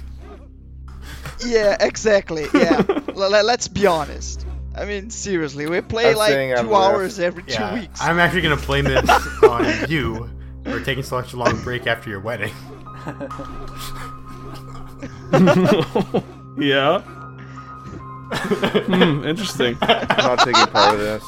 Yeah, 1.45 1.77
exactly. 1.79 2.47
Yeah. 2.53 2.81
L- 3.15 3.23
l- 3.35 3.45
let's 3.45 3.67
be 3.67 3.85
honest. 3.85 4.46
I 4.77 4.85
mean, 4.85 5.09
seriously, 5.09 5.67
we 5.67 5.81
play 5.81 6.13
like 6.15 6.31
saying 6.31 6.53
I'm 6.53 6.65
two 6.67 6.71
left. 6.71 6.93
hours 6.95 7.19
every 7.19 7.43
Yeah, 7.47 7.69
two 7.71 7.75
weeks. 7.81 8.01
I'm 8.01 8.19
actually 8.19 8.41
gonna 8.41 8.57
blame 8.57 8.85
this 8.85 9.09
on 9.43 9.89
you 9.89 10.29
for 10.63 10.79
taking 10.81 11.03
such 11.03 11.33
a 11.33 11.37
long 11.37 11.61
break 11.63 11.87
after 11.87 12.09
your 12.09 12.19
wedding. 12.19 12.53
Yeah. 16.59 17.01
hmm, 18.31 19.23
interesting. 19.25 19.77
I'm 19.81 20.07
not 20.17 20.39
taking 20.39 20.65
part 20.67 20.95
of 20.95 20.99
this. 20.99 21.23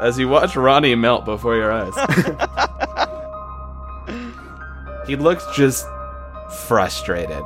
As 0.00 0.18
you 0.18 0.28
watch 0.28 0.54
Ronnie 0.54 0.94
melt 0.94 1.24
before 1.24 1.56
your 1.56 1.72
eyes. 1.72 1.94
he 5.06 5.16
looks 5.16 5.44
just 5.56 5.86
frustrated. 6.66 7.42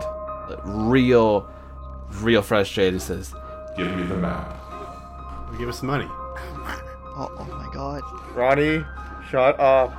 Real, 0.65 1.49
real 2.21 2.43
frustrated. 2.43 2.95
He 2.95 3.01
says, 3.01 3.35
Give 3.77 3.95
me 3.97 4.03
the 4.05 4.17
map. 4.17 4.59
Give 5.59 5.69
us 5.69 5.79
some 5.79 5.89
money. 5.89 6.07
Oh, 7.15 7.31
oh 7.39 7.45
my 7.45 7.73
god. 7.75 8.03
Ronnie, 8.35 8.85
shut 9.29 9.59
up. 9.61 9.93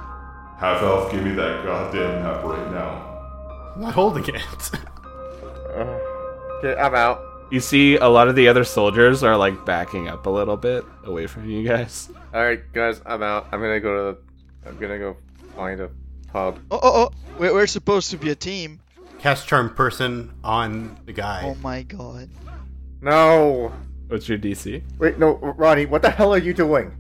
Half 0.58 0.82
elf, 0.82 1.12
give 1.12 1.24
me 1.24 1.32
that 1.36 1.64
goddamn 1.64 2.24
map 2.24 2.44
right 2.44 2.72
now. 2.72 3.72
I'm 3.76 3.82
not 3.82 3.94
holding 3.94 4.26
it. 4.34 4.72
Uh, 5.74 6.00
okay, 6.60 6.80
I'm 6.80 6.94
out. 6.94 7.20
You 7.50 7.60
see, 7.60 7.96
a 7.96 8.08
lot 8.08 8.28
of 8.28 8.36
the 8.36 8.48
other 8.48 8.64
soldiers 8.64 9.24
are 9.24 9.36
like 9.36 9.66
backing 9.66 10.08
up 10.08 10.28
a 10.28 10.30
little 10.30 10.56
bit 10.56 10.86
away 11.04 11.26
from 11.26 11.50
you 11.50 11.68
guys. 11.68 12.12
All 12.32 12.44
right, 12.44 12.62
guys, 12.74 13.02
I'm 13.08 13.24
out. 13.24 13.48
I'm 13.52 13.60
gonna 13.60 13.80
go 13.80 14.14
to. 14.14 14.20
The, 14.64 14.70
I'm 14.70 14.78
gonna 14.78 15.00
go 15.00 15.18
find 15.56 15.82
a 15.82 15.90
pub. 16.28 16.60
Oh, 16.70 16.80
oh, 16.80 16.80
oh. 16.84 17.12
We're, 17.40 17.56
we're 17.56 17.66
supposed 17.66 18.12
to 18.12 18.18
be 18.18 18.30
a 18.30 18.36
team. 18.36 18.80
Cast 19.24 19.48
charm 19.48 19.74
person 19.74 20.34
on 20.44 21.00
the 21.06 21.14
guy. 21.14 21.44
Oh 21.46 21.56
my 21.64 21.84
god. 21.84 22.30
No. 23.00 23.72
What's 24.10 24.28
your 24.28 24.38
DC? 24.38 24.84
Wait, 25.00 25.18
no, 25.18 25.36
Ronnie, 25.38 25.86
what 25.86 26.02
the 26.02 26.10
hell 26.10 26.34
are 26.34 26.38
you 26.38 26.54
doing? 26.54 26.94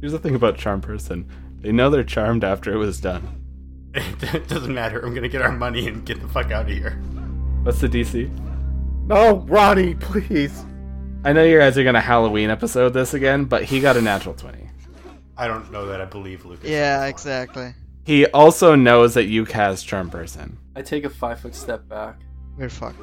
Here's 0.00 0.10
the 0.10 0.18
thing 0.18 0.34
about 0.34 0.58
charm 0.58 0.80
person. 0.80 1.30
They 1.60 1.70
know 1.70 1.88
they're 1.88 2.02
charmed 2.02 2.42
after 2.42 2.72
it 2.72 2.76
was 2.76 3.00
done. 3.00 3.44
it 3.94 4.48
doesn't 4.48 4.74
matter. 4.74 4.98
I'm 4.98 5.14
gonna 5.14 5.28
get 5.28 5.42
our 5.42 5.52
money 5.52 5.86
and 5.86 6.04
get 6.04 6.20
the 6.20 6.26
fuck 6.26 6.50
out 6.50 6.68
of 6.68 6.76
here. 6.76 7.00
What's 7.62 7.80
the 7.80 7.88
DC? 7.88 8.28
No, 9.06 9.36
Ronnie, 9.46 9.94
please. 9.94 10.64
I 11.24 11.32
know 11.32 11.44
you 11.44 11.60
guys 11.60 11.78
are 11.78 11.84
gonna 11.84 12.00
Halloween 12.00 12.50
episode 12.50 12.94
this 12.94 13.14
again, 13.14 13.44
but 13.44 13.62
he 13.62 13.78
got 13.78 13.96
a 13.96 14.02
natural 14.02 14.34
20. 14.34 14.58
I 15.36 15.46
don't 15.46 15.70
know 15.70 15.86
that 15.86 16.00
I 16.00 16.04
believe 16.06 16.44
Lucas. 16.44 16.68
Yeah, 16.68 17.04
exactly. 17.04 17.74
He 18.04 18.26
also 18.26 18.74
knows 18.74 19.14
that 19.14 19.26
you 19.26 19.46
cast 19.46 19.86
charm 19.86 20.10
person. 20.10 20.58
I 20.76 20.82
take 20.82 21.04
a 21.04 21.10
five 21.10 21.40
foot 21.40 21.54
step 21.54 21.88
back. 21.88 22.20
We're 22.56 22.68
fucked. 22.68 23.00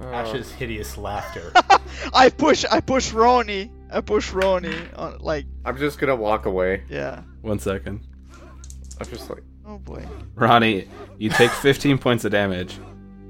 Tasha's 0.00 0.52
um, 0.52 0.58
hideous 0.58 0.96
laughter. 0.96 1.52
I 2.14 2.28
push, 2.30 2.64
I 2.70 2.80
push 2.80 3.12
Ronnie. 3.12 3.72
I 3.90 4.00
push 4.00 4.32
Ronnie. 4.32 4.76
On, 4.94 5.18
like, 5.18 5.46
I'm 5.64 5.76
just 5.76 5.98
gonna 5.98 6.14
walk 6.14 6.46
away. 6.46 6.84
yeah. 6.88 7.22
One 7.42 7.58
second. 7.58 8.06
I'm 9.00 9.06
just 9.08 9.28
like, 9.30 9.42
Oh 9.68 9.78
boy. 9.78 10.02
Ronnie, 10.34 10.88
you 11.18 11.28
take 11.28 11.50
15 11.50 11.98
points 12.06 12.24
of 12.24 12.32
damage 12.32 12.78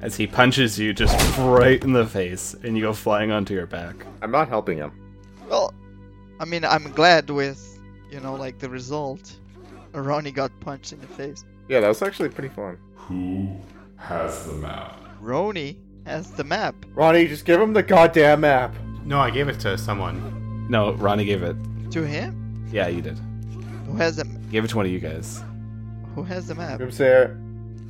as 0.01 0.15
he 0.17 0.27
punches 0.29 0.79
you 0.79 0.93
just 0.93 1.17
right 1.39 1.83
in 1.83 1.93
the 1.93 2.07
face 2.07 2.55
and 2.63 2.77
you 2.77 2.83
go 2.83 2.93
flying 2.93 3.33
onto 3.33 3.55
your 3.55 3.67
back. 3.67 3.97
I'm 4.23 4.31
not 4.31 4.49
helping 4.49 4.79
him. 4.79 4.93
Well, 5.49 5.75
I 6.39 6.45
mean, 6.45 6.65
I'm 6.65 6.93
glad 6.93 7.29
with, 7.29 7.81
you 8.11 8.21
know, 8.21 8.37
like 8.37 8.61
the 8.61 8.69
result. 8.69 9.33
Ronnie 9.93 10.31
got 10.31 10.53
punched 10.61 10.93
in 10.93 11.01
the 11.01 11.09
face. 11.09 11.45
Yeah, 11.69 11.81
that 11.81 11.89
was 11.89 12.03
actually 12.03 12.31
pretty 12.31 12.49
fun. 12.49 12.79
Who 12.97 13.57
has 13.97 14.47
the 14.47 14.55
map? 14.55 14.99
Ronnie 15.21 15.79
has 16.07 16.31
the 16.31 16.45
map. 16.45 16.75
Ronnie, 16.95 17.27
just 17.29 17.45
give 17.45 17.61
him 17.61 17.73
the 17.73 17.83
goddamn 17.83 18.41
map. 18.41 18.75
no, 19.05 19.19
I 19.21 19.31
gave 19.31 19.49
it 19.49 19.61
to 19.61 19.77
someone. 19.77 20.67
No, 20.71 20.93
Ronnie 20.95 21.25
gave 21.25 21.43
it. 21.43 21.57
To 21.93 22.03
him? 22.07 22.67
Yeah, 22.71 22.89
you 22.89 23.01
did. 23.03 23.19
Who 23.87 23.97
has 23.97 24.17
the 24.17 24.25
map? 24.25 24.41
Gave 24.51 24.65
it 24.65 24.69
to 24.69 24.77
one 24.77 24.87
of 24.87 24.93
you 24.93 25.01
guys. 25.01 25.43
Who 26.15 26.23
has 26.23 26.47
the 26.47 26.55
map? 26.55 26.81
Doomsayer, 26.81 27.37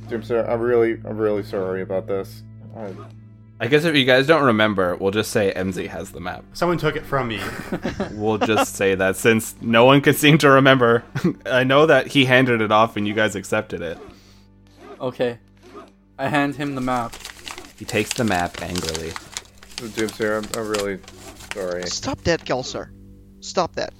Doomsayer, 0.07 0.47
I'm 0.49 0.61
really, 0.61 0.93
I'm 1.05 1.17
really 1.17 1.43
sorry 1.43 1.81
about 1.81 2.07
this. 2.07 2.43
I, 2.75 2.93
I 3.61 3.67
guess 3.67 3.83
if 3.83 3.93
you 3.95 4.05
guys 4.05 4.25
don't 4.25 4.45
remember, 4.45 4.95
we'll 4.95 5.11
just 5.11 5.31
say 5.31 5.51
MZ 5.53 5.87
has 5.87 6.11
the 6.11 6.21
map. 6.21 6.45
Someone 6.53 6.77
took 6.77 6.95
it 6.95 7.05
from 7.05 7.27
me. 7.27 7.41
We'll 8.13 8.37
just 8.37 8.75
say 8.75 8.95
that 8.95 9.15
since 9.15 9.55
no 9.61 9.85
one 9.85 10.01
could 10.01 10.15
seem 10.15 10.37
to 10.39 10.49
remember. 10.49 11.03
I 11.45 11.63
know 11.63 11.85
that 11.85 12.07
he 12.07 12.25
handed 12.25 12.61
it 12.61 12.71
off 12.71 12.97
and 12.97 13.07
you 13.07 13.13
guys 13.13 13.35
accepted 13.35 13.81
it. 13.81 13.97
Okay. 14.99 15.39
I 16.17 16.27
hand 16.27 16.55
him 16.55 16.75
the 16.75 16.81
map. 16.81 17.15
He 17.77 17.85
takes 17.85 18.13
the 18.13 18.23
map 18.25 18.61
angrily. 18.61 19.11
Doomsayer, 19.77 20.43
I'm, 20.43 20.59
I'm 20.61 20.69
really 20.69 20.99
sorry. 21.53 21.83
Stop 21.87 22.21
that, 22.23 22.43
Kelsar. 22.43 22.89
Stop 23.39 23.75
that. 23.75 23.93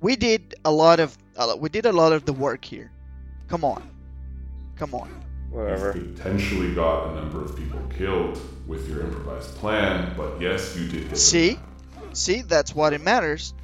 We 0.00 0.14
did 0.14 0.54
a 0.64 0.70
lot 0.70 1.00
of 1.00 1.16
uh, 1.36 1.56
we 1.58 1.68
did 1.68 1.86
a 1.86 1.92
lot 1.92 2.12
of 2.12 2.24
the 2.24 2.32
work 2.32 2.64
here. 2.64 2.92
Come 3.48 3.64
on. 3.64 3.82
Come 4.76 4.94
on. 4.94 5.10
Whatever. 5.50 5.94
You've 5.96 6.16
potentially 6.16 6.74
got 6.74 7.12
a 7.12 7.14
number 7.14 7.42
of 7.42 7.56
people 7.56 7.80
killed 7.96 8.40
with 8.66 8.88
your 8.88 9.02
improvised 9.02 9.54
plan, 9.56 10.12
but 10.16 10.40
yes, 10.40 10.76
you 10.76 10.88
did 10.88 11.08
get 11.08 11.18
See? 11.18 11.54
map. 11.54 12.16
See, 12.16 12.42
that's 12.42 12.74
what 12.74 12.92
it 12.92 13.00
matters. 13.00 13.54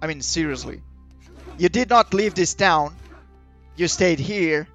I 0.00 0.06
mean, 0.06 0.20
seriously. 0.20 0.82
You 1.58 1.68
did 1.68 1.88
not 1.90 2.12
leave 2.12 2.34
this 2.34 2.54
town. 2.54 2.94
You 3.76 3.88
stayed 3.88 4.18
here. 4.18 4.68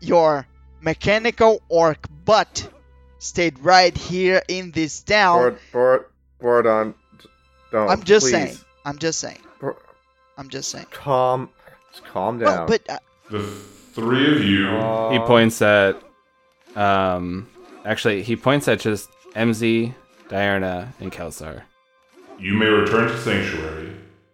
Your 0.00 0.46
mechanical 0.80 1.62
orc 1.68 2.06
butt 2.24 2.68
stayed 3.18 3.58
right 3.60 3.96
here 3.96 4.42
in 4.48 4.70
this 4.70 5.02
town. 5.02 5.38
Board, 5.38 5.58
board, 5.72 6.04
board 6.40 6.66
on. 6.66 6.94
Don't. 7.70 7.88
I'm 7.88 8.02
just 8.02 8.24
please. 8.24 8.32
saying. 8.32 8.58
I'm 8.84 8.98
just 8.98 9.18
saying. 9.20 9.40
Board- 9.60 9.76
I'm 10.36 10.48
just 10.48 10.70
saying. 10.70 10.86
Calm. 10.90 11.48
Just 11.92 12.04
calm 12.06 12.38
down. 12.38 12.46
Well, 12.46 12.66
but 12.66 12.90
uh, 12.90 12.98
The 13.30 13.38
three 13.94 14.34
of 14.36 14.42
you. 14.44 14.68
Aw. 14.68 15.10
He 15.12 15.18
points 15.20 15.62
at, 15.62 16.02
um, 16.76 17.48
actually, 17.84 18.22
he 18.22 18.36
points 18.36 18.68
at 18.68 18.80
just 18.80 19.08
MZ, 19.34 19.94
Diurna, 20.28 20.92
and 21.00 21.12
Kelsar. 21.12 21.62
You 22.38 22.54
may 22.54 22.66
return 22.66 23.08
to 23.08 23.18
Sanctuary, 23.20 23.92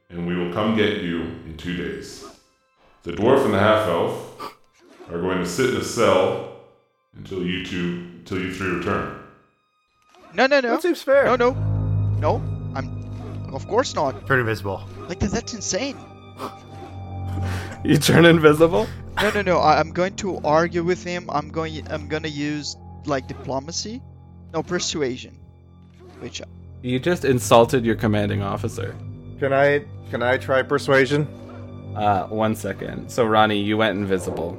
and 0.08 0.26
we 0.26 0.34
will 0.34 0.52
come 0.52 0.76
get 0.76 1.02
you 1.02 1.20
in 1.46 1.56
two 1.58 1.76
days. 1.76 2.24
The 3.02 3.12
dwarf 3.12 3.44
and 3.44 3.54
the 3.54 3.58
half 3.58 3.86
elf 3.88 4.56
are 5.10 5.20
going 5.20 5.38
to 5.38 5.46
sit 5.46 5.70
in 5.70 5.76
a 5.80 5.84
cell 5.84 6.56
until 7.16 7.44
you 7.44 7.64
two, 7.64 8.08
until 8.18 8.38
you 8.40 8.52
three 8.52 8.68
return. 8.70 9.18
no, 10.34 10.46
no, 10.46 10.60
no, 10.60 10.70
that 10.70 10.82
seems 10.82 11.02
fair. 11.02 11.24
no, 11.24 11.36
no, 11.36 11.52
no. 12.18 12.42
I'm, 12.74 12.88
of 13.52 13.66
course 13.66 13.94
not. 13.94 14.26
Turn 14.26 14.40
invisible. 14.40 14.82
Like 15.08 15.18
that, 15.20 15.30
that's 15.32 15.54
insane. 15.54 15.96
You 17.82 17.96
turn 17.96 18.26
invisible? 18.26 18.86
No, 19.16 19.30
no, 19.30 19.42
no. 19.42 19.58
I, 19.58 19.80
I'm 19.80 19.92
going 19.92 20.16
to 20.16 20.38
argue 20.38 20.82
with 20.84 21.02
him. 21.04 21.28
I'm 21.30 21.50
going. 21.50 21.86
I'm 21.90 22.08
gonna 22.08 22.28
use 22.28 22.76
like 23.06 23.26
diplomacy, 23.28 24.02
no 24.52 24.62
persuasion, 24.62 25.38
which 26.20 26.42
You 26.82 26.98
just 26.98 27.24
insulted 27.24 27.84
your 27.84 27.96
commanding 27.96 28.42
officer. 28.42 28.96
Can 29.38 29.52
I, 29.52 29.84
can 30.10 30.22
I 30.22 30.36
try 30.36 30.62
persuasion? 30.62 31.26
Uh, 31.96 32.26
one 32.28 32.54
second. 32.54 33.10
So, 33.10 33.24
Ronnie, 33.24 33.60
you 33.60 33.76
went 33.76 33.98
invisible. 33.98 34.58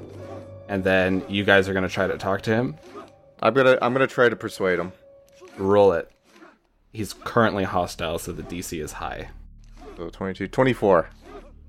And 0.68 0.84
then 0.84 1.24
you 1.28 1.44
guys 1.44 1.68
are 1.70 1.74
going 1.74 1.88
to 1.88 1.94
try 1.94 2.08
to 2.08 2.18
talk 2.18 2.42
to 2.44 2.52
him. 2.52 2.76
I'm 3.42 3.54
gonna, 3.54 3.78
I'm 3.82 3.92
gonna 3.94 4.08
try 4.08 4.30
to 4.30 4.36
persuade 4.36 4.80
him. 4.80 4.92
Roll 5.58 5.94
it. 5.94 6.10
He's 6.94 7.14
currently 7.14 7.64
hostile, 7.64 8.20
so 8.20 8.32
the 8.32 8.44
DC 8.44 8.82
is 8.82 8.94
high. 8.94 9.30
So 9.98 10.10
22, 10.10 10.48
24. 10.48 11.10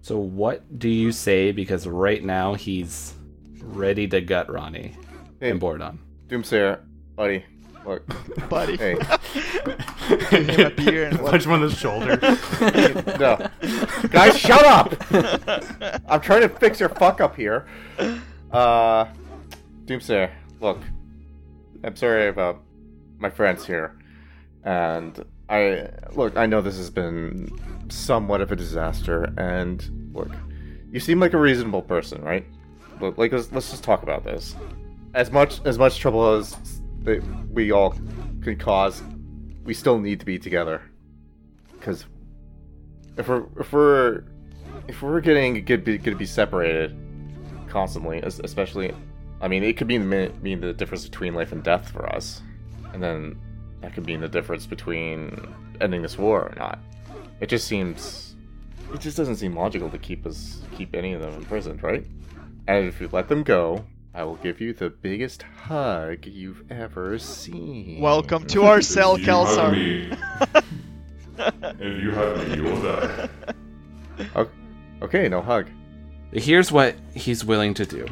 So, 0.03 0.19
what 0.19 0.79
do 0.81 0.89
you 0.89 1.13
say? 1.13 1.53
Because 1.53 1.87
right 1.87 2.23
now 2.23 2.55
he's 2.55 3.15
ready 3.63 4.09
to 4.09 4.21
gut 4.21 4.51
Ronnie 4.53 4.97
Hey, 5.41 5.51
and 5.51 5.61
Bordon. 5.61 5.99
Doomsayer, 6.27 6.81
buddy, 7.15 7.45
look, 7.87 8.03
buddy. 8.49 8.77
hey, 8.77 8.97
give 10.31 10.49
him 10.49 10.67
a 10.67 10.71
beer 10.71 11.05
and? 11.07 11.19
Punch 11.25 11.47
him 11.47 11.53
on 11.53 11.61
the 11.61 11.71
shoulder. 11.71 12.17
no, 13.19 14.09
guys, 14.09 14.37
shut 14.39 14.65
up! 14.65 14.93
I'm 16.09 16.21
trying 16.21 16.41
to 16.43 16.49
fix 16.49 16.81
your 16.81 16.89
fuck 16.89 17.21
up 17.21 17.37
here. 17.37 17.67
Uh, 18.51 19.07
Doomsayer, 19.85 20.31
look, 20.61 20.79
I'm 21.85 21.95
sorry 21.97 22.27
about 22.29 22.61
my 23.19 23.31
friends 23.31 23.65
here, 23.65 23.99
and 24.65 25.25
I 25.49 25.89
look. 26.15 26.37
I 26.37 26.47
know 26.47 26.61
this 26.61 26.77
has 26.77 26.91
been 26.91 27.49
somewhat 27.93 28.41
of 28.41 28.53
a 28.53 28.57
disaster, 28.57 29.33
and 29.37 30.11
look, 30.13 30.31
you 30.91 31.01
seem 31.01 31.21
like 31.21 31.33
a 31.33 31.39
reasonable 31.39 31.83
person, 31.83 32.23
right? 32.23 32.47
Look, 33.01 33.19
like 33.19 33.33
let's, 33.33 33.51
let's 33.53 33.71
just 33.71 33.85
talk 33.85 34.03
about 34.03 34.25
this. 34.25 34.57
As 35.15 35.31
much 35.31 35.61
as 35.65 35.79
much 35.79 35.99
trouble 35.99 36.35
as 36.35 36.57
we 37.51 37.73
all 37.73 37.91
can 38.43 38.57
cause, 38.59 39.03
we 39.65 39.75
still 39.75 39.99
need 39.99 40.21
to 40.21 40.27
be 40.27 40.39
together. 40.39 40.83
Because 41.73 42.07
if 43.17 43.29
we're 43.29 43.45
if 43.59 43.73
we're 43.73 44.25
if 44.89 45.03
we're 45.03 45.21
getting 45.21 45.65
get 45.65 45.85
be, 45.85 45.99
gonna 45.99 46.17
be 46.17 46.27
separated 46.27 46.97
constantly, 47.69 48.21
especially, 48.21 48.95
I 49.41 49.49
mean, 49.49 49.63
it 49.63 49.77
could 49.77 49.87
mean 49.87 50.09
mean 50.43 50.61
the 50.61 50.73
difference 50.73 51.05
between 51.05 51.35
life 51.35 51.53
and 51.53 51.63
death 51.63 51.91
for 51.91 52.07
us, 52.15 52.43
and 52.93 53.03
then 53.03 53.39
that 53.81 53.95
could 53.95 54.07
mean 54.07 54.21
the 54.21 54.29
difference 54.29 54.67
between 54.67 55.55
ending 55.81 56.03
this 56.03 56.17
war 56.17 56.43
or 56.43 56.55
not. 56.57 56.79
It 57.43 57.49
just 57.49 57.67
seems, 57.67 58.37
it 58.95 59.01
just 59.01 59.17
doesn't 59.17 59.35
seem 59.35 59.57
logical 59.57 59.91
to 59.91 59.99
keep 59.99 60.25
us 60.27 60.63
keep 60.77 60.95
any 60.95 61.13
of 61.13 61.21
them 61.21 61.35
imprisoned, 61.35 61.83
right? 61.83 62.07
And 62.69 62.87
if 62.87 63.01
you 63.01 63.09
let 63.11 63.29
them 63.29 63.43
go, 63.43 63.85
I 64.15 64.23
will 64.23 64.37
give 64.37 64.61
you 64.61 64.73
the 64.73 64.91
biggest 64.91 65.43
hug 65.43 66.25
you've 66.25 66.63
ever 66.71 67.19
seen. 67.19 68.01
Welcome 68.01 68.47
to 68.47 68.63
our 68.67 68.81
cell, 68.81 69.17
If 69.17 69.23
you 69.23 69.27
Kelsar. 69.27 70.19
if 71.81 72.03
you 72.05 72.13
hug 72.13 72.49
me, 72.49 72.55
you 72.55 72.63
will 72.63 72.81
die. 72.81 73.29
O- 74.37 74.49
Okay, 75.03 75.29
no 75.29 75.43
hug. 75.43 75.67
Here's 76.33 76.71
what 76.71 76.95
he's 77.13 77.45
willing 77.45 77.75
to 77.75 77.85
do. 77.85 78.07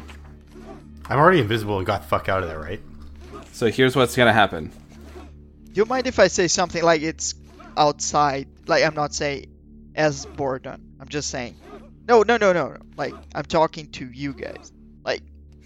I'm 1.05 1.17
already 1.17 1.39
invisible 1.39 1.77
and 1.77 1.87
got 1.87 2.01
the 2.01 2.07
fuck 2.09 2.27
out 2.27 2.43
of 2.43 2.49
there, 2.49 2.59
right? 2.59 2.81
So 3.53 3.71
here's 3.71 3.95
what's 3.95 4.13
gonna 4.17 4.33
happen. 4.33 4.73
You 5.73 5.85
mind 5.85 6.05
if 6.07 6.19
I 6.19 6.27
say 6.27 6.49
something 6.49 6.83
like 6.83 7.01
it's 7.01 7.33
outside? 7.77 8.47
Like 8.67 8.83
I'm 8.83 8.95
not 8.95 9.13
saying 9.13 9.47
as 9.95 10.25
Bordon. 10.25 10.81
I'm 10.99 11.07
just 11.07 11.29
saying. 11.29 11.55
No, 12.07 12.23
no, 12.23 12.37
no, 12.37 12.53
no. 12.53 12.69
no. 12.69 12.77
Like 12.97 13.13
I'm 13.35 13.45
talking 13.45 13.91
to 13.93 14.05
you 14.05 14.33
guys. 14.33 14.71
Like 15.03 15.21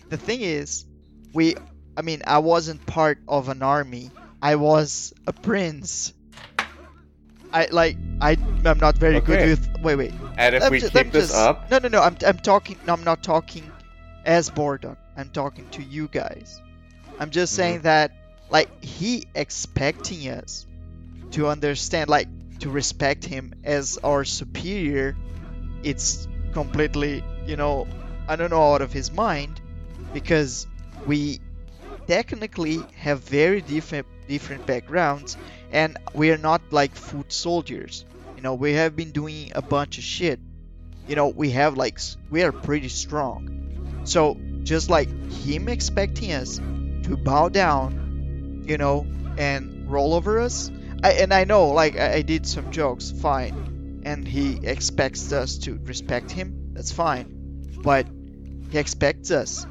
the 0.09 0.17
thing 0.17 0.41
is, 0.41 0.85
we. 1.33 1.55
I 1.97 2.01
mean, 2.01 2.23
I 2.27 2.39
wasn't 2.39 2.85
part 2.85 3.19
of 3.27 3.47
an 3.49 3.61
army. 3.63 4.11
I 4.41 4.55
was 4.55 5.13
a 5.27 5.33
prince. 5.33 6.13
I 7.53 7.67
like. 7.71 7.97
I. 8.21 8.37
I'm 8.65 8.79
not 8.79 8.97
very 8.97 9.21
good 9.21 9.47
with. 9.49 9.81
Wait, 9.81 9.95
wait. 9.95 10.13
And 10.37 10.55
if 10.55 10.61
Let 10.63 10.71
we 10.71 10.81
keep 10.81 10.93
me 10.93 11.03
this 11.03 11.29
just- 11.29 11.35
up, 11.35 11.71
No, 11.71 11.77
no, 11.79 11.87
no. 11.87 12.01
I'm, 12.01 12.17
I'm 12.25 12.37
talking. 12.39 12.77
No, 12.85 12.93
I'm 12.93 13.03
not 13.03 13.23
talking 13.23 13.71
as 14.25 14.49
Bordon. 14.49 14.97
I'm 15.15 15.29
talking 15.29 15.67
to 15.71 15.83
you 15.83 16.07
guys. 16.09 16.59
I'm 17.19 17.29
just 17.29 17.53
Mm-hmm. 17.53 17.61
saying 17.61 17.81
that, 17.83 18.11
like, 18.49 18.83
he 18.83 19.25
expecting 19.35 20.27
us 20.27 20.65
to 21.35 21.47
understand, 21.47 22.09
like, 22.09 22.27
to 22.59 22.69
respect 22.69 23.25
him 23.25 23.53
as 23.63 23.97
our 24.03 24.23
superior. 24.23 25.15
It's 25.83 26.27
completely, 26.53 27.23
you 27.45 27.57
know, 27.57 27.87
I 28.27 28.37
don't 28.37 28.49
know, 28.49 28.73
out 28.73 28.81
of 28.81 28.93
his 28.93 29.11
mind, 29.11 29.59
because 30.13 30.65
we 31.05 31.39
technically 32.07 32.79
have 32.95 33.19
very 33.19 33.61
different 33.61 34.07
different 34.27 34.65
backgrounds, 34.65 35.37
and 35.71 35.97
we 36.13 36.31
are 36.31 36.37
not 36.37 36.61
like 36.71 36.95
foot 36.95 37.31
soldiers. 37.31 38.05
You 38.35 38.41
know, 38.41 38.55
we 38.55 38.73
have 38.73 38.95
been 38.95 39.11
doing 39.11 39.51
a 39.53 39.61
bunch 39.61 39.97
of 39.97 40.03
shit. 40.03 40.39
You 41.07 41.15
know, 41.15 41.27
we 41.27 41.51
have 41.51 41.75
like 41.77 41.99
we 42.31 42.43
are 42.43 42.51
pretty 42.51 42.89
strong. 42.89 44.01
So 44.05 44.37
just 44.63 44.89
like 44.89 45.09
him 45.31 45.67
expecting 45.67 46.31
us 46.31 46.57
to 47.03 47.17
bow 47.17 47.49
down, 47.49 48.63
you 48.65 48.77
know, 48.77 49.05
and 49.37 49.91
roll 49.91 50.13
over 50.13 50.39
us. 50.39 50.71
I, 51.05 51.11
and 51.21 51.31
I 51.31 51.43
know, 51.43 51.67
like 51.67 51.97
I, 51.97 52.15
I 52.15 52.21
did 52.23 52.47
some 52.47 52.71
jokes, 52.71 53.11
fine, 53.11 54.01
and 54.05 54.27
he 54.27 54.65
expects 54.65 55.31
us 55.31 55.59
to 55.59 55.79
respect 55.83 56.31
him. 56.31 56.73
That's 56.73 56.91
fine, 56.91 57.79
but 57.83 58.07
he 58.71 58.79
expects 58.79 59.29
us 59.29 59.67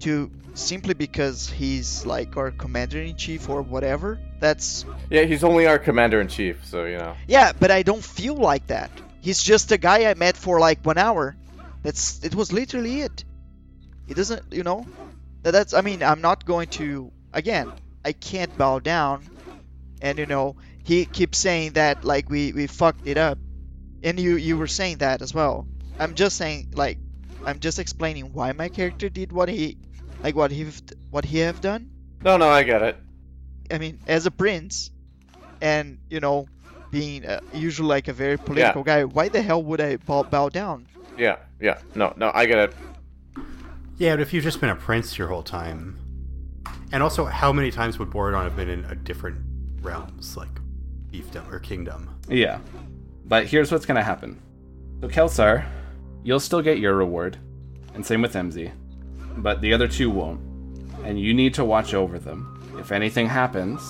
to 0.00 0.30
simply 0.52 0.92
because 0.92 1.48
he's 1.48 2.04
like 2.04 2.36
our 2.36 2.50
commander 2.50 3.00
in 3.00 3.16
chief 3.16 3.48
or 3.48 3.62
whatever. 3.62 4.20
That's 4.40 4.84
yeah, 5.08 5.22
he's 5.22 5.42
only 5.42 5.66
our 5.66 5.78
commander 5.78 6.20
in 6.20 6.28
chief, 6.28 6.66
so 6.66 6.84
you 6.84 6.98
know. 6.98 7.16
yeah, 7.26 7.52
but 7.58 7.70
I 7.70 7.82
don't 7.82 8.04
feel 8.04 8.34
like 8.34 8.66
that. 8.66 8.90
He's 9.22 9.42
just 9.42 9.72
a 9.72 9.78
guy 9.78 10.10
I 10.10 10.12
met 10.12 10.36
for 10.36 10.60
like 10.60 10.84
one 10.84 10.98
hour. 10.98 11.34
That's 11.82 12.22
it 12.22 12.34
was 12.34 12.52
literally 12.52 13.00
it. 13.00 13.24
He 14.06 14.12
doesn't, 14.12 14.52
you 14.52 14.64
know. 14.64 14.86
That, 15.44 15.52
that's 15.52 15.72
I 15.72 15.80
mean, 15.80 16.02
I'm 16.02 16.20
not 16.20 16.44
going 16.44 16.68
to 16.80 17.10
again. 17.32 17.72
I 18.04 18.12
can't 18.12 18.54
bow 18.58 18.80
down. 18.80 19.24
And 20.02 20.18
you 20.18 20.26
know, 20.26 20.56
he 20.84 21.06
keeps 21.06 21.38
saying 21.38 21.72
that 21.72 22.04
like 22.04 22.30
we 22.30 22.52
we 22.52 22.66
fucked 22.66 23.06
it 23.06 23.16
up. 23.16 23.38
And 24.02 24.20
you 24.20 24.36
you 24.36 24.56
were 24.58 24.66
saying 24.66 24.98
that 24.98 25.22
as 25.22 25.32
well. 25.34 25.66
I'm 25.98 26.14
just 26.14 26.36
saying 26.36 26.72
like 26.74 26.98
I'm 27.44 27.58
just 27.58 27.78
explaining 27.78 28.32
why 28.32 28.52
my 28.52 28.68
character 28.68 29.08
did 29.08 29.32
what 29.32 29.48
he 29.48 29.78
like 30.22 30.36
what 30.36 30.50
he 30.50 30.66
what 31.10 31.24
he 31.24 31.38
have 31.38 31.60
done. 31.60 31.90
No, 32.22 32.36
no, 32.36 32.48
I 32.48 32.62
get 32.62 32.82
it. 32.82 32.96
I 33.70 33.78
mean, 33.78 33.98
as 34.06 34.26
a 34.26 34.30
prince, 34.30 34.90
and 35.60 35.98
you 36.10 36.20
know, 36.20 36.46
being 36.90 37.24
uh, 37.26 37.40
usually 37.52 37.88
like 37.88 38.08
a 38.08 38.12
very 38.12 38.36
political 38.38 38.82
guy, 38.82 39.04
why 39.04 39.28
the 39.28 39.42
hell 39.42 39.62
would 39.62 39.80
I 39.80 39.96
bow, 39.96 40.22
bow 40.22 40.48
down? 40.48 40.86
Yeah, 41.16 41.36
yeah. 41.60 41.78
No, 41.94 42.12
no, 42.16 42.30
I 42.34 42.46
get 42.46 42.58
it. 42.58 42.74
Yeah, 43.96 44.16
but 44.16 44.20
if 44.20 44.32
you've 44.32 44.44
just 44.44 44.60
been 44.60 44.70
a 44.70 44.76
prince 44.76 45.16
your 45.16 45.28
whole 45.28 45.42
time, 45.42 45.98
and 46.92 47.02
also 47.02 47.24
how 47.24 47.52
many 47.52 47.70
times 47.70 47.98
would 47.98 48.10
Borodon 48.10 48.44
have 48.44 48.56
been 48.56 48.68
in 48.68 48.84
a 48.86 48.94
different 48.94 49.38
realms 49.80 50.36
like 50.36 50.48
fiefdom 51.14 51.50
or 51.52 51.58
kingdom? 51.58 52.10
Yeah. 52.28 52.58
But 53.24 53.46
here's 53.46 53.70
what's 53.70 53.86
gonna 53.86 54.02
happen. 54.02 54.40
So 55.00 55.08
Kelsar, 55.08 55.64
you'll 56.22 56.40
still 56.40 56.62
get 56.62 56.78
your 56.78 56.94
reward, 56.94 57.38
and 57.94 58.04
same 58.04 58.22
with 58.22 58.34
MZ. 58.34 58.72
But 59.36 59.60
the 59.60 59.72
other 59.72 59.88
two 59.88 60.10
won't. 60.10 60.40
And 61.04 61.20
you 61.20 61.34
need 61.34 61.54
to 61.54 61.64
watch 61.64 61.94
over 61.94 62.18
them. 62.18 62.50
If 62.78 62.92
anything 62.92 63.28
happens, 63.28 63.80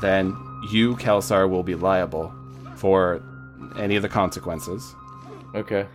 then 0.00 0.36
you, 0.70 0.96
Kelsar, 0.96 1.48
will 1.48 1.62
be 1.62 1.74
liable 1.74 2.32
for 2.76 3.22
any 3.76 3.96
of 3.96 4.02
the 4.02 4.08
consequences. 4.08 4.94
Okay. 5.54 5.86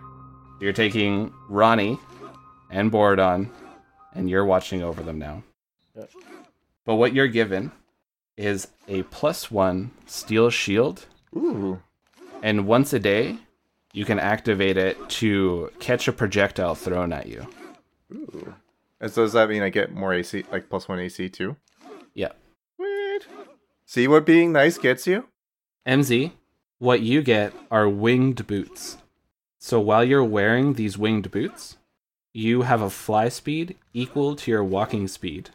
You're 0.60 0.74
taking 0.74 1.34
Ronnie 1.50 2.00
and 2.70 2.92
Borodon, 2.92 3.50
and 4.14 4.30
you're 4.30 4.46
watching 4.46 4.84
over 4.84 5.02
them 5.04 5.20
now. 5.20 5.44
Yep. 5.96 6.10
But 6.86 6.96
what 6.96 7.14
you're 7.14 7.28
given 7.28 7.72
is 8.38 8.68
a 8.88 9.04
plus 9.04 9.50
one 9.50 9.92
steel 10.06 10.50
shield 10.50 11.06
Ooh. 11.36 11.82
and 12.44 12.68
once 12.68 12.94
a 12.94 13.00
day 13.00 13.38
you 13.94 14.04
can 14.06 14.20
activate 14.20 14.78
it 14.78 14.98
to 15.10 15.72
catch 15.80 16.08
a 16.08 16.12
projectile 16.14 16.76
thrown 16.76 17.14
at 17.14 17.28
you 17.28 17.48
Ooh. 18.14 18.54
And 19.02 19.12
so 19.12 19.24
does 19.24 19.34
that 19.34 19.50
mean 19.50 19.62
I 19.62 19.70
get 19.70 19.94
more 19.94 20.14
AC, 20.14 20.46
like 20.52 20.70
plus 20.70 20.88
one 20.88 21.00
AC 21.00 21.30
too? 21.30 21.56
yeah 22.14 22.32
Sweet. 22.76 23.28
See 23.86 24.08
what 24.08 24.26
being 24.26 24.52
nice 24.52 24.78
gets 24.78 25.06
you? 25.08 25.28
mz 25.88 26.32
what 26.80 27.02
you 27.02 27.22
get 27.22 27.54
are 27.72 27.88
winged 27.88 28.46
boots 28.48 28.98
so 29.60 29.80
while 29.80 30.04
you're 30.04 30.24
wearing 30.24 30.74
these 30.74 30.98
winged 30.98 31.32
boots 31.32 31.78
you 32.34 32.64
have 32.64 32.82
a 32.82 32.90
fly 32.90 33.30
speed 33.30 33.78
equal 33.94 34.36
to 34.36 34.52
your 34.52 34.64
walking 34.64 35.08
speed 35.08 35.52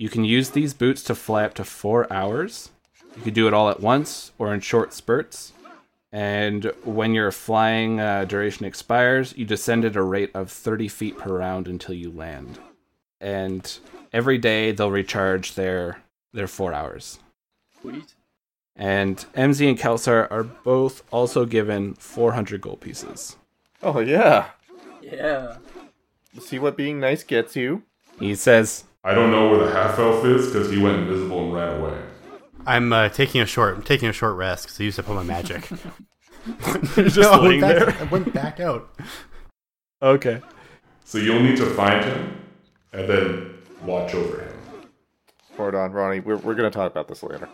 you 0.00 0.08
can 0.08 0.24
use 0.24 0.50
these 0.50 0.74
boots 0.74 1.02
to 1.02 1.14
fly 1.14 1.44
up 1.44 1.54
to 1.54 1.64
four 1.64 2.10
hours 2.12 2.70
you 3.16 3.22
can 3.22 3.34
do 3.34 3.46
it 3.46 3.54
all 3.54 3.68
at 3.68 3.80
once 3.80 4.32
or 4.38 4.54
in 4.54 4.60
short 4.60 4.92
spurts 4.92 5.52
and 6.12 6.72
when 6.84 7.14
your 7.14 7.30
flying 7.30 8.00
uh, 8.00 8.24
duration 8.24 8.66
expires, 8.66 9.36
you 9.36 9.44
descend 9.44 9.84
at 9.84 9.94
a 9.94 10.02
rate 10.02 10.30
of 10.34 10.50
30 10.50 10.88
feet 10.88 11.18
per 11.18 11.38
round 11.38 11.68
until 11.68 11.94
you 11.94 12.10
land. 12.10 12.58
And 13.20 13.78
every 14.12 14.38
day 14.38 14.72
they'll 14.72 14.90
recharge 14.90 15.54
their 15.54 16.02
their 16.32 16.48
four 16.48 16.72
hours. 16.72 17.18
Sweet. 17.80 18.14
And 18.76 19.18
MZ 19.34 19.68
and 19.68 19.78
Kelsar 19.78 20.28
are 20.30 20.44
both 20.44 21.02
also 21.12 21.44
given 21.44 21.94
400 21.94 22.60
gold 22.60 22.80
pieces. 22.80 23.36
Oh 23.82 24.00
yeah. 24.00 24.50
Yeah. 25.00 25.58
See 26.40 26.58
what 26.58 26.76
being 26.76 26.98
nice 26.98 27.22
gets 27.22 27.56
you? 27.56 27.82
He 28.18 28.34
says, 28.34 28.84
I 29.02 29.14
don't 29.14 29.30
know 29.30 29.48
where 29.50 29.66
the 29.66 29.72
half 29.72 29.98
elf 29.98 30.24
is 30.24 30.46
because 30.46 30.70
he 30.70 30.78
went 30.78 30.98
invisible 30.98 31.44
and 31.44 31.54
ran 31.54 31.80
away. 31.80 31.98
I'm 32.66 32.92
uh, 32.92 33.08
taking 33.08 33.40
a 33.40 33.46
short. 33.46 33.76
I'm 33.76 33.82
taking 33.82 34.08
a 34.08 34.12
short 34.12 34.36
rest 34.36 34.64
because 34.66 34.80
I 34.80 34.84
used 34.84 34.98
up 34.98 35.08
all 35.08 35.14
my 35.14 35.22
magic. 35.22 35.62
just 36.94 37.16
No, 37.16 37.30
I 37.30 37.38
went 37.38 37.42
laying 37.44 37.60
back- 37.60 37.76
there. 37.78 37.96
I 38.00 38.04
went 38.04 38.34
back 38.34 38.60
out. 38.60 38.94
Okay. 40.02 40.40
So 41.04 41.18
you'll 41.18 41.42
need 41.42 41.56
to 41.56 41.66
find 41.66 42.04
him 42.04 42.40
and 42.92 43.08
then 43.08 43.54
watch 43.84 44.14
over 44.14 44.42
him. 44.42 44.52
Hold 45.56 45.74
on, 45.74 45.92
Ronnie. 45.92 46.20
We're, 46.20 46.36
we're 46.36 46.54
gonna 46.54 46.70
talk 46.70 46.90
about 46.90 47.08
this 47.08 47.22
later. 47.22 47.48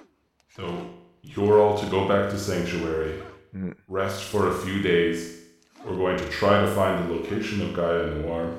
So 0.55 0.87
you're 1.23 1.61
all 1.61 1.79
to 1.79 1.87
go 1.87 2.07
back 2.09 2.31
to 2.31 2.39
Sanctuary, 2.39 3.23
Mm. 3.55 3.75
rest 3.89 4.25
for 4.25 4.49
a 4.51 4.55
few 4.55 4.83
days. 4.83 5.41
We're 5.85 5.97
going 5.97 6.19
to 6.19 6.29
try 6.29 6.61
to 6.61 6.67
find 6.75 7.09
the 7.09 7.15
location 7.15 7.63
of 7.63 7.73
Gaia 7.75 8.07
Noir 8.17 8.53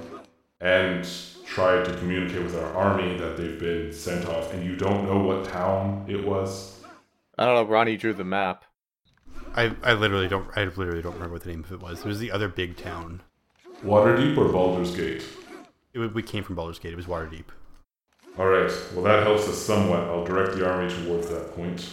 and 0.60 1.06
try 1.48 1.82
to 1.82 1.98
communicate 1.98 2.43
with 2.43 2.56
our 2.56 2.74
army 2.74 3.18
that 3.18 3.38
they've 3.38 3.60
been 3.60 3.91
sent 3.93 4.28
off. 4.28 4.54
And 4.54 4.64
you 4.66 4.76
don't 4.76 5.06
know 5.06 5.20
what 5.20 5.45
town 5.45 6.06
it 6.08 6.24
was? 6.26 6.84
I 7.38 7.45
don't 7.45 7.56
know. 7.56 7.64
Ronnie 7.64 7.98
drew 7.98 8.14
the 8.14 8.24
map. 8.24 8.66
I, 9.56 9.76
I 9.82 9.93
literally 9.93 10.28
don't 10.28 10.50
I 10.56 10.66
literally 10.66 11.02
don't 11.02 11.14
remember 11.14 11.34
what 11.34 11.43
the 11.43 11.50
name 11.50 11.64
of 11.64 11.72
it 11.72 11.80
was. 11.80 12.00
It 12.00 12.06
was 12.06 12.20
the 12.20 12.32
other 12.32 12.48
big 12.48 12.78
town. 12.78 13.22
Waterdeep 13.84 14.38
or 14.38 14.52
Baldur's 14.52 14.95
Gate? 14.95 15.24
It, 15.93 16.14
we 16.14 16.22
came 16.22 16.43
from 16.43 16.56
Baldur's 16.56 16.80
Gate. 16.80 16.93
It 16.93 16.98
was 16.98 17.06
Waterdeep. 17.06 17.45
Alright, 18.38 18.72
well, 18.93 19.04
that 19.04 19.24
helps 19.24 19.48
us 19.48 19.58
somewhat. 19.58 20.02
I'll 20.02 20.24
direct 20.24 20.56
the 20.56 20.70
army 20.70 20.93
towards 20.93 21.28
that 21.30 21.56
point. 21.56 21.89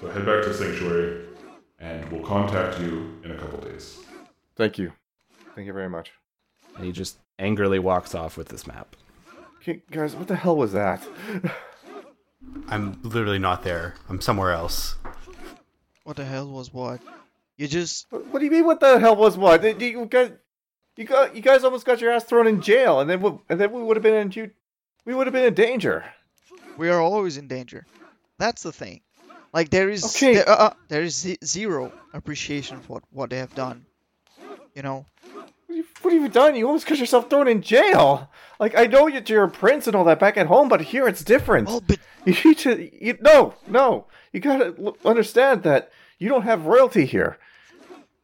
So 0.00 0.08
head 0.08 0.24
back 0.24 0.44
to 0.44 0.54
Sanctuary, 0.54 1.24
and 1.80 2.08
we'll 2.12 2.22
contact 2.22 2.80
you 2.80 3.18
in 3.24 3.32
a 3.32 3.36
couple 3.36 3.58
days. 3.58 3.98
Thank 4.54 4.78
you. 4.78 4.92
Thank 5.56 5.66
you 5.66 5.72
very 5.72 5.88
much. 5.88 6.12
And 6.76 6.84
he 6.84 6.92
just 6.92 7.18
angrily 7.38 7.78
walks 7.78 8.14
off 8.14 8.36
with 8.36 8.48
this 8.48 8.66
map. 8.66 8.96
Okay, 9.60 9.82
guys, 9.90 10.14
what 10.14 10.28
the 10.28 10.36
hell 10.36 10.56
was 10.56 10.72
that? 10.72 11.02
I'm 12.68 13.00
literally 13.02 13.38
not 13.38 13.62
there. 13.64 13.94
I'm 14.08 14.20
somewhere 14.20 14.52
else. 14.52 14.96
What 16.04 16.16
the 16.16 16.24
hell 16.24 16.48
was 16.48 16.72
what? 16.72 17.00
You 17.56 17.66
just 17.68 18.06
What 18.10 18.38
do 18.38 18.44
you 18.44 18.50
mean? 18.50 18.64
What 18.66 18.80
the 18.80 18.98
hell 18.98 19.16
was 19.16 19.36
what? 19.36 19.62
You 19.64 20.06
guys, 20.06 20.32
you 20.96 21.04
got, 21.04 21.34
you 21.34 21.40
guys 21.42 21.64
almost 21.64 21.86
got 21.86 22.00
your 22.00 22.12
ass 22.12 22.24
thrown 22.24 22.46
in 22.46 22.60
jail, 22.60 23.00
and 23.00 23.08
then, 23.08 23.20
we, 23.20 23.32
and 23.48 23.60
then 23.60 23.72
we 23.72 23.82
would 23.82 23.96
have 23.96 24.02
been 24.02 24.14
in, 24.14 24.30
you, 24.32 24.50
we 25.04 25.14
would 25.14 25.26
have 25.26 25.32
been 25.34 25.44
in 25.44 25.54
danger. 25.54 26.04
we 26.76 26.88
are 26.90 27.00
always 27.00 27.36
in 27.36 27.48
danger. 27.48 27.86
That's 28.38 28.62
the 28.62 28.72
thing. 28.72 29.00
Like 29.52 29.70
there 29.70 29.88
is 29.88 30.04
Okay. 30.16 30.34
there, 30.34 30.48
uh, 30.48 30.54
uh, 30.56 30.74
there 30.88 31.02
is 31.02 31.14
ze- 31.16 31.38
zero 31.44 31.92
appreciation 32.12 32.80
for 32.80 32.94
what, 32.94 33.02
what 33.10 33.30
they 33.30 33.38
have 33.38 33.54
done. 33.54 33.86
You 34.74 34.82
know, 34.82 35.06
What 35.74 35.78
have 35.78 35.86
you- 35.86 35.94
what 36.02 36.12
have 36.12 36.22
you 36.22 36.28
done? 36.28 36.56
You 36.56 36.66
almost 36.66 36.86
got 36.86 36.98
yourself 36.98 37.28
thrown 37.30 37.48
in 37.48 37.60
jail. 37.62 38.30
Like 38.60 38.76
I 38.76 38.86
know 38.86 39.06
you're 39.08 39.44
a 39.44 39.50
prince 39.50 39.86
and 39.86 39.96
all 39.96 40.04
that 40.04 40.20
back 40.20 40.36
at 40.36 40.46
home, 40.46 40.68
but 40.68 40.80
here 40.80 41.08
it's 41.08 41.24
different. 41.24 41.66
well, 41.68 41.80
but 41.86 41.98
You 42.24 42.34
need 42.44 42.58
to, 42.58 43.04
you, 43.04 43.18
no, 43.20 43.54
no. 43.66 44.06
You 44.32 44.40
gotta 44.40 44.74
l- 44.78 44.96
understand 45.04 45.62
that 45.64 45.90
you 46.18 46.28
don't 46.28 46.42
have 46.42 46.66
royalty 46.66 47.04
here. 47.04 47.38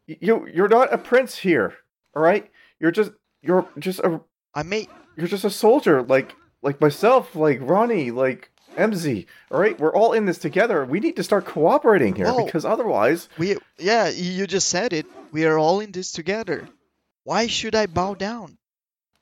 You, 0.07 0.47
you're 0.53 0.69
not 0.69 0.93
a 0.93 0.99
prince 0.99 1.39
here. 1.39 1.75
All 2.17 2.23
right. 2.23 2.51
You're 2.81 2.91
just, 2.91 3.13
you're 3.43 3.67
just 3.79 4.01
a, 4.01 4.21
I 4.55 4.63
may 4.63 4.89
you're 5.17 5.29
just 5.29 5.45
a 5.45 5.51
soldier, 5.51 6.03
like, 6.03 6.35
like 6.63 6.81
myself, 6.81 7.35
like 7.37 7.59
Ronnie, 7.61 8.11
like 8.11 8.51
MZ. 8.77 9.27
All 9.51 9.61
right. 9.61 9.79
We're 9.79 9.95
all 9.95 10.13
in 10.15 10.25
this 10.27 10.39
together. 10.39 10.85
We 10.85 10.99
need 11.01 11.17
to 11.17 11.23
start 11.23 11.45
cooperating 11.45 12.15
here 12.15 12.33
Whoa. 12.33 12.45
because 12.45 12.65
otherwise, 12.65 13.29
we 13.39 13.57
yeah 13.79 14.09
you 14.09 14.47
just 14.47 14.69
said 14.69 14.93
it. 14.93 15.07
We 15.33 15.45
are 15.45 15.59
all 15.59 15.81
in 15.81 15.93
this 15.93 16.11
together. 16.13 16.69
Why 17.31 17.47
should 17.47 17.76
I 17.76 17.87
bow 17.87 18.14
down? 18.14 18.59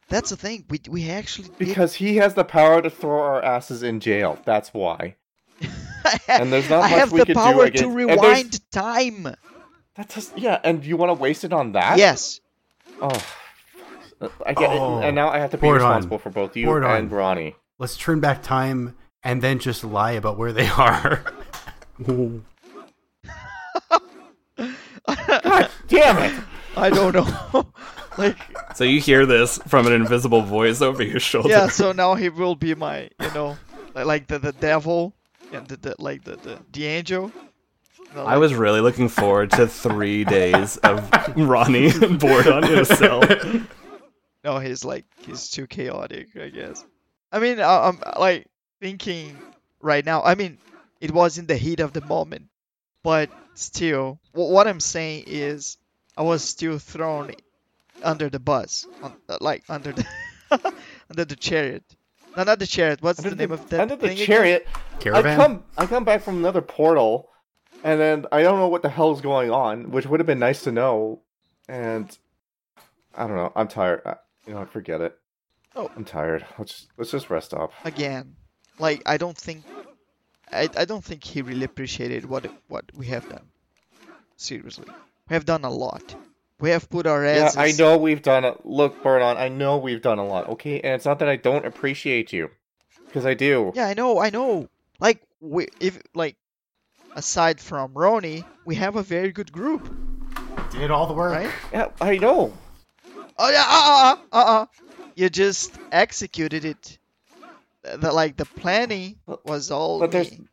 That's 0.08 0.30
the 0.30 0.36
thing. 0.36 0.64
We 0.70 0.80
we 0.88 1.10
actually 1.10 1.48
did- 1.48 1.58
because 1.58 1.92
he 1.92 2.16
has 2.16 2.32
the 2.32 2.42
power 2.42 2.80
to 2.80 2.88
throw 2.88 3.20
our 3.20 3.42
asses 3.44 3.82
in 3.82 4.00
jail. 4.00 4.38
That's 4.46 4.72
why. 4.72 5.16
and 6.26 6.50
there's 6.50 6.70
not 6.70 6.90
I 6.90 7.00
much 7.00 7.10
we 7.10 7.18
the 7.20 7.26
could 7.26 7.34
do 7.34 7.34
power 7.34 7.64
against- 7.64 7.82
to 7.82 7.88
and 7.90 8.08
there's- 8.08 8.18
rewind 8.18 8.70
time. 8.72 9.34
That's 9.94 10.14
just, 10.14 10.38
yeah. 10.38 10.58
And 10.64 10.82
you 10.86 10.96
want 10.96 11.10
to 11.10 11.14
waste 11.20 11.44
it 11.44 11.52
on 11.52 11.72
that? 11.72 11.98
Yes. 11.98 12.40
Oh, 13.02 13.10
I 14.46 14.54
get 14.54 14.70
Oh. 14.70 15.00
it. 15.00 15.04
And 15.08 15.14
now 15.14 15.28
I 15.28 15.38
have 15.40 15.50
to 15.50 15.58
be 15.58 15.66
Hold 15.66 15.82
on. 15.82 15.88
responsible 15.88 16.18
for 16.18 16.30
both 16.30 16.56
you 16.56 16.64
Hold 16.64 16.84
on. 16.84 16.96
and 16.96 17.12
Ronnie. 17.12 17.56
Let's 17.78 17.98
turn 17.98 18.20
back 18.20 18.42
time 18.42 18.96
and 19.22 19.42
then 19.42 19.58
just 19.58 19.84
lie 19.84 20.12
about 20.12 20.38
where 20.38 20.54
they 20.54 20.68
are. 20.68 21.24
God 22.06 22.42
damn 25.88 26.18
it! 26.22 26.44
I 26.78 26.90
don't 26.90 27.14
know. 27.14 27.66
like 28.18 28.36
So 28.76 28.84
you 28.84 29.00
hear 29.00 29.26
this 29.26 29.58
from 29.66 29.86
an 29.86 29.92
invisible 29.92 30.42
voice 30.42 30.80
over 30.80 31.02
your 31.02 31.20
shoulder. 31.20 31.48
yeah. 31.50 31.68
So 31.68 31.92
now 31.92 32.14
he 32.14 32.28
will 32.28 32.54
be 32.56 32.74
my 32.74 33.10
you 33.20 33.30
know 33.34 33.56
like, 33.94 34.28
the 34.28 34.38
the 34.38 34.52
devil 34.52 35.14
and 35.52 35.66
the, 35.66 35.76
the 35.76 35.94
like 35.98 36.24
the 36.24 36.36
the, 36.36 36.58
the 36.72 36.86
angel. 36.86 37.32
I 38.14 38.22
like- 38.22 38.38
was 38.38 38.54
really 38.54 38.80
looking 38.80 39.08
forward 39.08 39.50
to 39.52 39.66
three 39.66 40.24
days 40.24 40.76
of 40.78 41.10
Ronnie 41.36 41.90
bored 42.18 42.46
on 42.46 42.84
cell. 42.84 43.22
No, 44.44 44.60
he's 44.60 44.84
like 44.84 45.04
he's 45.18 45.50
too 45.50 45.66
chaotic, 45.66 46.28
I 46.40 46.48
guess. 46.48 46.84
I 47.32 47.38
mean, 47.40 47.60
I- 47.60 47.88
I'm 47.88 47.98
like 48.18 48.46
thinking 48.80 49.36
right 49.80 50.04
now. 50.06 50.22
I 50.22 50.36
mean, 50.36 50.58
it 51.00 51.10
was 51.10 51.38
in 51.38 51.46
the 51.46 51.56
heat 51.56 51.80
of 51.80 51.92
the 51.92 52.00
moment, 52.02 52.46
but 53.02 53.30
still, 53.54 54.20
wh- 54.32 54.48
what 54.54 54.68
I'm 54.68 54.80
saying 54.80 55.24
is, 55.26 55.76
I 56.18 56.22
was 56.22 56.42
still 56.42 56.78
thrown 56.80 57.30
under 58.02 58.28
the 58.28 58.40
bus, 58.40 58.86
on, 59.02 59.14
uh, 59.28 59.38
like 59.40 59.62
under 59.68 59.92
the 59.92 60.04
under 61.10 61.24
the 61.24 61.36
chariot. 61.36 61.84
No, 62.36 62.42
not 62.42 62.58
the 62.58 62.66
chariot. 62.66 63.00
What's 63.02 63.20
Under 63.20 63.30
the 63.30 63.36
name 63.36 63.48
the, 63.48 63.54
of 63.54 63.70
that 63.70 63.80
under 63.80 63.96
the 63.96 64.08
thing 64.08 64.16
again? 64.16 64.26
chariot, 64.26 64.66
I 65.06 65.22
come, 65.22 65.64
I 65.76 65.86
come 65.86 66.04
back 66.04 66.22
from 66.22 66.38
another 66.38 66.60
portal, 66.60 67.30
and 67.84 68.00
then 68.00 68.26
I 68.32 68.42
don't 68.42 68.58
know 68.58 68.68
what 68.68 68.82
the 68.82 68.88
hell's 68.88 69.20
going 69.20 69.50
on, 69.50 69.92
which 69.92 70.06
would 70.06 70.20
have 70.20 70.26
been 70.26 70.38
nice 70.40 70.62
to 70.64 70.72
know. 70.72 71.22
And 71.68 72.16
I 73.14 73.26
don't 73.26 73.36
know. 73.36 73.52
I'm 73.54 73.68
tired. 73.68 74.02
I, 74.04 74.16
you 74.46 74.54
know, 74.54 74.60
what, 74.60 74.70
forget 74.70 75.00
it. 75.00 75.16
Oh. 75.76 75.90
I'm 75.96 76.04
tired. 76.04 76.44
Let's 76.58 76.72
just, 76.72 76.88
let's 76.96 77.10
just 77.12 77.30
rest 77.30 77.54
up. 77.54 77.72
Again, 77.84 78.34
like 78.78 79.02
I 79.06 79.16
don't 79.18 79.36
think, 79.36 79.64
I, 80.52 80.68
I 80.76 80.84
don't 80.84 81.04
think 81.04 81.22
he 81.22 81.42
really 81.42 81.64
appreciated 81.64 82.24
what 82.24 82.46
what 82.66 82.84
we 82.94 83.06
have 83.06 83.28
done. 83.28 83.46
Seriously, 84.36 84.86
we 85.28 85.34
have 85.34 85.44
done 85.44 85.64
a 85.64 85.70
lot. 85.70 86.14
We 86.60 86.70
have 86.70 86.90
put 86.90 87.06
our 87.06 87.24
Yeah. 87.24 87.50
I 87.56 87.72
know 87.72 87.96
we've 87.96 88.22
done 88.22 88.44
it. 88.44 88.66
Look, 88.66 89.02
Borodon, 89.02 89.36
I 89.36 89.48
know 89.48 89.78
we've 89.78 90.02
done 90.02 90.18
a 90.18 90.26
lot, 90.26 90.48
okay? 90.48 90.80
And 90.80 90.94
it's 90.94 91.04
not 91.04 91.20
that 91.20 91.28
I 91.28 91.36
don't 91.36 91.64
appreciate 91.64 92.32
you, 92.32 92.50
because 93.06 93.24
I 93.24 93.34
do. 93.34 93.72
Yeah, 93.74 93.86
I 93.86 93.94
know, 93.94 94.18
I 94.18 94.30
know. 94.30 94.68
Like 94.98 95.22
we, 95.40 95.68
if 95.78 96.00
like, 96.14 96.36
aside 97.14 97.60
from 97.60 97.92
Ronnie, 97.94 98.44
we 98.64 98.74
have 98.74 98.96
a 98.96 99.02
very 99.02 99.30
good 99.30 99.52
group, 99.52 99.88
Did 100.70 100.90
all 100.90 101.06
the 101.06 101.14
work. 101.14 101.32
right? 101.32 101.50
Yeah, 101.72 101.90
I 102.00 102.18
know. 102.18 102.52
Oh 103.38 103.50
yeah, 103.50 103.64
uh, 103.68 104.16
uh, 104.32 104.36
uh, 104.36 104.62
uh. 104.62 104.66
You 105.14 105.28
just 105.30 105.78
executed 105.92 106.64
it. 106.64 106.98
The 107.82 108.12
like 108.12 108.36
the 108.36 108.44
planning 108.44 109.20
was 109.44 109.70
all. 109.70 110.00
But 110.00 110.10
there's, 110.10 110.32
me. 110.32 110.46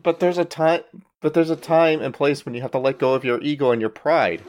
But 0.00 0.20
there's 0.20 0.38
a 0.38 0.44
time, 0.44 0.82
but 1.20 1.34
there's 1.34 1.50
a 1.50 1.56
time 1.56 2.00
and 2.00 2.14
place 2.14 2.44
when 2.44 2.54
you 2.54 2.62
have 2.62 2.70
to 2.72 2.78
let 2.78 2.98
go 2.98 3.14
of 3.14 3.24
your 3.24 3.40
ego 3.42 3.70
and 3.72 3.80
your 3.80 3.90
pride. 3.90 4.42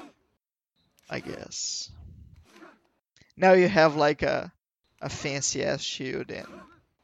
I 1.09 1.19
guess. 1.19 1.89
Now 3.35 3.53
you 3.53 3.67
have 3.67 3.95
like 3.95 4.21
a, 4.21 4.51
a 5.01 5.09
fancy 5.09 5.63
ass 5.63 5.81
shield, 5.81 6.31
and 6.31 6.47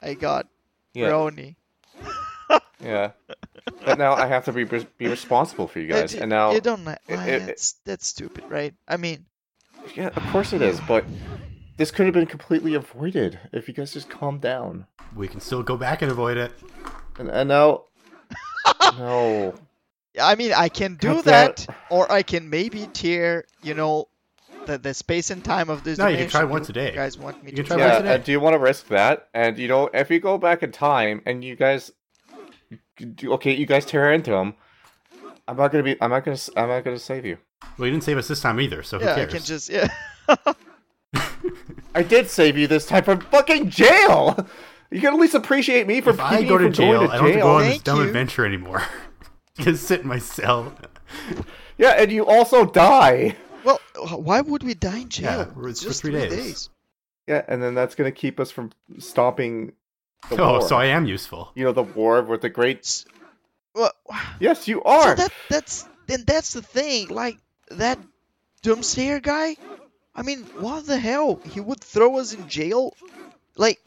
I 0.01 0.13
got 0.13 0.47
Yeah, 0.93 1.09
Ronnie. 1.09 1.57
yeah. 2.79 3.11
But 3.85 3.97
now 3.97 4.13
I 4.13 4.27
have 4.27 4.45
to 4.45 4.53
be 4.53 4.63
be 4.63 5.07
responsible 5.07 5.67
for 5.67 5.79
you 5.79 5.87
guys, 5.87 6.13
It- 6.13 6.21
and 6.21 6.29
now 6.29 6.51
you 6.51 6.61
don't. 6.61 6.85
Like, 6.85 6.99
ah, 7.09 7.25
it- 7.25 7.33
it- 7.33 7.45
that's 7.47 7.73
that's 7.85 8.07
stupid, 8.07 8.45
right? 8.47 8.73
I 8.87 8.97
mean, 8.97 9.25
yeah, 9.95 10.07
of 10.15 10.23
course 10.31 10.53
it 10.53 10.61
is. 10.61 10.79
But 10.87 11.03
this 11.77 11.91
could 11.91 12.05
have 12.05 12.13
been 12.13 12.25
completely 12.25 12.73
avoided 12.75 13.39
if 13.51 13.67
you 13.67 13.73
guys 13.73 13.93
just 13.93 14.09
calm 14.09 14.39
down. 14.39 14.85
We 15.15 15.27
can 15.27 15.39
still 15.41 15.63
go 15.63 15.77
back 15.77 16.01
and 16.01 16.11
avoid 16.11 16.37
it. 16.37 16.51
And, 17.17 17.29
and 17.29 17.49
now, 17.49 17.85
no. 18.97 19.53
I 20.20 20.36
mean, 20.36 20.51
I 20.53 20.70
can 20.70 20.95
do 20.95 21.22
that, 21.24 21.57
that- 21.57 21.76
or 21.89 22.11
I 22.11 22.24
can 22.24 22.49
maybe 22.49 22.88
tear, 22.93 23.45
you 23.63 23.74
know, 23.74 24.07
the 24.65 24.78
the 24.78 24.93
space 24.93 25.30
and 25.30 25.43
time 25.43 25.70
of 25.70 25.84
this. 25.84 25.97
No, 25.99 26.07
you 26.07 26.17
can 26.17 26.28
try 26.30 26.41
dimension. 26.41 26.51
once 26.51 26.70
a 26.70 26.74
day. 26.74 26.89
You 26.89 26.95
guys 26.95 27.17
want 27.17 27.43
me 27.43 27.51
You 27.51 27.57
to 27.57 27.63
try 27.63 27.78
try? 27.78 27.86
once 27.86 27.93
Yeah, 27.93 27.99
a 27.99 28.03
day. 28.03 28.13
and 28.15 28.22
uh, 28.22 28.26
do 28.26 28.32
you 28.32 28.39
want 28.39 28.53
to 28.55 28.59
risk 28.59 28.88
that? 28.89 29.30
And 29.34 29.57
you 29.57 29.67
know, 29.67 29.89
if 29.93 30.09
you 30.09 30.20
go 30.20 30.38
back 30.38 30.63
in 30.63 30.72
time 30.72 31.22
and 31.26 31.43
you 31.43 31.55
guys, 31.55 31.91
do- 33.15 33.34
okay, 33.34 33.53
you 33.55 33.65
guys 33.65 33.86
tear 33.86 34.11
into 34.11 34.34
him, 34.34 34.55
I'm 35.47 35.55
not 35.57 35.72
gonna 35.72 35.84
be, 35.84 35.95
I'm 36.01 36.09
not 36.09 36.26
gonna, 36.26 36.38
I'm 36.57 36.67
not 36.67 36.84
gonna 36.84 36.99
save 36.99 37.26
you. 37.26 37.38
Well, 37.78 37.86
you 37.88 37.91
didn't 37.93 38.03
save 38.03 38.17
us 38.17 38.28
this 38.28 38.41
time 38.41 38.59
either, 38.59 38.84
so 38.84 38.99
who 38.99 39.05
Yeah, 39.05 39.15
I 39.15 39.26
can 39.26 39.41
just 39.41 39.70
yeah. 39.70 39.88
I 41.95 42.03
did 42.03 42.30
save 42.30 42.57
you 42.57 42.67
this 42.67 42.86
time 42.86 43.03
from 43.03 43.20
fucking 43.22 43.70
jail. 43.70 44.47
You 44.91 45.01
can 45.01 45.13
at 45.13 45.19
least 45.19 45.35
appreciate 45.35 45.85
me 45.87 46.01
for 46.01 46.09
if 46.11 46.19
I 46.19 46.31
keeping 46.37 46.47
go 46.47 46.57
to 46.57 46.63
from 46.65 46.73
jail, 46.73 46.99
going 46.99 47.11
I 47.11 47.17
don't 47.17 47.25
have 47.27 47.33
to 47.35 47.39
go 47.41 47.55
on 47.55 47.61
this 47.63 47.79
dumb 47.83 47.99
you. 48.01 48.07
adventure 48.07 48.45
anymore. 48.45 48.83
Just 49.59 49.83
sit 49.85 50.01
in 50.01 50.07
my 50.07 50.19
cell. 50.19 50.73
Yeah, 51.77 51.89
and 51.91 52.11
you 52.11 52.25
also 52.25 52.65
die. 52.65 53.35
well, 53.63 53.79
uh, 54.01 54.15
why 54.17 54.41
would 54.41 54.63
we 54.63 54.73
die 54.73 54.99
in 54.99 55.09
jail? 55.09 55.31
Yeah, 55.39 55.45
we're- 55.55 55.69
it's 55.71 55.81
for 55.81 55.89
just 55.89 56.01
three 56.01 56.11
three 56.11 56.21
days. 56.21 56.31
days. 56.31 56.69
Yeah, 57.27 57.43
and 57.47 57.61
then 57.61 57.75
that's 57.75 57.93
gonna 57.95 58.11
keep 58.11 58.39
us 58.39 58.49
from 58.51 58.71
stopping 58.97 59.73
the 60.29 60.41
Oh, 60.41 60.51
war. 60.53 60.61
so 60.61 60.75
I 60.77 60.85
am 60.85 61.05
useful. 61.05 61.51
You 61.55 61.65
know 61.65 61.71
the 61.73 61.83
war 61.83 62.21
with 62.23 62.41
the 62.41 62.49
great. 62.49 63.05
Well, 63.75 63.91
Yes, 64.39 64.67
you 64.67 64.81
so 64.83 64.89
are. 64.89 65.15
that 65.15 65.31
that's 65.49 65.87
then 66.07 66.23
that's 66.25 66.53
the 66.53 66.61
thing. 66.63 67.09
Like 67.09 67.37
that 67.71 67.99
doomsayer 68.63 69.21
guy. 69.21 69.55
I 70.15 70.21
mean, 70.23 70.43
what 70.59 70.85
the 70.87 70.97
hell? 70.97 71.39
He 71.45 71.59
would 71.59 71.79
throw 71.81 72.17
us 72.17 72.33
in 72.33 72.47
jail. 72.49 72.93
Like 73.55 73.79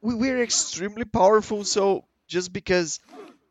we 0.00 0.14
we're 0.14 0.42
extremely 0.42 1.04
powerful, 1.04 1.64
so 1.64 2.04
just 2.26 2.52
because 2.52 3.00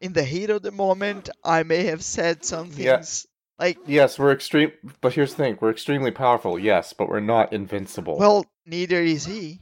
in 0.02 0.14
the 0.14 0.24
heat 0.24 0.50
of 0.50 0.62
the 0.62 0.72
moment, 0.72 1.30
I 1.44 1.64
may 1.64 1.84
have 1.86 2.04
said 2.04 2.46
some 2.46 2.68
Yeah. 2.76 2.98
things 2.98 3.28
like, 3.60 3.78
Yes, 3.86 4.18
we're 4.18 4.32
extreme. 4.32 4.72
But 5.02 5.14
here's 5.14 5.32
the 5.36 5.44
thing: 5.44 5.58
we're 5.60 5.72
extremely 5.72 6.12
powerful. 6.12 6.58
Yes, 6.58 6.94
but 6.94 7.10
we're 7.10 7.20
not 7.20 7.52
invincible. 7.54 8.18
well, 8.18 8.46
neither 8.66 9.02
is 9.02 9.26
he. 9.26 9.60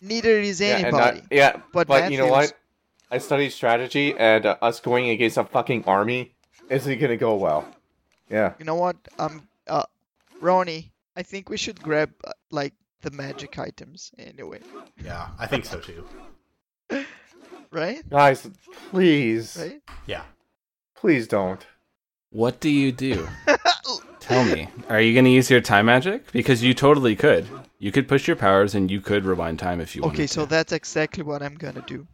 Neither 0.00 0.38
is 0.40 0.60
yeah, 0.60 0.76
and 0.76 0.86
anybody. 0.86 1.22
Yeah, 1.30 1.60
But 1.72 1.88
but, 1.88 2.12
you 2.12 2.18
know 2.18 2.26
what? 2.28 2.52
I 3.10 3.18
studied 3.18 3.50
strategy, 3.50 4.14
and 4.16 4.44
uh, 4.46 4.56
us 4.62 4.80
going 4.80 5.08
against 5.10 5.36
a 5.38 5.44
fucking 5.44 5.84
army 5.86 6.34
isn't 6.70 6.98
gonna 7.00 7.16
go 7.16 7.34
well. 7.36 7.66
Yeah. 8.30 8.54
You 8.58 8.64
know 8.64 8.74
what? 8.74 8.96
Um, 9.18 9.46
uh, 9.66 9.84
Ronnie, 10.40 10.92
I 11.16 11.22
think 11.22 11.48
we 11.48 11.56
should 11.56 11.80
grab 11.82 12.10
uh, 12.24 12.32
like 12.50 12.74
the 13.02 13.10
magic 13.10 13.58
items 13.58 14.10
anyway, 14.18 14.60
Yeah, 15.02 15.28
I 15.38 15.46
think 15.46 15.64
so 15.64 15.78
too. 15.80 16.04
right? 17.70 18.08
Guys, 18.08 18.48
please, 18.90 19.56
Right? 19.60 19.80
Yeah. 20.06 20.22
please 20.96 21.26
don't. 21.28 21.64
What 22.30 22.60
do 22.60 22.68
you 22.70 22.92
do? 22.92 23.28
Tell 24.20 24.44
me. 24.44 24.68
Are 24.88 25.00
you 25.00 25.12
going 25.14 25.24
to 25.24 25.30
use 25.30 25.48
your 25.50 25.60
time 25.60 25.86
magic? 25.86 26.32
Because 26.32 26.62
you 26.62 26.74
totally 26.74 27.14
could. 27.16 27.46
You 27.78 27.92
could 27.92 28.08
push 28.08 28.26
your 28.26 28.36
powers 28.36 28.74
and 28.74 28.90
you 28.90 29.00
could 29.00 29.24
rewind 29.24 29.58
time 29.58 29.80
if 29.80 29.94
you 29.94 30.02
want. 30.02 30.14
Okay, 30.14 30.26
so 30.26 30.42
to. 30.44 30.50
that's 30.50 30.72
exactly 30.72 31.22
what 31.22 31.42
I'm 31.42 31.54
gonna 31.54 31.84
do. 31.86 32.06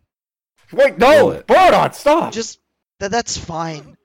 Wait, 0.72 0.98
no, 0.98 1.30
it. 1.30 1.46
Borodon, 1.46 1.94
stop! 1.94 2.32
Just 2.32 2.58
that 2.98 3.12
that's 3.12 3.36
fine. 3.36 3.96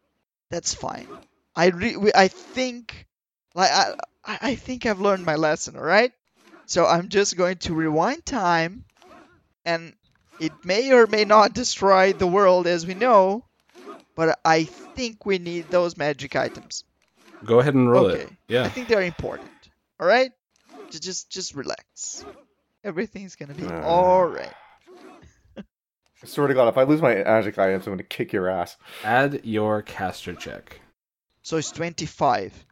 That's 0.52 0.76
fine. 0.76 1.08
I 1.56 1.68
re- 1.70 2.12
I 2.14 2.28
think 2.28 3.08
like 3.56 3.72
I 3.72 3.96
I 4.24 4.38
I 4.52 4.56
think 4.56 4.86
I've 4.86 5.00
learned 5.02 5.26
my 5.26 5.36
lesson, 5.36 5.76
all 5.76 5.82
right? 5.84 6.12
So 6.68 6.86
I'm 6.86 7.08
just 7.08 7.38
going 7.38 7.58
to 7.60 7.74
rewind 7.74 8.26
time 8.26 8.84
and 9.66 9.94
it 10.40 10.52
may 10.64 10.92
or 10.92 11.08
may 11.08 11.24
not 11.24 11.54
destroy 11.54 12.14
the 12.14 12.28
world 12.28 12.68
as 12.68 12.86
we 12.86 12.94
know, 12.94 13.46
but 14.16 14.38
I 14.44 14.66
think 14.66 15.26
we 15.26 15.40
need 15.40 15.70
those 15.70 15.98
magic 15.98 16.36
items. 16.36 16.84
Go 17.46 17.60
ahead 17.62 17.74
and 17.74 17.90
roll 17.90 18.08
okay. 18.08 18.24
it. 18.24 18.30
Yeah. 18.50 18.64
I 18.64 18.70
think 18.70 18.90
they're 18.90 19.02
important. 19.02 19.50
All 20.00 20.08
right? 20.08 20.32
Just 20.90 21.04
just 21.04 21.30
just 21.30 21.56
relax. 21.56 22.26
Everything's 22.84 23.36
going 23.36 23.54
to 23.54 23.56
be 23.56 23.68
Uh. 23.68 23.84
all 23.84 24.26
right. 24.26 24.54
I 25.58 26.26
swear 26.26 26.48
to 26.48 26.54
God, 26.54 26.68
if 26.68 26.78
I 26.78 26.84
lose 26.84 27.02
my 27.02 27.16
magic 27.16 27.60
items, 27.60 27.86
I'm 27.86 27.94
gonna 27.94 28.04
kick 28.04 28.34
your 28.34 28.50
ass. 28.50 28.76
Add 29.04 29.42
your 29.46 29.84
caster 29.84 30.34
check. 30.34 30.82
So 31.44 31.58
it's 31.58 31.72
25. 31.72 32.66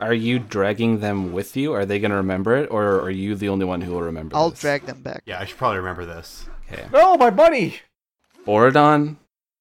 Are 0.00 0.14
you 0.14 0.38
dragging 0.38 1.00
them 1.00 1.32
with 1.32 1.56
you? 1.56 1.72
Are 1.72 1.84
they 1.86 1.98
going 1.98 2.10
to 2.10 2.16
remember 2.18 2.56
it? 2.56 2.70
Or 2.70 3.00
are 3.00 3.10
you 3.10 3.34
the 3.34 3.48
only 3.48 3.64
one 3.64 3.80
who 3.80 3.92
will 3.92 4.02
remember 4.02 4.36
I'll 4.36 4.50
this? 4.50 4.60
drag 4.60 4.86
them 4.86 5.02
back. 5.02 5.22
Yeah, 5.26 5.40
I 5.40 5.44
should 5.44 5.56
probably 5.58 5.78
remember 5.78 6.04
this. 6.06 6.46
Okay. 6.72 6.86
No, 6.92 7.16
my 7.16 7.30
money. 7.30 7.80
Borodon 8.46 9.16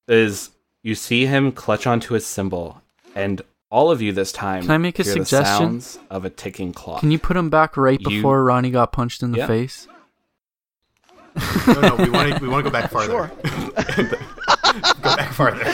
is 0.07 0.51
you 0.83 0.95
see 0.95 1.25
him 1.25 1.51
clutch 1.51 1.87
onto 1.87 2.13
his 2.13 2.25
symbol, 2.25 2.81
and 3.15 3.41
all 3.71 3.89
of 3.91 4.01
you 4.01 4.11
this 4.11 4.31
time 4.31 4.61
Can 4.61 4.71
I 4.71 4.77
make 4.77 4.99
a 4.99 5.03
suggestion? 5.03 5.81
of 6.09 6.23
a 6.25 6.29
ticking 6.29 6.71
clock. 6.73 6.99
Can 6.99 7.11
you 7.11 7.19
put 7.19 7.35
him 7.35 7.49
back 7.49 7.75
right 7.77 7.99
You- 7.99 8.07
before 8.09 8.43
Ronnie 8.43 8.69
got 8.71 8.91
punched 8.91 9.23
in 9.23 9.31
the 9.31 9.39
Yeah. 9.39 9.47
face? 9.47 9.87
No, 11.67 11.81
no, 11.81 11.95
we 11.97 12.09
want 12.09 12.33
to 12.35 12.39
we 12.41 12.47
want 12.47 12.63
to 12.65 12.69
go 12.69 12.71
back 12.71 12.89
farther. 12.91 13.11
Sure. 13.11 14.05
go 15.01 15.15
back 15.15 15.33
farther. 15.33 15.65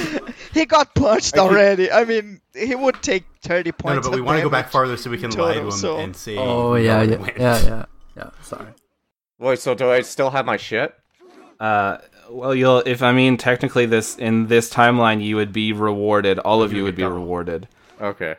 He 0.53 0.65
got 0.65 0.93
punched 0.95 1.35
I 1.35 1.39
think- 1.39 1.51
already. 1.51 1.91
I 1.91 2.03
mean, 2.05 2.41
he 2.55 2.75
would 2.75 3.01
take 3.01 3.23
30 3.43 3.71
points. 3.71 4.05
no, 4.05 4.11
but 4.11 4.15
we 4.15 4.21
want 4.21 4.37
to 4.37 4.43
go 4.43 4.49
back 4.49 4.65
damage. 4.65 4.71
farther 4.73 4.97
so 4.97 5.09
we 5.09 5.17
can 5.17 5.31
lie 5.31 5.53
to 5.55 5.61
him 5.61 5.71
so- 5.71 5.97
and 5.97 6.15
say. 6.15 6.37
Oh 6.37 6.73
we 6.73 6.85
yeah, 6.85 7.01
yeah, 7.03 7.15
went. 7.17 7.37
yeah, 7.37 7.61
yeah, 7.63 7.85
yeah. 8.17 8.29
Sorry. 8.43 8.67
Wait, 9.39 9.59
so 9.59 9.73
do 9.73 9.89
I 9.89 10.01
still 10.01 10.29
have 10.29 10.45
my 10.45 10.57
shit? 10.57 10.93
Uh, 11.59 11.97
well, 12.29 12.53
you'll 12.55 12.79
if 12.85 13.01
I 13.03 13.11
mean 13.11 13.37
technically 13.37 13.85
this 13.85 14.15
in 14.17 14.47
this 14.47 14.71
timeline 14.73 15.23
you 15.23 15.35
would 15.35 15.51
be 15.53 15.73
rewarded. 15.73 16.39
All 16.39 16.61
of 16.63 16.73
you 16.73 16.83
would 16.83 16.95
be 16.95 17.01
double. 17.03 17.15
rewarded. 17.15 17.67
Okay. 17.99 18.35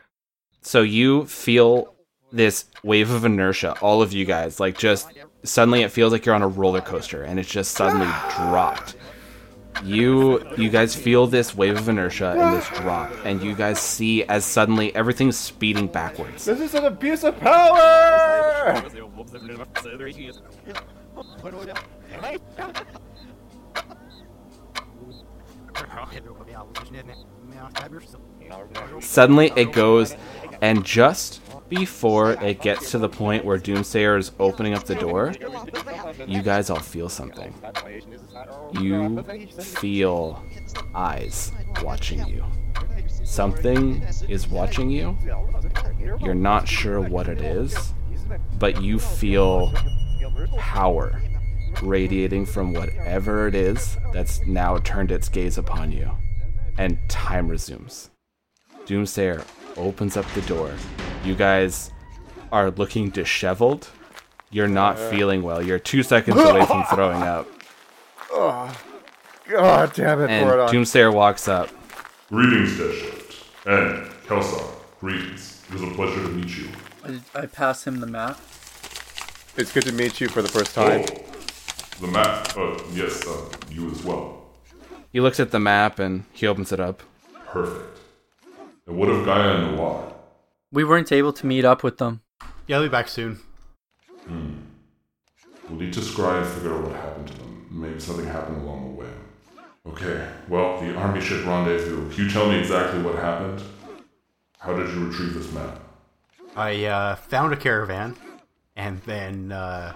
So 0.63 0.83
you 0.83 1.27
feel 1.27 1.95
this 2.33 2.65
wave 2.83 3.11
of 3.11 3.25
inertia, 3.25 3.77
all 3.81 4.01
of 4.03 4.13
you 4.13 4.25
guys, 4.25 4.59
like 4.61 4.79
just 4.79 5.09
suddenly 5.45 5.83
it 5.83 5.91
feels 5.91 6.13
like 6.13 6.25
you're 6.25 6.35
on 6.35 6.43
a 6.43 6.49
roller 6.49 6.81
coaster 6.81 7.23
and 7.23 7.39
it's 7.39 7.51
just 7.51 7.73
suddenly 7.73 8.07
dropped. 8.37 8.97
You 9.85 10.47
you 10.57 10.71
guys 10.71 10.95
feel 10.95 11.27
this 11.27 11.55
wave 11.57 11.77
of 11.77 11.89
inertia 11.89 12.37
and 12.39 12.57
this 12.57 12.69
drop, 12.69 13.11
and 13.25 13.43
you 13.43 13.55
guys 13.55 13.81
see 13.81 14.23
as 14.25 14.45
suddenly 14.45 14.95
everything's 14.95 15.37
speeding 15.37 15.89
backwards. 15.89 16.45
This 16.45 16.61
is 16.61 16.75
an 16.75 16.85
abuse 16.85 17.25
of 17.25 17.39
power. 17.41 18.81
Suddenly 29.01 29.53
it 29.57 29.73
goes, 29.73 30.15
and 30.61 30.85
just 30.85 31.42
before 31.75 32.33
it 32.33 32.61
gets 32.61 32.91
to 32.91 32.99
the 32.99 33.09
point 33.09 33.47
where 33.47 33.59
Doomsayer 33.59 34.19
is 34.19 34.33
opening 34.39 34.75
up 34.75 34.85
the 34.85 34.95
door, 34.95 35.33
you 36.27 36.43
guys 36.43 36.69
all 36.69 36.79
feel 36.79 37.09
something. 37.09 37.55
You 38.79 39.23
feel 39.23 40.45
eyes 40.95 41.51
watching 41.83 42.27
you. 42.27 42.45
Something 43.25 44.03
is 44.29 44.49
watching 44.49 44.91
you. 44.91 45.17
You're 46.21 46.35
not 46.35 46.69
sure 46.69 47.01
what 47.01 47.27
it 47.27 47.41
is, 47.41 47.95
but 48.59 48.83
you 48.83 48.99
feel 48.99 49.73
power 50.59 51.23
radiating 51.83 52.45
from 52.45 52.75
whatever 52.75 53.49
it 53.49 53.55
is 53.55 53.97
that's 54.13 54.47
now 54.47 54.77
turned 54.79 55.11
its 55.11 55.31
gaze 55.31 55.57
upon 55.57 55.91
you. 55.91 56.11
And 56.77 56.99
time 57.09 57.49
resumes. 57.49 58.11
Doomsayer 58.85 59.47
opens 59.77 60.17
up 60.17 60.27
the 60.35 60.43
door. 60.43 60.73
You 61.25 61.35
guys 61.35 61.91
are 62.51 62.71
looking 62.71 63.11
disheveled. 63.11 63.89
You're 64.51 64.69
not 64.69 64.99
feeling 64.99 65.43
well. 65.43 65.63
You're 65.63 65.79
two 65.79 66.03
seconds 66.03 66.39
away 66.41 66.67
from 66.67 66.85
throwing 66.93 67.23
up. 67.23 67.49
Oh, 68.31 68.75
God 69.49 69.93
damn 69.95 70.21
it, 70.21 70.31
And 70.31 70.49
Borodon. 70.49 70.69
Doomsayer 70.69 71.13
walks 71.13 71.49
up. 71.49 71.71
Greetings, 72.29 72.79
Death 72.79 72.95
Shift. 72.95 73.45
And 73.67 74.07
Kelsar, 74.27 74.65
greetings. 75.01 75.63
It 75.71 75.77
is 75.77 75.83
a 75.83 75.87
pleasure 75.95 76.23
to 76.23 76.29
meet 76.29 76.57
you. 76.57 76.69
I, 77.05 77.21
I 77.35 77.47
pass 77.47 77.87
him 77.87 78.01
the 78.01 78.07
map. 78.07 78.39
It's 79.57 79.73
good 79.73 79.85
to 79.85 79.93
meet 79.93 80.21
you 80.21 80.29
for 80.29 80.43
the 80.43 80.49
first 80.49 80.75
time. 80.75 81.05
Oh, 81.11 81.25
the 82.01 82.07
map. 82.09 82.57
Uh, 82.57 82.79
yes, 82.93 83.27
uh, 83.27 83.49
you 83.71 83.91
as 83.91 84.03
well. 84.03 84.43
He 85.13 85.21
looks 85.21 85.41
at 85.41 85.51
the 85.51 85.61
map 85.61 85.99
and 85.99 86.25
he 86.33 86.47
opens 86.47 86.73
it 86.73 86.81
up. 86.81 87.03
Perfect. 87.47 88.01
And 88.87 88.97
what 88.97 89.09
of 89.09 89.25
Gaia 89.25 89.57
and 89.57 89.77
Noir? 89.77 90.13
We 90.73 90.85
weren't 90.85 91.13
able 91.13 91.33
to 91.35 91.47
meet 91.47 91.65
up 91.65 91.83
with 91.83 91.99
them. 91.99 92.23
Yeah, 92.67 92.77
I'll 92.77 92.83
be 92.83 92.89
back 92.89 93.09
soon. 93.09 93.41
Hmm. 94.27 94.53
We'll 95.69 95.79
need 95.79 95.93
to 95.93 96.01
scry 96.01 96.43
and 96.43 96.47
figure 96.47 96.75
out 96.75 96.85
what 96.85 96.97
happened 96.97 97.29
to 97.29 97.35
them. 97.39 97.67
Maybe 97.71 98.01
something 98.01 98.27
happened 98.27 98.63
along 98.63 98.95
the 98.95 99.01
way. 99.01 99.09
Okay, 99.89 100.29
well, 100.49 100.81
the 100.81 100.95
army 100.95 101.21
ship 101.21 101.45
rendezvous. 101.45 102.09
Can 102.11 102.25
you 102.25 102.31
tell 102.31 102.49
me 102.49 102.59
exactly 102.59 103.03
what 103.03 103.17
happened? 103.17 103.63
How 104.59 104.75
did 104.77 104.89
you 104.91 105.07
retrieve 105.09 105.35
this 105.35 105.53
map? 105.53 105.81
I 106.55 106.85
uh, 106.85 107.15
found 107.17 107.53
a 107.53 107.57
caravan, 107.57 108.17
and 108.77 109.01
then 109.03 109.51
uh, 109.53 109.95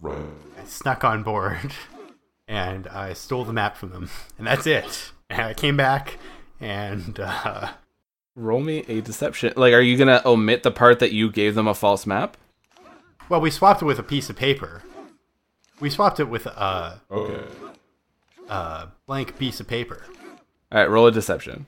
Right. 0.00 0.18
I 0.60 0.64
snuck 0.66 1.02
on 1.04 1.22
board, 1.22 1.72
and 2.48 2.86
I 2.88 3.14
stole 3.14 3.44
the 3.44 3.52
map 3.52 3.76
from 3.76 3.90
them, 3.90 4.10
and 4.38 4.46
that's 4.46 4.66
it. 4.66 5.12
And 5.28 5.40
I 5.42 5.54
came 5.54 5.76
back, 5.76 6.18
and 6.60 7.18
uh, 7.18 7.70
Roll 8.36 8.60
me 8.60 8.84
a 8.86 9.00
deception. 9.00 9.54
Like, 9.56 9.72
are 9.72 9.80
you 9.80 9.96
gonna 9.96 10.20
omit 10.24 10.62
the 10.62 10.70
part 10.70 10.98
that 11.00 11.10
you 11.12 11.30
gave 11.32 11.54
them 11.54 11.66
a 11.66 11.74
false 11.74 12.06
map? 12.06 12.36
well, 13.28 13.40
we 13.40 13.50
swapped 13.50 13.82
it 13.82 13.86
with 13.86 13.98
a 13.98 14.02
piece 14.04 14.30
of 14.30 14.36
paper. 14.36 14.82
We 15.80 15.90
swapped 15.90 16.20
it 16.20 16.28
with 16.28 16.46
a, 16.46 17.00
Okay. 17.10 17.42
a 18.48 18.88
blank 19.06 19.36
piece 19.38 19.58
of 19.58 19.66
paper. 19.66 20.04
All 20.70 20.78
right, 20.78 20.88
roll 20.88 21.06
a 21.08 21.12
deception. 21.12 21.66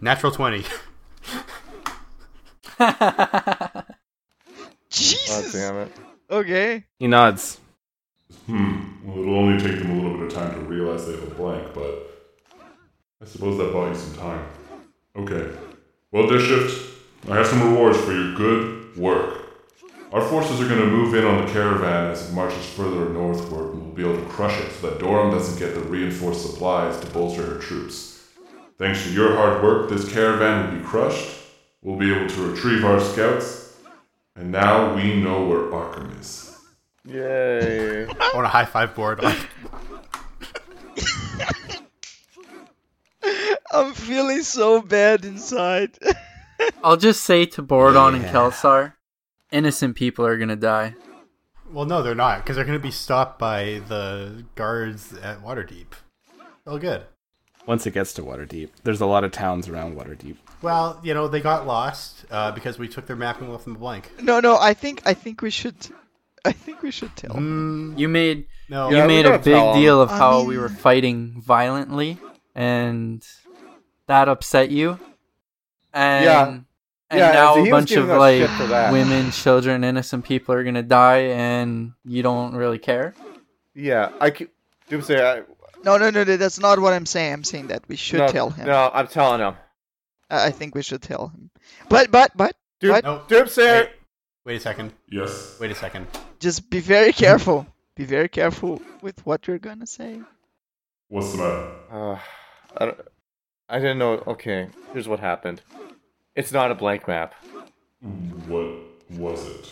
Natural 0.00 0.30
twenty. 0.30 0.64
Jesus. 4.90 5.52
God 5.52 5.52
damn 5.52 5.76
it. 5.78 5.92
Okay. 6.30 6.84
He 6.98 7.06
nods. 7.06 7.58
Hmm. 8.46 8.82
Well, 9.04 9.18
it'll 9.20 9.34
only 9.38 9.62
take 9.62 9.78
them 9.80 9.90
a 9.90 9.94
little 9.94 10.18
bit 10.18 10.26
of 10.28 10.34
time 10.34 10.52
to 10.54 10.60
realize 10.60 11.06
they 11.06 11.12
have 11.12 11.22
a 11.22 11.34
blank, 11.34 11.72
but 11.74 12.10
I 13.22 13.24
suppose 13.26 13.58
that 13.58 13.72
buys 13.72 13.98
some 14.00 14.14
time. 14.16 14.46
Okay. 15.16 15.50
Well, 16.12 16.28
Death 16.28 16.42
Shift, 16.42 17.00
I 17.28 17.36
have 17.36 17.46
some 17.46 17.72
rewards 17.72 17.98
for 17.98 18.12
your 18.12 18.34
good 18.34 18.96
work. 18.98 19.42
Our 20.12 20.20
forces 20.20 20.60
are 20.60 20.68
going 20.68 20.80
to 20.80 20.86
move 20.86 21.14
in 21.14 21.24
on 21.24 21.44
the 21.44 21.52
caravan 21.52 22.10
as 22.10 22.28
it 22.28 22.34
marches 22.34 22.64
further 22.66 23.08
northward, 23.08 23.72
and 23.72 23.82
we'll 23.82 23.94
be 23.94 24.02
able 24.02 24.22
to 24.22 24.28
crush 24.28 24.60
it 24.60 24.70
so 24.72 24.90
that 24.90 25.00
Dorum 25.00 25.32
doesn't 25.32 25.58
get 25.58 25.74
the 25.74 25.80
reinforced 25.80 26.42
supplies 26.42 27.00
to 27.00 27.06
bolster 27.08 27.42
her 27.42 27.58
troops. 27.58 28.28
Thanks 28.78 29.04
to 29.04 29.10
your 29.10 29.34
hard 29.34 29.62
work, 29.62 29.88
this 29.88 30.10
caravan 30.12 30.70
will 30.70 30.80
be 30.80 30.86
crushed. 30.86 31.38
We'll 31.82 31.96
be 31.96 32.14
able 32.14 32.28
to 32.28 32.50
retrieve 32.50 32.84
our 32.84 33.00
scouts, 33.00 33.74
and 34.36 34.52
now 34.52 34.94
we 34.94 35.20
know 35.20 35.46
where 35.46 35.70
Arkham 35.70 36.20
is. 36.20 36.56
Yay. 37.06 38.04
I 38.20 38.30
want 38.34 38.46
a 38.46 38.50
high 38.50 38.64
five 38.66 38.94
board. 38.94 39.20
feeling 43.94 44.42
so 44.42 44.80
bad 44.82 45.24
inside. 45.24 45.98
I'll 46.84 46.96
just 46.96 47.22
say 47.24 47.46
to 47.46 47.62
Borodon 47.62 48.14
and 48.16 48.24
Kelsar, 48.24 48.94
innocent 49.52 49.96
people 49.96 50.24
are 50.26 50.36
gonna 50.38 50.56
die. 50.56 50.94
Well, 51.70 51.84
no, 51.84 52.02
they're 52.02 52.14
not, 52.14 52.38
because 52.42 52.54
they're 52.56 52.64
going 52.64 52.78
to 52.78 52.82
be 52.82 52.92
stopped 52.92 53.40
by 53.40 53.80
the 53.88 54.44
guards 54.54 55.12
at 55.14 55.42
Waterdeep. 55.42 55.86
Oh, 56.64 56.78
good. 56.78 57.02
Once 57.66 57.84
it 57.88 57.90
gets 57.90 58.12
to 58.14 58.22
Waterdeep, 58.22 58.70
there's 58.84 59.00
a 59.00 59.06
lot 59.06 59.24
of 59.24 59.32
towns 59.32 59.68
around 59.68 59.96
Waterdeep. 59.96 60.36
Well, 60.62 61.00
you 61.02 61.12
know, 61.12 61.26
they 61.26 61.40
got 61.40 61.66
lost 61.66 62.24
uh, 62.30 62.52
because 62.52 62.78
we 62.78 62.86
took 62.86 63.06
their 63.08 63.16
map 63.16 63.40
and 63.40 63.50
left 63.50 63.64
them 63.64 63.74
blank. 63.74 64.12
no, 64.22 64.38
no, 64.38 64.56
I 64.56 64.74
think 64.74 65.02
I 65.06 65.12
think 65.14 65.42
we 65.42 65.50
should 65.50 65.74
I 66.44 66.52
think 66.52 66.82
we 66.82 66.92
should 66.92 67.14
tell. 67.16 67.34
Mm, 67.34 67.98
You 67.98 68.06
made 68.06 68.46
no, 68.68 68.88
you 68.90 68.98
Yeah, 68.98 69.06
made 69.08 69.26
a 69.26 69.30
gotta 69.30 69.42
tell 69.42 69.72
big 69.72 69.76
'em. 69.76 69.82
deal 69.82 70.00
of 70.00 70.10
I 70.12 70.18
how 70.18 70.38
mean- 70.38 70.46
we 70.46 70.58
were 70.58 70.68
fighting 70.68 71.42
violently, 71.44 72.18
and 72.54 73.26
that 74.06 74.28
upset 74.28 74.70
you. 74.70 74.98
And 75.92 76.24
Yeah. 76.24 76.46
and 77.10 77.18
Yeah, 77.20 77.32
now 77.32 77.54
so 77.54 77.60
a 77.60 77.64
he 77.64 77.72
was 77.72 77.80
bunch 77.80 77.88
giving 77.90 78.04
of 78.04 78.10
us 78.10 78.18
like 78.18 78.40
shit 78.40 78.50
for 78.50 78.66
that. 78.66 78.92
women, 78.92 79.30
children, 79.30 79.84
innocent 79.84 80.24
people 80.24 80.54
are 80.54 80.64
gonna 80.64 80.82
die, 80.82 81.30
and 81.32 81.92
you 82.04 82.22
don't 82.22 82.54
really 82.54 82.78
care. 82.78 83.14
Yeah, 83.74 84.10
I 84.20 84.30
c- 84.32 84.48
Doomsayer. 84.90 85.24
I, 85.24 85.42
No, 85.84 85.96
no, 85.98 86.10
no, 86.10 86.24
no, 86.24 86.36
that's 86.36 86.58
not 86.58 86.80
what 86.80 86.92
I'm 86.92 87.06
saying. 87.06 87.32
I'm 87.32 87.44
saying 87.44 87.68
that 87.68 87.84
we 87.88 87.94
should 87.96 88.18
no, 88.18 88.28
tell 88.28 88.50
him. 88.50 88.66
No, 88.66 88.90
I'm 88.92 89.06
telling 89.06 89.40
him. 89.40 89.54
I 90.30 90.46
I 90.46 90.50
think 90.50 90.74
we 90.74 90.82
should 90.82 91.02
tell 91.02 91.28
him. 91.28 91.50
But 91.88 92.10
but 92.10 92.32
but 92.36 92.56
Doom, 92.80 92.90
What? 92.92 93.04
No. 93.04 93.22
Doomsayer. 93.28 93.82
Wait, 93.84 93.90
wait 94.44 94.56
a 94.56 94.60
second. 94.60 94.92
Yes. 95.08 95.56
Wait 95.60 95.70
a 95.70 95.74
second. 95.74 96.06
just 96.40 96.68
be 96.70 96.80
very 96.80 97.12
careful. 97.12 97.66
Be 97.94 98.04
very 98.04 98.28
careful 98.28 98.82
with 99.00 99.24
what 99.24 99.46
you're 99.46 99.58
gonna 99.60 99.86
say. 99.86 100.20
What's 101.08 101.30
the 101.32 101.38
matter? 101.38 101.70
Uh, 101.90 102.18
I, 102.76 102.84
don't, 102.86 103.00
I 103.68 103.78
didn't 103.78 103.98
know. 103.98 104.22
Okay, 104.26 104.68
here's 104.92 105.08
what 105.08 105.20
happened. 105.20 105.60
It's 106.34 106.52
not 106.52 106.70
a 106.70 106.74
blank 106.74 107.08
map. 107.08 107.34
What 108.46 108.76
was 109.10 109.46
it? 109.46 109.70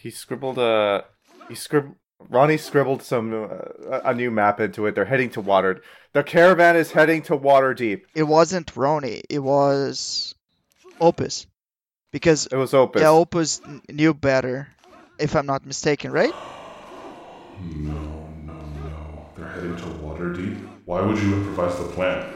He 0.00 0.10
scribbled 0.10 0.58
a. 0.58 1.04
He 1.48 1.54
scrib. 1.54 1.94
Ronnie 2.28 2.56
scribbled 2.56 3.02
some 3.02 3.34
uh, 3.34 4.00
a 4.04 4.14
new 4.14 4.30
map 4.30 4.58
into 4.60 4.86
it. 4.86 4.94
They're 4.94 5.04
heading 5.04 5.30
to 5.30 5.40
Water. 5.40 5.82
The 6.12 6.22
caravan 6.22 6.74
is 6.76 6.90
heading 6.90 7.22
to 7.22 7.36
Waterdeep. 7.36 8.02
It 8.14 8.22
wasn't 8.22 8.74
Ronnie. 8.74 9.22
It 9.28 9.40
was 9.40 10.34
Opus, 11.00 11.46
because 12.12 12.46
It 12.46 12.56
was 12.56 12.72
Opus. 12.72 13.02
yeah, 13.02 13.10
Opus 13.10 13.60
knew 13.90 14.14
better, 14.14 14.68
if 15.18 15.36
I'm 15.36 15.44
not 15.44 15.66
mistaken, 15.66 16.10
right? 16.10 16.32
No, 17.60 17.92
no, 18.44 18.54
no. 18.54 19.26
They're 19.36 19.48
heading 19.48 19.76
to 19.76 19.82
Waterdeep. 19.82 20.66
Why 20.86 21.02
would 21.02 21.18
you 21.18 21.34
improvise 21.34 21.76
the 21.78 21.84
plan? 21.92 22.32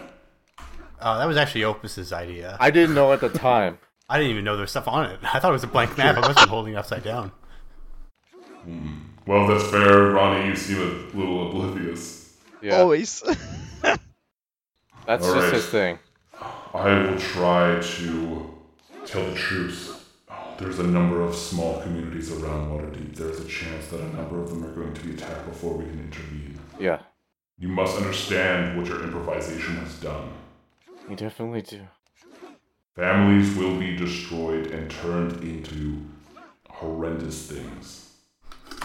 Uh, 1.01 1.19
that 1.19 1.27
was 1.27 1.37
actually 1.37 1.65
Opus's 1.65 2.13
idea. 2.13 2.57
I, 2.61 2.67
I 2.67 2.71
didn't 2.71 2.95
know 2.95 3.13
at 3.13 3.21
the 3.21 3.29
time. 3.31 3.79
I 4.09 4.19
didn't 4.19 4.33
even 4.33 4.45
know 4.45 4.57
there 4.57 4.63
was 4.63 4.71
stuff 4.71 4.89
on 4.89 5.07
it. 5.11 5.21
I 5.23 5.39
thought 5.39 5.51
it 5.51 5.53
was 5.53 5.65
a 5.65 5.69
blank 5.69 5.97
map. 5.97 6.17
I 6.17 6.21
must 6.21 6.39
have 6.39 6.47
been 6.47 6.49
holding 6.49 6.73
it 6.75 6.77
upside 6.77 7.05
down. 7.05 7.31
Well, 9.27 9.47
that's 9.47 9.71
fair, 9.71 10.11
Ronnie. 10.11 10.49
You 10.49 10.57
seem 10.57 10.79
a 10.79 11.17
little 11.17 11.49
oblivious. 11.49 12.37
Yeah, 12.61 12.79
Always. 12.79 13.21
that's 13.83 13.99
All 15.09 15.35
just 15.35 15.37
right. 15.37 15.53
his 15.55 15.67
thing. 15.67 15.99
I 16.75 16.89
will 17.03 17.19
try 17.19 17.81
to 17.81 18.55
tell 19.07 19.25
the 19.25 19.35
truth. 19.35 20.09
Oh, 20.31 20.55
there's 20.59 20.79
a 20.81 20.87
number 20.87 21.23
of 21.23 21.35
small 21.35 21.81
communities 21.81 22.33
around 22.33 22.71
Waterdeep. 22.71 23.15
There's 23.17 23.41
a 23.41 23.49
chance 23.49 23.87
that 23.89 24.01
a 24.01 24.09
number 24.17 24.43
of 24.43 24.51
them 24.51 24.65
are 24.65 24.75
going 24.75 24.93
to 24.95 25.01
be 25.05 25.15
attacked 25.15 25.47
before 25.47 25.75
we 25.75 25.85
can 25.85 26.01
intervene. 26.01 26.59
Yeah, 26.79 27.01
You 27.59 27.69
must 27.69 27.97
understand 27.97 28.77
what 28.77 28.87
your 28.87 29.03
improvisation 29.05 29.77
has 29.77 29.95
done. 30.01 30.33
You 31.09 31.17
definitely 31.17 31.63
do. 31.63 31.81
Families 32.97 33.57
will 33.57 33.79
be 33.79 33.97
destroyed 33.97 34.69
and 34.69 34.91
turned 34.91 35.43
into 35.43 36.03
horrendous 36.69 37.51
things. 37.51 38.07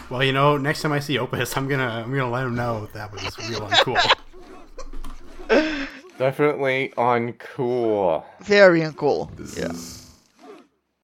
Well, 0.09 0.23
you 0.23 0.31
know, 0.33 0.57
next 0.57 0.81
time 0.81 0.91
I 0.91 0.99
see 0.99 1.17
Opus, 1.17 1.57
I'm 1.57 1.67
gonna 1.67 1.87
I'm 2.05 2.11
gonna 2.11 2.29
let 2.29 2.45
him 2.45 2.55
know 2.55 2.87
that 2.93 3.11
was 3.11 3.21
real 3.49 3.61
uncool. 3.61 4.15
Definitely 6.17 6.93
uncool. 6.97 8.23
very 8.41 8.81
uncool. 8.81 9.35
This 9.35 9.57
Yeah. 9.57 9.71
is. 9.71 10.11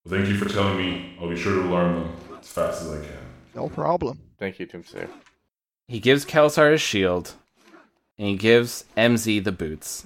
Well, 0.05 0.16
thank 0.18 0.30
you 0.30 0.38
for 0.38 0.47
telling 0.47 0.78
me. 0.78 1.18
I'll 1.20 1.30
be 1.30 1.36
sure 1.36 1.53
to 1.62 1.68
alarm 1.68 1.95
them 1.95 2.18
as 2.39 2.47
fast 2.47 2.82
as 2.84 2.91
I 2.91 2.97
can. 3.05 3.18
No 3.55 3.68
problem. 3.68 4.20
Thank 4.39 4.59
you, 4.59 4.68
Doomsayer. 4.68 5.09
He 5.88 5.99
gives 5.99 6.24
Kelsar 6.26 6.72
his 6.72 6.82
shield, 6.82 7.34
and 8.18 8.28
he 8.30 8.36
gives 8.38 8.86
MZ 8.95 9.43
the 9.43 9.51
boots. 9.51 10.05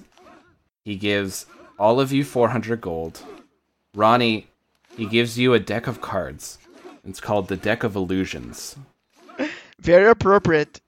He 0.86 0.94
gives 0.94 1.46
all 1.80 1.98
of 1.98 2.12
you 2.12 2.22
400 2.22 2.80
gold. 2.80 3.20
Ronnie, 3.92 4.46
he 4.96 5.06
gives 5.06 5.36
you 5.36 5.52
a 5.52 5.58
deck 5.58 5.88
of 5.88 6.00
cards. 6.00 6.58
It's 7.04 7.20
called 7.20 7.48
the 7.48 7.56
Deck 7.56 7.82
of 7.82 7.96
Illusions. 7.96 8.76
Very 9.80 10.08
appropriate. 10.08 10.80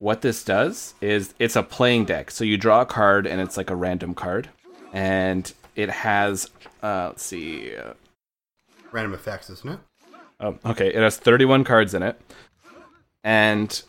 What 0.00 0.20
this 0.20 0.44
does 0.44 0.94
is 1.00 1.32
it's 1.38 1.56
a 1.56 1.62
playing 1.62 2.04
deck. 2.04 2.30
So 2.30 2.44
you 2.44 2.58
draw 2.58 2.82
a 2.82 2.86
card, 2.86 3.26
and 3.26 3.40
it's 3.40 3.56
like 3.56 3.70
a 3.70 3.74
random 3.74 4.12
card. 4.12 4.50
And 4.92 5.50
it 5.74 5.88
has, 5.88 6.50
uh, 6.82 7.06
let's 7.08 7.22
see, 7.22 7.74
uh, 7.74 7.94
Random 8.92 9.14
effects, 9.14 9.48
isn't 9.48 9.70
it? 9.70 9.78
Oh, 10.40 10.58
okay. 10.66 10.88
It 10.88 11.00
has 11.00 11.16
31 11.16 11.64
cards 11.64 11.94
in 11.94 12.02
it. 12.02 12.20
And 13.24 13.82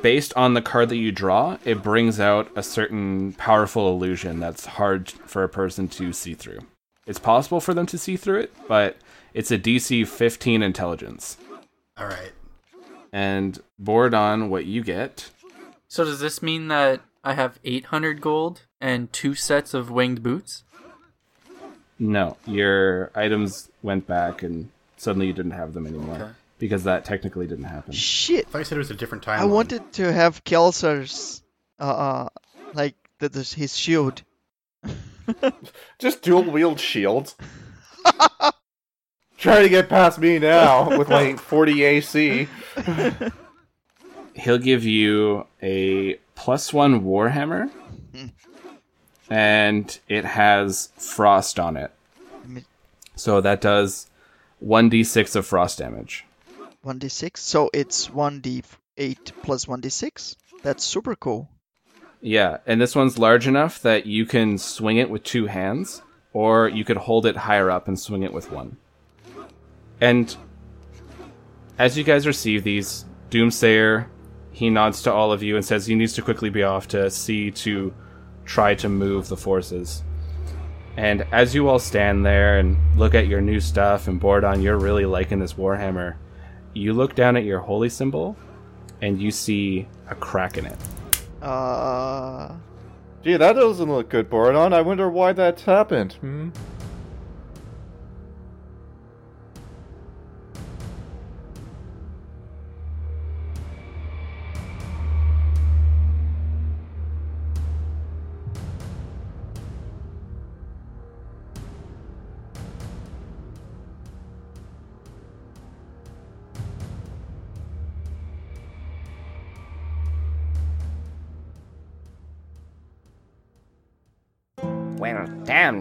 based 0.00 0.32
on 0.36 0.54
the 0.54 0.62
card 0.62 0.88
that 0.88 0.96
you 0.96 1.12
draw, 1.12 1.58
it 1.64 1.82
brings 1.82 2.18
out 2.18 2.50
a 2.56 2.62
certain 2.62 3.32
powerful 3.34 3.90
illusion 3.90 4.40
that's 4.40 4.66
hard 4.66 5.10
for 5.10 5.42
a 5.42 5.48
person 5.48 5.88
to 5.88 6.12
see 6.12 6.34
through. 6.34 6.60
It's 7.06 7.18
possible 7.18 7.60
for 7.60 7.74
them 7.74 7.86
to 7.86 7.98
see 7.98 8.16
through 8.16 8.40
it, 8.40 8.54
but 8.68 8.96
it's 9.34 9.50
a 9.50 9.58
DC 9.58 10.06
15 10.06 10.62
intelligence. 10.62 11.36
All 11.96 12.06
right. 12.06 12.32
And 13.12 13.60
Borodon 13.82 14.48
what 14.48 14.64
you 14.64 14.82
get. 14.82 15.30
So 15.88 16.04
does 16.04 16.20
this 16.20 16.42
mean 16.42 16.68
that 16.68 17.00
I 17.22 17.34
have 17.34 17.58
800 17.64 18.20
gold 18.20 18.62
and 18.80 19.12
two 19.12 19.34
sets 19.34 19.74
of 19.74 19.90
winged 19.90 20.22
boots? 20.22 20.64
No, 21.98 22.36
your 22.46 23.10
items 23.14 23.68
went 23.82 24.06
back 24.06 24.42
and 24.42 24.70
suddenly 24.96 25.26
you 25.26 25.32
didn't 25.32 25.52
have 25.52 25.74
them 25.74 25.86
anymore. 25.86 26.16
Okay. 26.16 26.30
Because 26.62 26.84
that 26.84 27.04
technically 27.04 27.48
didn't 27.48 27.64
happen. 27.64 27.92
Shit. 27.92 28.46
I 28.46 28.50
thought 28.50 28.58
you 28.58 28.64
said 28.66 28.76
it 28.76 28.78
was 28.78 28.90
a 28.92 28.94
different 28.94 29.24
time. 29.24 29.40
I 29.40 29.46
wanted 29.46 29.92
to 29.94 30.12
have 30.12 30.44
Kelsar's, 30.44 31.42
uh, 31.80 31.82
uh 31.82 32.28
like 32.72 32.94
the, 33.18 33.28
the, 33.28 33.42
his 33.42 33.76
shield. 33.76 34.22
Just 35.98 36.22
dual 36.22 36.44
wield 36.44 36.78
shields. 36.78 37.34
Try 39.38 39.62
to 39.62 39.68
get 39.68 39.88
past 39.88 40.20
me 40.20 40.38
now 40.38 40.96
with 40.96 41.08
my 41.08 41.34
40 41.36 41.82
AC. 41.82 42.46
he'll 44.34 44.58
give 44.58 44.84
you 44.84 45.48
a 45.64 46.14
plus 46.36 46.72
one 46.72 47.02
warhammer 47.02 47.72
and 49.28 49.98
it 50.08 50.24
has 50.24 50.90
frost 50.96 51.58
on 51.58 51.76
it 51.76 51.90
so 53.16 53.40
that 53.40 53.60
does 53.60 54.08
1d6 54.64 55.34
of 55.34 55.44
frost 55.44 55.78
damage 55.78 56.24
1d6. 56.84 57.36
So 57.38 57.70
it's 57.72 58.08
1d8 58.08 59.32
plus 59.42 59.64
1d6. 59.66 60.36
That's 60.62 60.84
super 60.84 61.16
cool. 61.16 61.48
yeah 62.20 62.58
and 62.66 62.80
this 62.80 62.94
one's 62.94 63.18
large 63.18 63.46
enough 63.48 63.82
that 63.82 64.06
you 64.06 64.24
can 64.24 64.56
swing 64.58 64.96
it 64.96 65.10
with 65.10 65.24
two 65.24 65.46
hands 65.46 66.02
or 66.32 66.68
you 66.68 66.84
could 66.84 66.96
hold 66.96 67.26
it 67.26 67.36
higher 67.36 67.68
up 67.70 67.88
and 67.88 67.98
swing 67.98 68.22
it 68.22 68.32
with 68.32 68.50
one 68.52 68.76
and 70.00 70.36
as 71.78 71.98
you 71.98 72.04
guys 72.04 72.26
receive 72.26 72.62
these 72.62 73.04
doomsayer 73.30 74.06
he 74.52 74.70
nods 74.70 75.02
to 75.02 75.12
all 75.12 75.32
of 75.32 75.42
you 75.42 75.56
and 75.56 75.64
says 75.64 75.86
he 75.86 75.94
needs 75.96 76.12
to 76.14 76.22
quickly 76.22 76.50
be 76.50 76.62
off 76.62 76.86
to 76.88 77.10
see 77.10 77.50
to 77.50 77.92
try 78.44 78.74
to 78.74 78.88
move 78.88 79.28
the 79.28 79.36
forces. 79.36 80.02
And 80.96 81.26
as 81.32 81.54
you 81.54 81.68
all 81.68 81.78
stand 81.78 82.24
there 82.26 82.58
and 82.58 82.76
look 82.98 83.14
at 83.14 83.26
your 83.26 83.40
new 83.40 83.60
stuff 83.60 84.08
and 84.08 84.20
Borodon, 84.20 84.62
you're 84.62 84.78
really 84.78 85.06
liking 85.06 85.38
this 85.38 85.54
Warhammer. 85.54 86.16
You 86.74 86.92
look 86.92 87.14
down 87.14 87.36
at 87.36 87.44
your 87.44 87.58
holy 87.60 87.88
symbol 87.88 88.36
and 89.00 89.20
you 89.20 89.30
see 89.30 89.86
a 90.08 90.14
crack 90.14 90.56
in 90.56 90.66
it. 90.66 90.76
Uh, 91.42 92.52
Gee, 93.22 93.36
that 93.36 93.52
doesn't 93.54 93.90
look 93.90 94.08
good, 94.08 94.30
Borodon. 94.30 94.72
I 94.72 94.80
wonder 94.82 95.08
why 95.08 95.32
that's 95.32 95.62
happened. 95.62 96.14
Hmm? 96.14 96.50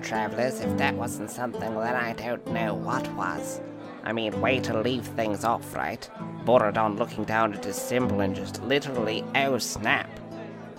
Travelers, 0.01 0.59
if 0.59 0.77
that 0.77 0.95
wasn't 0.95 1.29
something, 1.29 1.75
then 1.75 1.95
I 1.95 2.13
don't 2.13 2.45
know 2.47 2.73
what 2.73 3.11
was. 3.15 3.61
I 4.03 4.13
mean, 4.13 4.41
way 4.41 4.59
to 4.61 4.79
leave 4.79 5.05
things 5.05 5.43
off, 5.43 5.75
right? 5.75 6.09
Borodon 6.45 6.97
looking 6.97 7.23
down 7.23 7.53
at 7.53 7.63
his 7.63 7.75
symbol 7.75 8.21
and 8.21 8.35
just 8.35 8.61
literally, 8.63 9.23
oh 9.35 9.57
snap. 9.59 10.09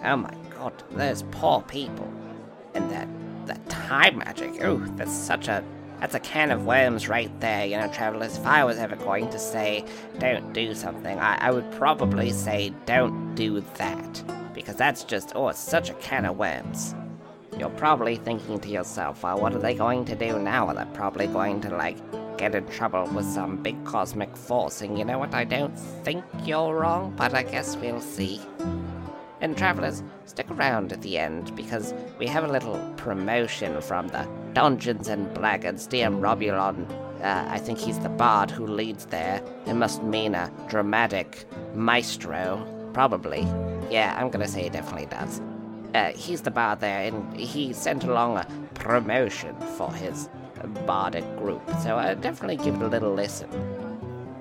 Oh 0.05 0.17
my 0.17 0.35
god, 0.51 0.73
those 0.91 1.23
poor 1.31 1.63
people. 1.63 2.13
And 2.75 2.91
that, 2.91 3.09
that 3.47 3.69
time 3.69 4.19
magic, 4.19 4.65
oh, 4.65 4.79
that's 4.97 5.13
such 5.13 5.49
a, 5.49 5.63
that's 6.01 6.17
a 6.17 6.21
can 6.21 6.51
of 6.51 6.67
worms 6.67 7.09
right 7.09 7.31
there, 7.41 7.65
you 7.65 7.77
know, 7.77 7.87
travelers. 7.93 8.37
If 8.37 8.47
I 8.47 8.65
was 8.65 8.79
ever 8.79 8.97
going 8.97 9.31
to 9.31 9.39
say, 9.39 9.85
don't 10.19 10.53
do 10.53 10.75
something, 10.75 11.19
I, 11.19 11.37
I 11.37 11.51
would 11.53 11.71
probably 11.73 12.33
say, 12.33 12.75
don't 12.87 13.35
do 13.37 13.61
that. 13.77 14.25
Because 14.53 14.75
that's 14.75 15.05
just, 15.05 15.33
oh, 15.37 15.53
such 15.53 15.91
a 15.91 15.95
can 15.95 16.25
of 16.25 16.37
worms. 16.37 16.95
You're 17.59 17.71
probably 17.71 18.17
thinking 18.17 18.59
to 18.61 18.69
yourself, 18.69 19.23
well, 19.23 19.41
what 19.41 19.55
are 19.55 19.59
they 19.59 19.75
going 19.75 20.05
to 20.07 20.17
do 20.17 20.39
now? 20.39 20.73
They're 20.73 20.87
probably 20.87 21.27
going 21.27 21.61
to, 21.63 21.77
like, 21.77 21.97
get 22.39 22.55
in 22.55 22.67
trouble 22.69 23.05
with 23.15 23.27
some 23.27 23.63
big 23.63 23.85
cosmic 23.85 24.37
force, 24.37 24.81
and 24.81 24.99
you 24.99 25.05
know 25.05 25.19
what? 25.19 25.35
I 25.35 25.45
don't 25.45 25.79
think 26.05 26.25
you're 26.45 26.75
wrong, 26.75 27.13
but 27.17 27.35
I 27.35 27.43
guess 27.43 27.77
we'll 27.77 28.01
see. 28.01 28.41
And 29.41 29.57
travelers, 29.57 30.03
stick 30.25 30.51
around 30.51 30.93
at 30.93 31.03
the 31.03 31.19
end 31.19 31.55
because 31.55 31.93
we 32.19 32.27
have 32.27 32.45
a 32.45 32.49
little 32.49 32.79
promotion 32.97 33.81
from 33.81 34.09
the 34.09 34.27
Dungeons 34.55 35.09
and 35.09 35.33
Blackguards 35.35 35.87
DM 35.87 36.21
Robulon. 36.21 36.89
Uh, 37.23 37.45
I 37.49 37.59
think 37.59 37.79
he's 37.79 37.99
the 37.99 38.09
bard 38.09 38.51
who 38.51 38.67
leads 38.67 39.07
there. 39.07 39.43
It 39.67 39.75
must 39.75 40.03
mean 40.03 40.35
a 40.35 40.51
dramatic 40.69 41.45
maestro, 41.75 42.65
probably. 42.93 43.43
Yeah, 43.91 44.17
I'm 44.19 44.31
gonna 44.31 44.49
say 44.49 44.67
it 44.67 44.73
definitely 44.73 45.07
does. 45.07 45.41
Uh, 45.95 46.13
he's 46.13 46.41
the 46.43 46.51
bard 46.51 46.81
there, 46.81 47.01
and 47.01 47.37
he 47.37 47.73
sent 47.73 48.05
along 48.05 48.39
a 48.39 48.47
promotion 48.75 49.55
for 49.77 49.93
his 49.93 50.29
bardic 50.87 51.25
group, 51.37 51.63
so 51.83 51.99
uh, 51.99 52.15
definitely 52.15 52.57
give 52.57 52.75
it 52.77 52.83
a 52.83 52.89
little 52.89 53.13
listen. 53.13 53.51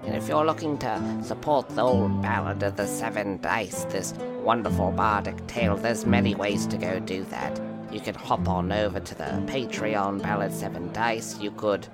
And 0.05 0.15
if 0.15 0.27
you're 0.27 0.45
looking 0.45 0.77
to 0.79 1.21
support 1.23 1.69
the 1.69 1.81
old 1.81 2.21
ballad 2.21 2.63
of 2.63 2.75
the 2.75 2.87
seven 2.87 3.39
dice, 3.41 3.83
this 3.85 4.13
wonderful 4.43 4.91
bardic 4.91 5.45
tale, 5.47 5.75
there's 5.75 6.05
many 6.05 6.35
ways 6.35 6.65
to 6.67 6.77
go 6.77 6.99
do 6.99 7.23
that. 7.25 7.70
You 7.91 7.99
can 7.99 8.15
hop 8.15 8.47
on 8.47 8.71
over 8.71 9.01
to 9.01 9.15
the 9.15 9.23
Patreon 9.47 10.21
Ballad 10.21 10.53
Seven 10.53 10.93
Dice. 10.93 11.37
You 11.39 11.51
could 11.51 11.87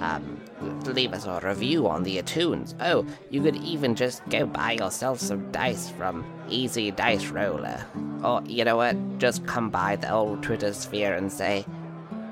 um, 0.00 0.40
leave 0.84 1.12
us 1.12 1.26
a 1.26 1.40
review 1.44 1.86
on 1.86 2.02
the 2.02 2.20
iTunes. 2.20 2.74
Oh, 2.80 3.06
you 3.30 3.40
could 3.40 3.56
even 3.56 3.94
just 3.94 4.28
go 4.28 4.46
buy 4.46 4.72
yourself 4.72 5.20
some 5.20 5.52
dice 5.52 5.90
from 5.90 6.24
Easy 6.48 6.90
Dice 6.90 7.26
Roller. 7.26 7.84
Or, 8.24 8.42
you 8.46 8.64
know 8.64 8.76
what, 8.76 8.96
just 9.18 9.46
come 9.46 9.70
by 9.70 9.94
the 9.94 10.12
old 10.12 10.42
Twitter 10.42 10.72
sphere 10.72 11.14
and 11.14 11.32
say, 11.32 11.64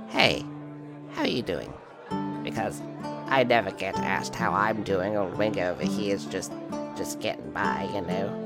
Hey, 0.08 0.44
how 1.12 1.22
are 1.22 1.28
you 1.28 1.42
doing? 1.42 1.72
Because 2.42 2.82
I 3.26 3.44
never 3.44 3.70
get 3.70 3.96
asked 3.98 4.34
how 4.34 4.52
I'm 4.52 4.82
doing. 4.82 5.16
Old 5.16 5.38
Wing 5.38 5.60
over 5.60 5.84
here 5.84 6.16
is 6.16 6.26
just, 6.26 6.52
just 6.96 7.20
getting 7.20 7.52
by, 7.52 7.88
you 7.94 8.00
know. 8.00 8.38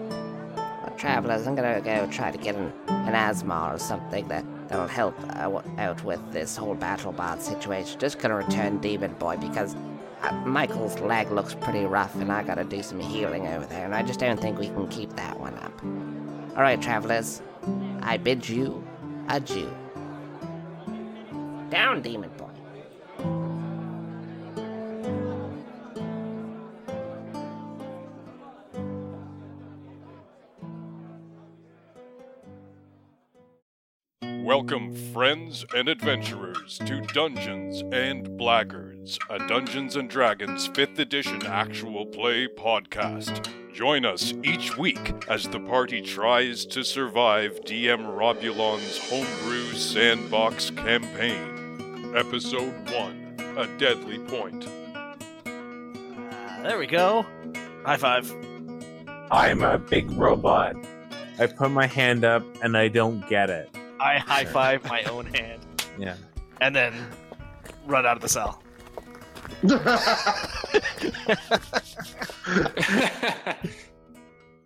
Well, 0.57 0.95
travelers, 0.99 1.47
I'm 1.47 1.55
gonna 1.55 1.81
go 1.81 2.07
try 2.09 2.31
to 2.31 2.39
get 2.39 2.57
an, 2.57 2.73
an 2.89 3.15
asthma 3.15 3.71
or 3.73 3.79
something 3.79 4.29
that 4.29 4.45
that'll 4.69 4.87
help 4.87 5.15
uh, 5.37 5.63
out 5.79 6.05
with 6.05 6.21
this 6.33 6.57
whole 6.57 6.75
battle 6.75 7.13
bot 7.13 7.43
situation. 7.43 7.99
Just 7.99 8.19
gonna 8.19 8.37
return 8.37 8.79
Demon 8.79 9.15
Boy 9.15 9.37
because 9.37 9.75
uh, 10.23 10.33
Michael's 10.45 10.99
leg 11.01 11.31
looks 11.31 11.55
pretty 11.55 11.85
rough, 11.85 12.15
and 12.17 12.33
I 12.33 12.43
gotta 12.43 12.65
do 12.65 12.83
some 12.83 13.01
healing 13.01 13.47
over 13.47 13.67
there, 13.67 13.85
and 13.85 13.95
I 13.95 14.03
just 14.03 14.21
don't 14.21 14.41
think 14.41 14.59
we 14.59 14.69
can 14.69 14.89
keep 14.89 15.15
that 15.17 15.39
one 15.39 15.55
up. 15.59 15.83
All 16.57 16.63
right, 16.63 16.81
travelers, 16.81 17.43
I 18.03 18.17
bid 18.17 18.49
you 18.49 18.83
adieu. 19.29 19.71
Down, 21.71 22.01
Demon 22.01 22.31
Welcome, 34.47 34.95
friends 35.13 35.65
and 35.75 35.89
adventurers, 35.89 36.79
to 36.87 37.01
Dungeons 37.01 37.83
and 37.93 38.39
Blackguards, 38.39 39.19
a 39.29 39.41
Dungeons 39.49 39.97
and 39.97 40.09
Dragons 40.09 40.69
5th 40.69 41.01
edition 41.01 41.45
actual 41.45 42.07
play 42.07 42.47
podcast. 42.47 43.49
Join 43.75 44.05
us 44.05 44.35
each 44.45 44.79
week 44.79 45.15
as 45.29 45.49
the 45.49 45.59
party 45.59 46.01
tries 46.01 46.65
to 46.67 46.85
survive 46.85 47.59
DM 47.65 48.17
Robulon's 48.17 48.99
homebrew 49.11 49.73
sandbox 49.73 50.71
campaign. 50.71 52.13
Episode 52.15 52.73
1 52.93 53.57
A 53.59 53.67
Deadly 53.79 54.21
Point. 54.21 54.69
There 56.63 56.79
we 56.79 56.87
go. 56.87 57.27
High 57.85 57.97
five. 57.97 58.33
I'm 59.33 59.65
a 59.65 59.77
big 59.77 60.09
robot. 60.13 60.77
I 61.41 61.47
put 61.47 61.73
my 61.73 61.89
hand 61.89 62.25
up 62.25 62.45
and 62.63 62.77
I 62.77 62.87
don't 62.87 63.29
get 63.29 63.51
it. 63.51 63.76
I 64.01 64.19
high 64.19 64.45
five 64.45 64.85
my 64.89 65.03
own 65.05 65.27
hand 65.27 65.63
Yeah. 65.99 66.17
and 66.61 66.75
then 66.75 66.95
run 67.87 68.07
out 68.07 68.17
of 68.17 68.23
the 68.23 68.29
cell. 68.29 68.63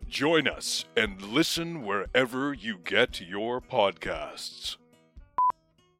Join 0.09 0.49
us 0.49 0.85
and 0.97 1.23
listen 1.23 1.85
wherever 1.85 2.53
you 2.53 2.79
get 2.79 3.21
your 3.21 3.61
podcasts. 3.61 4.77